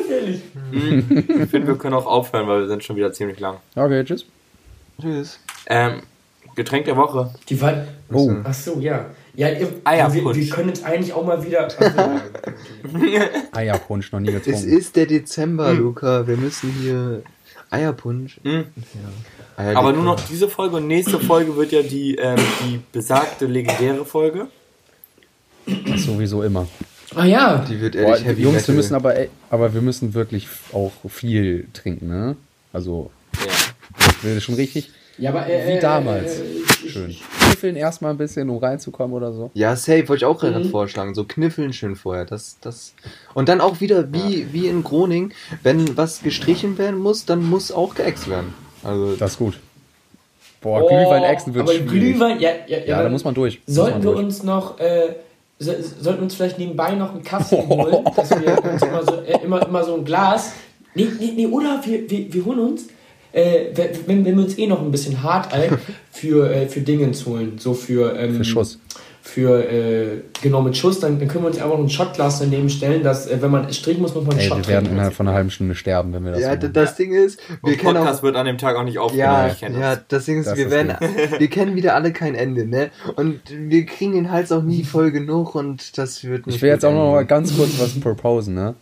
ehrlich. 0.09 0.41
Ich 0.71 1.49
finde, 1.49 1.67
wir 1.67 1.77
können 1.77 1.93
auch 1.93 2.05
aufhören, 2.05 2.47
weil 2.47 2.61
wir 2.61 2.67
sind 2.67 2.83
schon 2.83 2.95
wieder 2.97 3.13
ziemlich 3.13 3.39
lang. 3.39 3.57
Okay, 3.75 4.03
tschüss. 4.03 4.25
Tschüss. 5.01 5.39
Ähm, 5.67 6.01
Getränk 6.57 6.85
der 6.85 6.97
Woche. 6.97 7.33
Die 7.49 7.61
war, 7.61 7.85
Oh. 8.11 8.31
ach 8.43 8.53
so, 8.53 8.79
ja. 8.79 9.05
Ja, 9.35 9.49
ihr, 9.49 9.59
wir, 9.61 9.67
Eierpunsch. 9.83 10.37
wir 10.37 10.49
können 10.49 10.69
jetzt 10.69 10.83
eigentlich 10.83 11.13
auch 11.13 11.23
mal 11.23 11.45
wieder. 11.45 11.67
Ach 11.79 11.81
so, 12.91 13.57
Eierpunsch 13.57 14.11
noch 14.11 14.19
nie 14.19 14.29
Es 14.31 14.43
getrunken. 14.43 14.69
ist 14.69 14.95
der 14.95 15.05
Dezember, 15.05 15.71
Luca. 15.73 16.25
Wir 16.27 16.35
müssen 16.35 16.71
hier 16.81 17.21
Eierpunsch. 17.69 18.39
Mhm. 18.43 18.65
Eierlikör. 19.55 19.79
Aber 19.79 19.93
nur 19.93 20.03
noch 20.03 20.19
diese 20.27 20.49
Folge 20.49 20.77
und 20.77 20.87
nächste 20.87 21.19
Folge 21.19 21.55
wird 21.55 21.71
ja 21.71 21.83
die, 21.83 22.15
ähm, 22.15 22.37
die 22.65 22.79
besagte 22.91 23.45
legendäre 23.45 24.03
Folge. 24.05 24.47
Sowieso 25.97 26.43
immer. 26.43 26.67
ah 27.15 27.25
ja. 27.25 27.65
Die 27.69 27.79
wird 27.79 27.93
Boah, 27.93 28.01
ehrlich 28.01 28.25
heavy 28.25 28.41
Jungs, 28.43 28.55
Metal. 28.55 28.67
wir 28.69 28.75
müssen 28.75 28.95
aber, 28.95 29.15
ey, 29.15 29.29
aber 29.49 29.73
wir 29.73 29.81
müssen 29.81 30.13
wirklich 30.13 30.47
auch 30.73 30.91
viel 31.09 31.67
trinken, 31.73 32.07
ne? 32.07 32.35
Also, 32.73 33.11
Ja. 33.35 33.51
das 33.99 34.23
wäre 34.23 34.41
schon 34.41 34.55
richtig. 34.55 34.89
Ja, 35.17 35.31
aber 35.31 35.47
äh, 35.47 35.67
Wie 35.67 35.71
äh, 35.73 35.79
damals. 35.79 36.39
Äh, 36.39 36.43
ich- 36.43 36.91
Schön. 36.91 37.15
Kniffeln 37.41 37.75
erstmal 37.75 38.11
ein 38.11 38.17
bisschen, 38.17 38.49
um 38.49 38.57
reinzukommen 38.59 39.15
oder 39.15 39.33
so. 39.33 39.49
Ja, 39.55 39.75
safe, 39.75 40.07
wollte 40.07 40.23
ich 40.23 40.25
auch 40.25 40.39
gerade 40.39 40.59
Mhm. 40.59 40.69
vorschlagen. 40.69 41.15
So 41.15 41.23
kniffeln 41.25 41.73
schön 41.73 41.95
vorher. 41.95 42.23
Das, 42.25 42.57
das. 42.61 42.93
Und 43.33 43.49
dann 43.49 43.59
auch 43.61 43.81
wieder 43.81 44.13
wie, 44.13 44.53
wie 44.53 44.67
in 44.67 44.83
Groning, 44.83 45.33
wenn 45.63 45.97
was 45.97 46.21
gestrichen 46.21 46.77
werden 46.77 46.99
muss, 46.99 47.25
dann 47.25 47.43
muss 47.43 47.71
auch 47.71 47.95
geäxt 47.95 48.29
werden. 48.29 48.53
Also, 48.83 49.15
Das 49.15 49.31
ist 49.31 49.37
gut. 49.39 49.59
Boah, 50.61 50.83
Oh, 50.83 50.87
Glühwein-Exen 50.87 51.53
wird 51.53 51.63
aber 51.63 51.73
schwierig. 51.73 51.89
Glühwein, 51.89 52.39
ja, 52.39 52.49
ja, 52.67 52.77
ja, 52.79 52.97
da 52.97 53.03
dann 53.03 53.11
muss 53.11 53.23
man 53.23 53.33
durch. 53.33 53.61
Sollten 53.65 53.93
man 53.99 54.03
wir 54.03 54.11
durch. 54.13 54.23
uns 54.25 54.43
noch, 54.43 54.79
äh, 54.79 55.15
so, 55.59 55.71
sollten 55.99 56.19
wir 56.19 56.23
uns 56.23 56.35
vielleicht 56.35 56.59
nebenbei 56.59 56.91
noch 56.93 57.11
einen 57.13 57.23
Kasten 57.23 57.67
holen, 57.67 58.05
dass 58.15 58.29
wir 58.31 58.63
uns 58.63 58.81
immer 58.83 59.03
so, 59.03 59.21
äh, 59.21 59.39
immer, 59.43 59.67
immer 59.67 59.83
so 59.83 59.95
ein 59.95 60.05
Glas. 60.05 60.53
Nee, 60.95 61.07
nee, 61.19 61.33
nee, 61.35 61.47
oder 61.47 61.81
wir, 61.85 62.09
wir, 62.09 62.33
wir 62.33 62.45
holen 62.45 62.59
uns, 62.59 62.85
äh, 63.37 63.71
wenn, 64.07 64.25
wenn 64.25 64.35
wir 64.37 64.43
uns 64.43 64.57
eh 64.57 64.67
noch 64.67 64.81
ein 64.81 64.91
bisschen 64.91 65.21
hart 65.23 65.53
äh, 65.55 65.69
für, 66.11 66.51
äh, 66.51 66.67
für 66.67 66.81
Dingens 66.81 67.25
holen, 67.25 67.57
so 67.59 67.73
für, 67.73 68.17
ähm, 68.19 68.35
Für 68.37 68.43
Schuss. 68.43 68.79
Für, 69.21 69.69
äh, 69.69 70.21
genau, 70.41 70.61
mit 70.61 70.77
Schuss, 70.77 71.01
dann, 71.01 71.19
dann 71.19 71.27
können 71.27 71.43
wir 71.43 71.49
uns 71.49 71.57
einfach 71.57 71.77
noch 71.77 71.83
ein 71.83 71.89
Shotglas 71.89 72.39
daneben 72.39 72.69
stellen, 72.69 73.03
dass, 73.03 73.27
äh, 73.27 73.41
wenn 73.41 73.51
man 73.51 73.71
strichen 73.73 74.01
muss, 74.01 74.15
muss 74.15 74.23
man 74.23 74.31
einen 74.31 74.39
Ey, 74.39 74.47
Shot 74.47 74.57
wir 74.59 74.67
werden 74.67 74.83
trinken. 74.85 74.93
innerhalb 74.95 75.13
von 75.13 75.27
einer 75.27 75.35
halben 75.35 75.51
Stunde 75.51 75.75
sterben, 75.75 76.13
wenn 76.13 76.23
wir 76.23 76.31
das 76.31 76.39
ja, 76.41 76.55
machen. 76.55 76.71
das 76.71 76.95
Ding 76.95 77.11
ist, 77.13 77.37
wir 77.49 77.57
Und 77.73 77.77
kennen 77.77 77.95
Podcast 77.95 78.19
auch. 78.19 78.23
wird 78.23 78.35
an 78.37 78.45
dem 78.45 78.57
Tag 78.57 78.77
auch 78.77 78.83
nicht 78.85 78.99
aufgenommen. 78.99 79.33
Ja, 79.33 79.47
ich 79.47 79.59
kenne 79.59 79.79
ja, 79.81 79.95
das. 79.97 80.05
das 80.07 80.25
Ding 80.25 80.39
ist, 80.39 80.45
Das 80.47 80.57
wir 80.57 80.67
ist 80.67 80.71
werden, 80.71 80.95
wir 81.39 81.47
kennen 81.49 81.75
wieder 81.75 81.93
alle 81.95 82.13
kein 82.13 82.35
Ende, 82.35 82.65
ne? 82.65 82.89
Und 83.17 83.41
wir 83.51 83.85
kriegen 83.85 84.13
den 84.13 84.31
Hals 84.31 84.51
auch 84.53 84.63
nie 84.63 84.85
voll 84.85 85.11
genug 85.11 85.55
und 85.55 85.97
das 85.97 86.23
wird 86.23 86.47
nicht. 86.47 86.55
Ich 86.55 86.61
will 86.61 86.69
jetzt 86.69 86.83
gut 86.83 86.91
auch 86.91 86.95
noch 86.95 87.11
mal 87.11 87.17
enden. 87.19 87.27
ganz 87.27 87.53
kurz 87.55 87.77
was 87.79 87.99
proposen, 87.99 88.53
ne? 88.55 88.75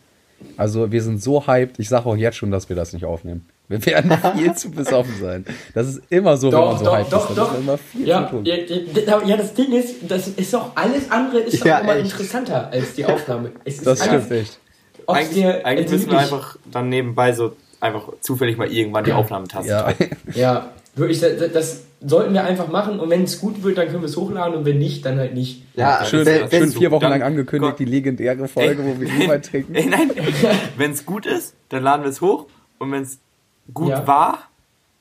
Also, 0.58 0.92
wir 0.92 1.02
sind 1.02 1.24
so 1.24 1.48
hyped, 1.48 1.80
ich 1.80 1.90
sage 1.90 2.06
auch 2.06 2.16
jetzt 2.16 2.38
schon, 2.38 2.52
dass 2.52 2.70
wir 2.70 2.76
das 2.76 2.94
nicht 2.94 3.06
aufnehmen. 3.06 3.48
Wir 3.68 3.84
werden 3.86 4.12
viel 4.38 4.54
zu 4.56 4.70
besoffen 4.72 5.14
sein. 5.20 5.46
Das 5.74 5.88
ist 5.88 6.02
immer 6.10 6.38
so, 6.38 6.48
wenn 6.48 6.52
Doch, 6.60 6.68
man 6.72 6.78
so 6.78 6.86
doch, 6.86 6.98
hyped 6.98 7.14
doch, 7.14 7.30
ist. 7.30 7.38
Doch. 7.38 7.54
ist 7.54 7.60
immer 7.60 7.78
viel 7.78 8.08
Ja, 8.08 8.26
zu 8.28 8.36
tun. 8.36 8.46
ja, 8.46 8.56
ja, 8.56 9.22
ja, 9.26 9.38
das 9.38 9.54
Ding 9.54 9.72
ist, 9.74 9.96
das 10.08 10.28
ist 10.28 10.54
doch 10.54 10.72
alles 10.76 11.10
andere 11.10 11.40
ist 11.40 11.62
doch 11.62 11.66
Ja, 11.66 11.80
immer 11.80 11.96
echt. 11.96 12.12
interessanter 12.12 12.70
als 12.72 12.94
die 12.94 13.06
Aufnahme. 13.06 13.52
Es 13.64 13.76
ist 13.76 13.88
Das 13.88 14.02
alles- 14.02 14.26
stimmt 14.26 14.42
echt. 14.42 14.60
Eigentlich, 15.08 15.30
dir- 15.44 15.66
eigentlich 15.66 15.92
müssen 15.92 16.12
wir 16.12 16.20
einfach 16.20 16.58
dann 16.72 16.90
nebenbei 16.90 17.32
so 17.34 17.56
einfach 17.80 18.10
zufällig 18.22 18.58
mal 18.58 18.72
irgendwann 18.72 19.04
die 19.04 19.14
Aufnahmetaste 19.14 19.70
Ja. 19.70 19.92
drücken. 19.92 20.16
Ja, 20.34 20.72
wirklich, 20.96 21.20
das, 21.20 21.52
das 21.54 21.82
sollten 22.02 22.34
wir 22.34 22.44
einfach 22.44 22.68
machen 22.70 23.00
und 23.00 23.10
wenn 23.10 23.24
es 23.24 23.40
gut 23.40 23.62
wird, 23.64 23.78
dann 23.78 23.88
können 23.88 24.02
wir 24.02 24.08
es 24.10 24.18
hochladen 24.18 24.56
und 24.56 24.66
wenn 24.66 24.78
nicht, 24.80 25.06
dann 25.06 25.18
halt 25.20 25.34
nicht. 25.34 25.64
Ja, 25.76 26.04
Schön, 26.06 26.26
wenn, 26.26 26.42
das 26.42 26.52
schön 26.52 26.62
wenn, 26.62 26.68
ist 26.70 26.78
vier 26.78 26.92
Wochen 26.92 27.04
lang 27.06 27.22
angekündigt, 27.24 27.72
Gott. 27.72 27.80
die 27.80 27.86
legendäre 27.86 28.48
Folge, 28.48 28.82
Ey. 28.82 28.88
wo 28.96 29.00
wir 29.00 29.08
Glühwein 29.10 29.42
trinken. 29.42 29.76
Ey, 29.76 29.86
nein, 29.88 30.12
wenn 30.78 30.92
es 30.92 31.06
gut 31.06 31.26
ist, 31.26 31.54
dann 31.70 31.84
laden 31.84 32.04
wir 32.04 32.10
es 32.10 32.22
hoch 32.22 32.46
und 32.80 32.92
wenn 32.92 33.04
es 33.04 33.20
gut 33.74 33.90
Ja. 33.90 34.08
war, 34.08 34.40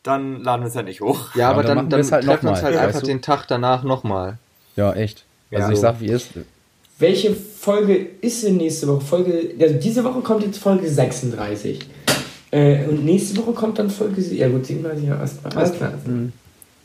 dann 0.03 0.43
laden 0.43 0.63
wir 0.63 0.69
es 0.69 0.77
halt 0.77 0.87
nicht 0.87 1.01
hoch. 1.01 1.35
ja, 1.35 1.51
aber 1.51 1.63
dann 1.63 1.77
dann, 1.77 1.89
dann, 1.91 1.99
wir 1.99 2.05
es 2.05 2.13
halt 2.13 2.25
treffen 2.25 2.43
wir 2.45 2.51
noch 2.51 2.57
uns 2.57 2.63
mal, 2.63 2.73
halt 2.73 2.89
einfach 2.89 3.01
du? 3.01 3.07
den 3.07 3.23
Tag 3.23 3.47
danach 3.49 3.83
nochmal. 3.85 4.39
Ja, 4.77 4.93
echt. 4.93 5.25
Also 5.53 5.67
Ja. 5.69 5.73
ich 5.73 5.79
sag, 5.81 6.01
wie 6.01 6.07
ist. 6.09 6.31
Welche 6.99 7.35
Folge 7.35 7.97
ist 8.21 8.45
denn 8.45 8.57
nächste 8.57 8.87
Woche? 8.87 9.01
Folge, 9.01 9.51
also 9.61 9.75
diese 9.77 10.05
Woche 10.05 10.21
kommt 10.21 10.45
jetzt 10.45 10.59
Folge 10.59 10.89
36. 10.89 11.81
Äh, 12.51 12.85
und 12.87 13.05
nächste 13.05 13.37
Woche 13.39 13.53
kommt 13.53 13.79
dann 13.81 13.91
Folge, 13.91 14.21
ja 14.21 14.49
gut, 14.49 14.65
37, 14.67 15.09
ja, 15.09 15.17
alles 15.19 15.41
klar. 15.41 15.57
Alles 15.57 15.73
klar. 15.73 15.93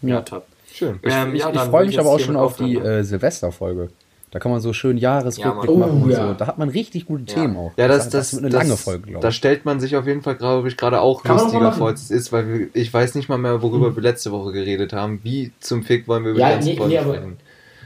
Ja, 0.02 0.22
top. 0.22 0.46
Schön. 0.72 1.00
Ähm, 1.04 1.36
Ich, 1.36 1.42
ja, 1.42 1.52
ich 1.52 1.60
freue 1.60 1.86
mich 1.86 2.00
aber 2.00 2.10
auch 2.10 2.20
schon 2.20 2.36
auf 2.36 2.56
die 2.58 2.76
äh, 2.78 3.04
Silvesterfolge. 3.04 3.89
Da 4.32 4.38
kann 4.39 4.52
man 4.52 4.62
so 4.62 4.74
schön 4.74 4.98
Jahresrückblick 4.98 5.70
Ja, 5.72 5.76
machen 5.78 6.02
Oh, 6.02 6.06
und 6.06 6.12
ja. 6.12 6.28
so. 6.28 6.34
Da 6.34 6.48
hat 6.48 6.58
man 6.60 6.70
richtig 6.70 7.06
gute 7.08 7.24
Ja. 7.32 7.42
Themen 7.42 7.58
auch. 7.58 7.72
Ja, 7.78 7.88
das, 7.88 8.10
das, 8.10 8.12
das, 8.12 8.34
wird 8.34 8.44
eine 8.46 8.52
das, 8.54 8.63
lange 8.63 8.78
Folge, 8.78 9.08
glaube 9.08 9.22
Da 9.24 9.30
ich. 9.30 9.36
stellt 9.36 9.65
man 9.65 9.80
sich 9.80 9.96
auf 9.98 10.06
jeden 10.06 10.22
Fall, 10.22 10.36
glaube 10.36 10.68
ich, 10.68 10.78
gerade 10.78 11.02
auch 11.02 11.24
Kann 11.24 11.36
man 11.36 11.46
lustiger 11.46 11.72
vor, 11.72 11.88
als 11.88 12.04
es 12.04 12.12
ist, 12.12 12.32
weil 12.32 12.48
wir, 12.48 12.67
ich 12.73 12.94
weiß 12.94 13.15
nicht 13.15 13.27
mal 13.30 13.38
mehr, 13.40 13.62
worüber 13.63 13.96
wir 13.96 14.04
letzte 14.04 14.32
Woche 14.32 14.52
geredet 14.52 14.94
haben. 14.94 15.19
Wie 15.23 15.52
zum 15.60 15.84
Fick 15.84 16.08
wollen 16.08 16.23
wir 16.25 16.32
über 16.32 16.40
Ja, 16.42 16.48
die 16.50 16.54
ganze 16.54 16.69
nee, 16.69 16.75
Folge 16.77 16.94
nee, 16.94 17.00
aber- 17.00 17.13
sprechen? 17.15 17.38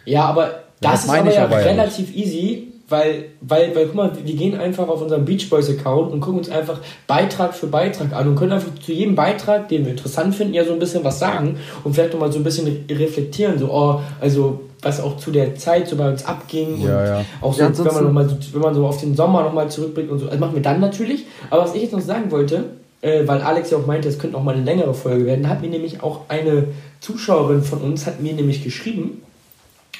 Ja, 0.06 0.26
aber 0.26 0.44
das, 0.82 0.92
das 0.92 1.04
ist 1.06 1.10
aber 1.12 1.30
ich 1.30 1.36
ja 1.36 1.44
aber 1.46 1.62
ja 1.62 1.66
relativ 1.68 2.14
easy, 2.14 2.68
weil, 2.90 3.28
weil, 3.40 3.74
weil, 3.74 3.86
guck 3.86 3.96
mal, 3.96 4.12
wir 4.22 4.36
gehen 4.36 4.60
einfach 4.60 4.90
auf 4.90 5.02
unseren 5.02 5.24
Beach 5.24 5.50
Boys 5.50 5.70
Account 5.70 6.12
und 6.12 6.20
gucken 6.20 6.40
uns 6.40 6.50
einfach 6.50 6.80
Beitrag 7.08 7.54
für 7.54 7.68
Beitrag 7.68 8.12
an 8.12 8.28
und 8.28 8.36
können 8.36 8.52
einfach 8.52 8.78
zu 8.80 8.92
jedem 8.92 9.16
Beitrag, 9.16 9.70
den 9.70 9.86
wir 9.86 9.92
interessant 9.92 10.36
finden, 10.36 10.54
ja 10.54 10.66
so 10.66 10.74
ein 10.74 10.80
bisschen 10.80 11.02
was 11.06 11.20
sagen 11.20 11.58
und 11.86 11.94
vielleicht 11.94 12.12
nochmal 12.12 12.34
so 12.34 12.40
ein 12.40 12.44
bisschen 12.44 12.68
re- 12.68 13.00
reflektieren, 13.00 13.58
so, 13.58 13.72
oh, 13.72 14.02
also 14.20 14.60
was 14.84 15.00
auch 15.00 15.18
zu 15.18 15.32
der 15.32 15.56
Zeit 15.56 15.88
so 15.88 15.96
bei 15.96 16.10
uns 16.10 16.26
abging 16.26 16.82
Ja, 16.82 17.00
und 17.00 17.08
ja. 17.08 17.26
auch 17.42 17.54
so, 17.54 17.62
Ja, 17.62 17.78
wenn 17.78 17.94
man 17.94 18.04
noch 18.04 18.12
mal 18.12 18.30
so, 18.30 18.36
wenn 18.54 18.62
man 18.62 18.74
so 18.74 18.86
auf 18.86 19.00
den 19.00 19.16
Sommer 19.16 19.44
nochmal 19.44 19.70
zurückblickt 19.70 20.12
und 20.12 20.20
so, 20.20 20.28
das 20.28 20.40
machen 20.40 20.56
wir 20.56 20.62
dann 20.62 20.80
natürlich, 20.80 21.26
aber 21.50 21.64
was 21.64 21.76
ich 21.76 21.84
jetzt 21.84 21.94
noch 21.94 22.02
sagen 22.02 22.32
wollte, 22.32 22.66
äh, 23.02 23.28
weil 23.28 23.42
Alex 23.42 23.72
ja 23.72 23.78
auch 23.78 23.86
meinte, 23.86 24.08
es 24.10 24.20
könnte 24.20 24.38
auch 24.38 24.44
mal 24.44 24.56
eine 24.56 24.64
längere 24.64 24.94
Folge 24.94 25.26
werden, 25.26 25.50
hat 25.50 25.62
mir 25.62 25.70
nämlich 25.70 26.04
auch 26.04 26.22
eine 26.30 26.68
Zuschauerin 27.00 27.64
von 27.64 27.80
uns, 27.80 28.06
hat 28.06 28.22
mir 28.22 28.34
nämlich 28.34 28.64
geschrieben 28.64 29.22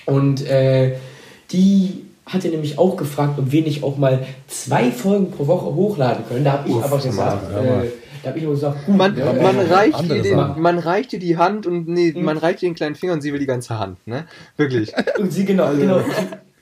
und 0.06 0.46
äh, 0.48 0.96
die 1.52 2.04
hatte 2.26 2.48
nämlich 2.48 2.80
auch 2.80 2.96
gefragt, 2.96 3.38
ob 3.38 3.52
wir 3.52 3.64
nicht 3.64 3.84
auch 3.84 3.98
mal 3.98 4.26
zwei 4.48 4.92
Folgen 4.92 5.32
pro 5.32 5.48
Woche 5.48 5.66
hochladen 5.76 6.24
können. 6.28 6.46
Da 6.46 6.54
habe 6.54 6.70
ich 6.70 6.76
aber 6.76 6.98
gesagt, 6.98 7.52
ja, 7.52 7.62
mal. 7.62 7.86
äh, 7.86 7.90
da 8.24 8.30
habe 8.30 8.40
ich 8.40 8.46
aber 8.46 8.54
gesagt, 8.54 8.86
gut, 8.86 8.96
Man, 8.98 9.18
ja, 9.18 9.34
man, 9.34 9.56
ja, 9.58 9.76
reicht 9.76 10.04
ihr 10.10 10.22
den, 10.22 10.38
man 10.58 10.80
reicht 10.80 11.14
ihr 11.14 11.20
die 11.20 11.38
Hand 11.38 11.68
und 11.68 11.88
nee, 11.88 12.14
Mhm. 12.16 12.24
man 12.24 12.38
reicht 12.38 12.64
ihr 12.64 12.70
den 12.70 12.76
kleinen 12.76 12.96
Finger 12.96 13.14
und 13.14 13.22
sie 13.22 13.32
will 13.34 13.40
die 13.40 13.46
ganze 13.46 13.78
Hand, 13.78 14.06
ne? 14.08 14.26
Wirklich. 14.58 14.92
Und 15.20 15.32
sie 15.32 15.46
genau, 15.46 15.72
genau. 15.76 16.00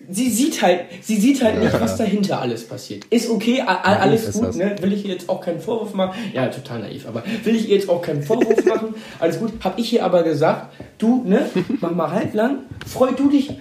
Sie, 0.09 0.29
sie 0.29 0.29
sieht 0.31 0.61
halt, 0.61 0.81
sie 1.01 1.15
sieht 1.15 1.41
halt 1.43 1.59
nicht, 1.59 1.79
was 1.79 1.95
dahinter 1.95 2.41
alles 2.41 2.67
passiert. 2.67 3.05
Ist 3.11 3.29
okay, 3.29 3.61
a, 3.61 3.75
a, 3.75 3.95
alles 3.97 4.27
ist 4.27 4.39
gut, 4.41 4.55
ne? 4.55 4.75
Will 4.81 4.91
ich 4.91 5.05
ihr 5.05 5.11
jetzt 5.11 5.29
auch 5.29 5.39
keinen 5.39 5.59
Vorwurf 5.61 5.93
machen? 5.93 6.15
Ja, 6.33 6.47
total 6.47 6.79
naiv, 6.79 7.07
aber 7.07 7.23
will 7.43 7.55
ich 7.55 7.69
ihr 7.69 7.75
jetzt 7.77 7.87
auch 7.89 8.01
keinen 8.01 8.21
Vorwurf 8.23 8.65
machen? 8.65 8.95
Alles 9.19 9.39
gut. 9.39 9.53
Hab 9.63 9.77
ich 9.79 9.93
ihr 9.93 10.03
aber 10.03 10.23
gesagt, 10.23 10.73
du, 10.97 11.23
ne? 11.25 11.49
Mach 11.79 11.91
mal 11.91 12.11
halblang. 12.11 12.57
Freu 12.85 13.11
du 13.15 13.29
dich, 13.29 13.51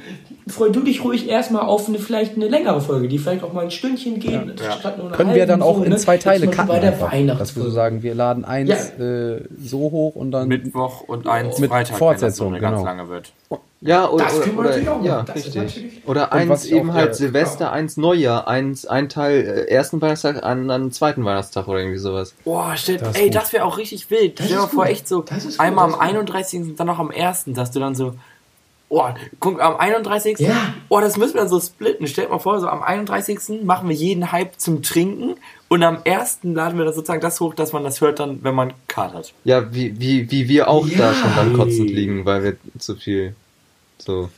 freu 0.50 0.70
du 0.70 0.80
dich 0.80 1.02
ruhig 1.04 1.28
erstmal 1.28 1.62
auf 1.62 1.88
eine 1.88 1.98
vielleicht 1.98 2.36
eine 2.36 2.48
längere 2.48 2.80
Folge, 2.80 3.08
die 3.08 3.18
vielleicht 3.18 3.42
auch 3.42 3.52
mal 3.52 3.64
ein 3.64 3.70
Stündchen 3.70 4.18
geht, 4.20 4.60
Ja. 4.60 4.72
statt 4.72 4.98
nur 4.98 5.06
eine 5.08 5.16
Können 5.16 5.34
wir 5.34 5.46
dann 5.46 5.62
auch 5.62 5.78
so, 5.78 5.84
in 5.84 5.96
zwei 5.98 6.18
Teile 6.18 6.48
cutten 6.48 6.68
bei 6.68 6.78
der 6.80 6.92
einfach, 7.10 7.38
dass 7.38 7.56
wir 7.56 7.62
so 7.62 7.70
sagen, 7.70 8.02
wir 8.02 8.14
laden 8.14 8.44
eins 8.44 8.70
äh, 8.98 9.42
so 9.62 9.78
hoch 9.78 10.14
und 10.16 10.30
dann 10.32 10.48
Mittwoch 10.48 11.02
und 11.02 11.26
eins 11.26 11.58
Mit 11.58 11.70
Freitag, 11.70 11.96
Fortsetzung, 11.96 12.52
wenn 12.52 12.60
das 12.62 12.70
so 12.70 12.74
eine 12.76 12.82
genau. 12.84 12.84
ganz 12.84 12.84
lange 12.84 13.08
wird. 13.08 13.32
Ja, 13.82 14.10
oder, 14.10 14.24
Das 14.24 14.34
oder, 14.34 14.42
können 14.44 14.56
wir 14.56 14.60
oder 14.60 14.68
natürlich 14.70 14.88
auch 14.90 15.02
ja, 15.04 15.20
richtig. 15.20 15.54
natürlich- 15.54 16.06
Oder 16.06 16.32
eins 16.34 16.64
ich 16.66 16.74
auch, 16.74 16.76
eben 16.78 16.92
halt 16.92 17.10
äh, 17.10 17.14
Silvester, 17.14 17.72
eins 17.72 17.96
Neujahr, 17.96 18.46
eins 18.46 18.84
ein 18.84 19.08
Teil 19.08 19.40
äh, 19.40 19.70
ersten 19.72 20.02
Weihnachtstag, 20.02 20.42
an 20.44 20.70
an 20.70 20.92
zweiten 20.92 21.24
Weihnachtstag 21.24 21.66
oder 21.66 21.78
irgendwie 21.78 21.96
sowas. 21.96 22.34
Boah, 22.44 22.74
stell, 22.76 22.98
Das 22.98 23.16
ey, 23.16 23.24
gut. 23.26 23.36
das 23.36 23.54
wäre 23.54 23.64
auch 23.64 23.78
richtig 23.78 24.10
wild. 24.10 24.38
Das 24.38 24.46
Stell 24.46 24.58
dir 24.58 24.68
vor, 24.68 24.84
echt 24.86 25.08
so, 25.08 25.22
Das 25.22 25.46
ist 25.46 25.56
gut, 25.56 25.60
einmal 25.66 25.86
das 25.86 25.94
am 25.94 26.00
ist 26.02 26.08
gut. 26.08 26.16
31. 26.16 26.60
und 26.60 26.78
dann 26.80 26.86
noch 26.88 26.98
am 26.98 27.10
1., 27.10 27.44
dass 27.54 27.70
du 27.70 27.80
dann 27.80 27.94
so, 27.94 28.12
oh, 28.90 29.08
guck, 29.38 29.62
am 29.62 29.76
31. 29.76 30.38
Ja. 30.38 30.74
Oh, 30.90 31.00
das 31.00 31.16
müssen 31.16 31.34
wir 31.34 31.40
dann 31.40 31.48
so 31.48 31.58
splitten. 31.60 32.06
Stell 32.06 32.26
dir 32.26 32.30
mal 32.32 32.38
vor, 32.38 32.60
so 32.60 32.68
am 32.68 32.82
31. 32.82 33.64
machen 33.64 33.88
wir 33.88 33.96
jeden 33.96 34.30
Hype 34.32 34.60
zum 34.60 34.82
Trinken 34.82 35.36
und 35.68 35.82
am 35.82 35.98
1. 36.04 36.40
laden 36.42 36.76
wir 36.76 36.84
dann 36.84 36.94
sozusagen 36.94 37.20
das 37.20 37.40
hoch, 37.40 37.54
dass 37.54 37.72
man 37.72 37.84
das 37.84 38.00
hört 38.00 38.18
dann, 38.18 38.44
wenn 38.44 38.54
man 38.54 38.74
hat. 38.94 39.32
Ja, 39.44 39.72
wie, 39.72 39.98
wie, 39.98 40.30
wie 40.30 40.48
wir 40.48 40.68
auch 40.68 40.86
Ja. 40.86 40.98
da 40.98 41.14
schon 41.14 41.34
dann 41.36 41.52
kotzend 41.54 41.88
liegen, 41.90 42.26
weil 42.26 42.42
wir 42.44 42.56
zu 42.78 42.96
viel 42.96 43.34
so. 43.98 44.28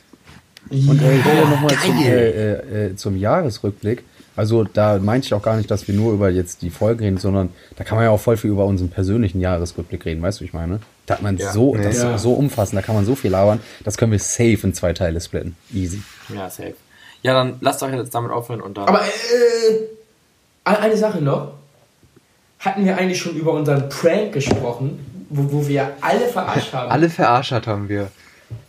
Und 0.69 1.01
äh, 1.01 1.21
hier 1.21 1.45
nochmal 1.45 1.75
zum, 1.83 1.97
äh, 1.97 2.29
äh, 2.29 2.85
äh, 2.85 2.95
zum 2.95 3.17
Jahresrückblick. 3.17 4.03
Also 4.35 4.63
da 4.63 4.97
meinte 4.99 5.25
ich 5.25 5.33
auch 5.33 5.41
gar 5.41 5.57
nicht, 5.57 5.69
dass 5.69 5.87
wir 5.87 5.93
nur 5.93 6.13
über 6.13 6.29
jetzt 6.29 6.61
die 6.61 6.69
Folge 6.69 7.03
reden, 7.03 7.17
sondern 7.17 7.49
da 7.75 7.83
kann 7.83 7.97
man 7.97 8.05
ja 8.05 8.11
auch 8.11 8.19
voll 8.19 8.37
viel 8.37 8.49
über 8.49 8.65
unseren 8.65 8.89
persönlichen 8.89 9.39
Jahresrückblick 9.41 10.05
reden, 10.05 10.21
weißt 10.21 10.39
du, 10.39 10.41
wie 10.43 10.47
ich 10.47 10.53
meine? 10.53 10.79
Da 11.05 11.15
hat 11.15 11.21
man 11.21 11.37
Ja. 11.37 11.51
so, 11.51 11.75
das 11.75 12.01
Ja. 12.01 12.15
ist 12.15 12.21
so 12.21 12.33
umfassend, 12.33 12.77
da 12.77 12.81
kann 12.81 12.95
man 12.95 13.05
so 13.05 13.15
viel 13.15 13.31
labern, 13.31 13.59
das 13.83 13.97
können 13.97 14.11
wir 14.13 14.19
safe 14.19 14.59
in 14.63 14.73
zwei 14.73 14.93
Teile 14.93 15.19
splitten. 15.19 15.55
Easy. 15.73 16.01
Ja, 16.33 16.49
safe. 16.49 16.75
Ja, 17.23 17.33
dann 17.33 17.57
lasst 17.61 17.81
euch 17.83 17.93
jetzt 17.93 18.13
damit 18.15 18.31
aufhören 18.31 18.61
und 18.61 18.77
dann. 18.77 18.87
Aber 18.87 19.01
äh, 19.01 20.69
eine 20.69 20.97
Sache 20.97 21.21
noch. 21.21 21.53
Hatten 22.59 22.85
wir 22.85 22.97
eigentlich 22.97 23.19
schon 23.19 23.35
über 23.35 23.51
unseren 23.51 23.89
Prank 23.89 24.31
gesprochen, 24.33 25.25
wo, 25.29 25.51
wo 25.51 25.67
wir 25.67 25.91
alle 25.99 26.27
verarscht 26.27 26.71
haben? 26.73 26.89
Alle 26.91 27.09
verarscht 27.09 27.51
haben 27.67 27.89
wir. 27.89 28.09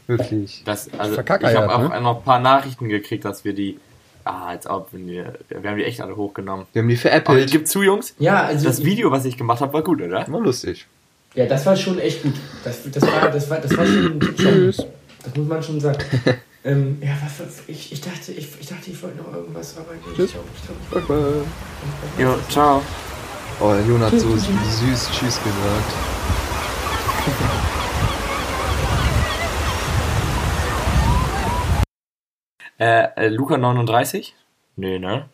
Wirklich. 0.09 0.63
Das, 0.65 0.89
also, 0.99 1.19
ich 1.21 1.29
habe 1.29 1.75
auch 1.75 1.89
ne? 1.91 2.01
noch 2.01 2.19
ein 2.19 2.25
paar 2.25 2.41
Nachrichten 2.41 2.89
gekriegt, 2.89 3.25
dass 3.25 3.45
wir 3.45 3.55
die. 3.55 3.79
Ah, 4.25 4.47
als 4.49 4.67
ob 4.67 4.89
wir, 4.93 5.35
wir 5.49 5.71
haben 5.71 5.77
die 5.77 5.85
echt 5.85 6.01
alle 6.01 6.17
hochgenommen. 6.17 6.67
Wir 6.73 6.81
haben 6.83 6.89
die 6.89 6.95
Aber 6.95 7.03
veräppelt. 7.03 7.51
gib 7.51 7.69
zu, 7.69 7.83
Jungs. 7.83 8.15
Ja, 8.19 8.43
also 8.43 8.67
Das 8.67 8.83
Video, 8.83 9.11
was 9.11 9.27
ich 9.27 9.37
gemacht 9.37 9.61
habe, 9.61 9.73
war 9.75 9.83
gut, 9.83 10.01
oder? 10.01 10.27
War 10.27 10.41
lustig. 10.41 10.87
Ja, 11.35 11.47
das 11.47 11.67
war 11.67 11.75
schon 11.77 11.99
echt 11.99 12.23
gut. 12.23 12.35
Das, 12.63 12.79
das, 12.91 13.03
war, 13.03 13.29
das, 13.31 13.51
war, 13.51 13.59
das 13.59 13.77
war 13.77 13.85
schon. 13.85 14.21
Tschüss. 14.37 14.87
Das 15.25 15.35
muss 15.35 15.49
man 15.49 15.63
schon 15.63 15.81
sagen. 15.81 15.99
ähm, 16.65 16.99
ja, 17.01 17.11
was, 17.23 17.41
was, 17.41 17.63
ich, 17.67 17.93
ich, 17.93 18.01
dachte, 18.01 18.33
ich, 18.33 18.49
ich 18.61 18.67
dachte, 18.69 18.91
ich 18.91 19.03
wollte 19.03 19.19
noch 19.19 19.35
irgendwas, 19.35 19.77
aber 19.77 19.95
nee, 19.95 20.15
Tschüss. 20.15 20.31
ich 20.31 20.33
glaub, 20.33 20.45
ich 21.01 21.07
glaub, 21.07 21.47
Jo, 22.19 22.37
ciao. 22.49 22.83
Oh, 23.61 23.73
der 23.73 23.85
Jon 23.85 24.01
hat 24.01 24.13
so 24.13 24.37
süß 24.37 25.11
Tschüss 25.11 25.41
gesagt. 25.43 25.93
Äh, 32.77 33.05
äh, 33.17 33.29
Luca 33.29 33.57
39? 33.57 34.35
Nee, 34.75 34.99
ne? 34.99 35.29